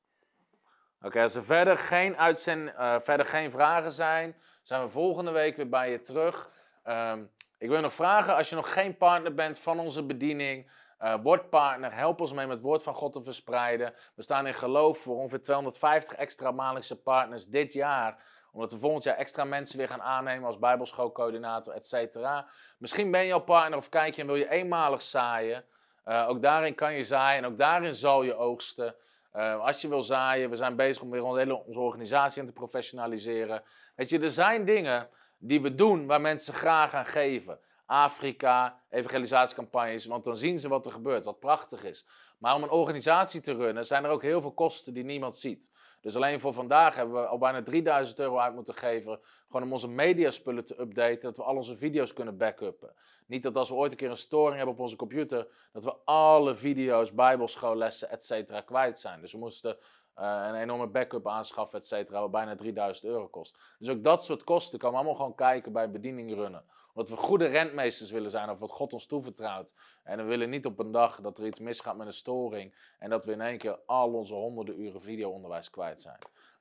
Oké, 1.00 1.22
als 1.22 1.34
er 1.34 1.44
verder 1.44 1.76
geen, 1.76 2.12
uh, 2.12 3.00
verder 3.00 3.26
geen 3.26 3.50
vragen 3.50 3.92
zijn, 3.92 4.36
zijn 4.64 4.82
we 4.82 4.88
volgende 4.88 5.30
week 5.30 5.56
weer 5.56 5.68
bij 5.68 5.90
je 5.90 6.00
terug. 6.00 6.50
Um, 6.88 7.30
ik 7.58 7.68
wil 7.68 7.80
nog 7.80 7.94
vragen, 7.94 8.36
als 8.36 8.48
je 8.48 8.54
nog 8.56 8.72
geen 8.72 8.96
partner 8.96 9.34
bent 9.34 9.58
van 9.58 9.78
onze 9.78 10.02
bediening, 10.02 10.70
uh, 11.00 11.14
word 11.22 11.50
partner, 11.50 11.94
help 11.94 12.20
ons 12.20 12.32
mee 12.32 12.46
met 12.46 12.56
het 12.56 12.64
woord 12.64 12.82
van 12.82 12.94
God 12.94 13.12
te 13.12 13.22
verspreiden. 13.22 13.94
We 14.14 14.22
staan 14.22 14.46
in 14.46 14.54
geloof 14.54 14.98
voor 14.98 15.16
ongeveer 15.16 15.42
250 15.42 16.14
extra 16.14 16.50
maandelijkse 16.50 16.96
partners 16.96 17.46
dit 17.46 17.72
jaar. 17.72 18.22
Omdat 18.52 18.72
we 18.72 18.78
volgend 18.78 19.04
jaar 19.04 19.16
extra 19.16 19.44
mensen 19.44 19.78
weer 19.78 19.88
gaan 19.88 20.02
aannemen 20.02 20.46
als 20.46 20.58
bijbelschoolcoördinator, 20.58 21.74
et 21.74 21.86
cetera. 21.86 22.46
Misschien 22.78 23.10
ben 23.10 23.24
je 23.24 23.32
al 23.32 23.40
partner 23.40 23.78
of 23.78 23.88
kijk 23.88 24.14
je 24.14 24.20
en 24.20 24.26
wil 24.26 24.36
je 24.36 24.50
eenmalig 24.50 25.02
zaaien. 25.02 25.64
Uh, 26.06 26.28
ook 26.28 26.42
daarin 26.42 26.74
kan 26.74 26.94
je 26.94 27.04
zaaien 27.04 27.44
en 27.44 27.50
ook 27.50 27.58
daarin 27.58 27.94
zal 27.94 28.22
je 28.22 28.36
oogsten. 28.36 28.94
Uh, 29.36 29.60
als 29.60 29.80
je 29.80 29.88
wil 29.88 30.02
zaaien, 30.02 30.50
we 30.50 30.56
zijn 30.56 30.76
bezig 30.76 31.02
om 31.02 31.10
weer 31.10 31.24
onze 31.24 31.38
hele 31.38 31.64
onze 31.64 31.80
organisatie 31.80 32.40
in 32.40 32.46
te 32.46 32.52
professionaliseren. 32.52 33.62
Weet 33.94 34.08
je, 34.08 34.18
er 34.18 34.30
zijn 34.30 34.64
dingen 34.64 35.08
die 35.38 35.62
we 35.62 35.74
doen 35.74 36.06
waar 36.06 36.20
mensen 36.20 36.54
graag 36.54 36.94
aan 36.94 37.06
geven. 37.06 37.58
Afrika, 37.86 38.80
evangelisatiecampagnes, 38.90 40.06
want 40.06 40.24
dan 40.24 40.36
zien 40.36 40.58
ze 40.58 40.68
wat 40.68 40.86
er 40.86 40.92
gebeurt, 40.92 41.24
wat 41.24 41.38
prachtig 41.38 41.84
is. 41.84 42.06
Maar 42.38 42.54
om 42.54 42.62
een 42.62 42.70
organisatie 42.70 43.40
te 43.40 43.54
runnen 43.54 43.86
zijn 43.86 44.04
er 44.04 44.10
ook 44.10 44.22
heel 44.22 44.40
veel 44.40 44.52
kosten 44.52 44.94
die 44.94 45.04
niemand 45.04 45.36
ziet. 45.36 45.70
Dus 46.00 46.16
alleen 46.16 46.40
voor 46.40 46.52
vandaag 46.52 46.94
hebben 46.94 47.14
we 47.14 47.26
al 47.26 47.38
bijna 47.38 47.62
3000 47.62 48.18
euro 48.18 48.38
uit 48.38 48.54
moeten 48.54 48.74
geven. 48.74 49.20
Gewoon 49.46 49.62
om 49.62 49.72
onze 49.72 49.88
mediaspullen 49.88 50.64
te 50.64 50.80
updaten, 50.80 51.22
dat 51.22 51.36
we 51.36 51.42
al 51.42 51.56
onze 51.56 51.76
video's 51.76 52.12
kunnen 52.12 52.36
backuppen. 52.36 52.94
Niet 53.26 53.42
dat 53.42 53.56
als 53.56 53.68
we 53.68 53.74
ooit 53.74 53.90
een 53.90 53.96
keer 53.96 54.10
een 54.10 54.16
storing 54.16 54.56
hebben 54.56 54.74
op 54.74 54.80
onze 54.80 54.96
computer, 54.96 55.46
dat 55.72 55.84
we 55.84 55.94
alle 56.04 56.54
video's, 56.54 57.12
bijbelschoollessen, 57.12 58.10
et 58.10 58.24
cetera, 58.24 58.60
kwijt 58.60 58.98
zijn. 58.98 59.20
Dus 59.20 59.32
we 59.32 59.38
moesten 59.38 59.76
uh, 60.18 60.44
een 60.48 60.54
enorme 60.54 60.86
backup 60.86 61.28
aanschaffen, 61.28 61.78
et 61.78 61.86
cetera, 61.86 62.20
wat 62.20 62.30
bijna 62.30 62.56
3000 62.56 63.06
euro 63.06 63.28
kost. 63.28 63.58
Dus 63.78 63.88
ook 63.88 64.04
dat 64.04 64.24
soort 64.24 64.44
kosten 64.44 64.78
komen 64.78 64.96
allemaal 64.96 65.14
gewoon 65.14 65.34
kijken 65.34 65.72
bij 65.72 65.90
bediening 65.90 66.34
runnen. 66.34 66.64
Omdat 66.94 67.10
we 67.10 67.16
goede 67.16 67.46
rentmeesters 67.46 68.10
willen 68.10 68.30
zijn 68.30 68.50
of 68.50 68.58
wat 68.58 68.70
God 68.70 68.92
ons 68.92 69.06
toevertrouwt. 69.06 69.74
En 70.02 70.16
we 70.16 70.22
willen 70.22 70.50
niet 70.50 70.66
op 70.66 70.78
een 70.78 70.92
dag 70.92 71.20
dat 71.20 71.38
er 71.38 71.46
iets 71.46 71.58
misgaat 71.58 71.96
met 71.96 72.06
een 72.06 72.12
storing 72.12 72.74
en 72.98 73.10
dat 73.10 73.24
we 73.24 73.32
in 73.32 73.40
één 73.40 73.58
keer 73.58 73.78
al 73.86 74.12
onze 74.12 74.34
honderden 74.34 74.80
uren 74.80 75.02
videoonderwijs 75.02 75.70
kwijt 75.70 76.02
zijn. 76.02 76.18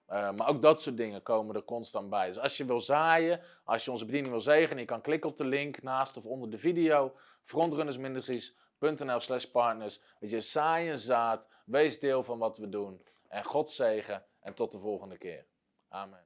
Uh, 0.10 0.32
maar 0.32 0.48
ook 0.48 0.62
dat 0.62 0.82
soort 0.82 0.98
dingen 0.98 1.24
komen 1.24 1.56
er 1.56 1.64
constant 1.64 2.10
bij. 2.10 2.28
Dus 2.28 2.40
als 2.40 2.58
je 2.58 2.66
wil 2.66 2.82
zaaien, 2.82 3.42
als 3.64 3.86
je 3.86 3.92
onze 3.92 4.06
bediening 4.06 4.32
wil 4.32 4.42
zegenen, 4.42 4.80
je 4.80 4.86
kan 4.86 5.02
klikken 5.02 5.30
op 5.30 5.38
de 5.38 5.46
link 5.46 5.82
naast 5.82 6.18
of 6.18 6.24
onder 6.24 6.50
de 6.50 6.58
video. 6.58 7.14
frontrunnersministries.nl 7.42 9.20
slash 9.20 9.46
partners. 9.46 10.00
Weet 10.20 10.30
je, 10.30 10.42
zaai 10.42 10.92
een 10.92 11.00
zaad, 11.00 11.50
wees 11.66 12.00
deel 12.00 12.24
van 12.24 12.38
wat 12.38 12.58
we 12.58 12.70
doen. 12.70 13.02
En 13.28 13.44
God 13.44 13.72
zegen 13.72 14.24
en 14.40 14.54
tot 14.54 14.72
de 14.72 14.80
volgende 14.80 15.18
keer. 15.18 15.46
Amen. 15.90 16.26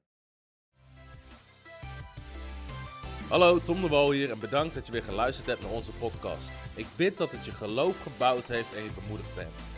Hallo, 3.29 3.59
Tom 3.59 3.81
de 3.81 3.87
Wol 3.87 4.11
hier 4.11 4.31
en 4.31 4.39
bedankt 4.39 4.75
dat 4.75 4.85
je 4.85 4.91
weer 4.91 5.03
geluisterd 5.03 5.47
hebt 5.47 5.61
naar 5.61 5.71
onze 5.71 5.91
podcast. 5.91 6.51
Ik 6.75 6.87
bid 6.95 7.17
dat 7.17 7.31
het 7.31 7.45
je 7.45 7.51
geloof 7.51 8.01
gebouwd 8.03 8.47
heeft 8.47 8.75
en 8.75 8.83
je 8.83 8.91
bemoedigd 9.01 9.35
bent. 9.35 9.76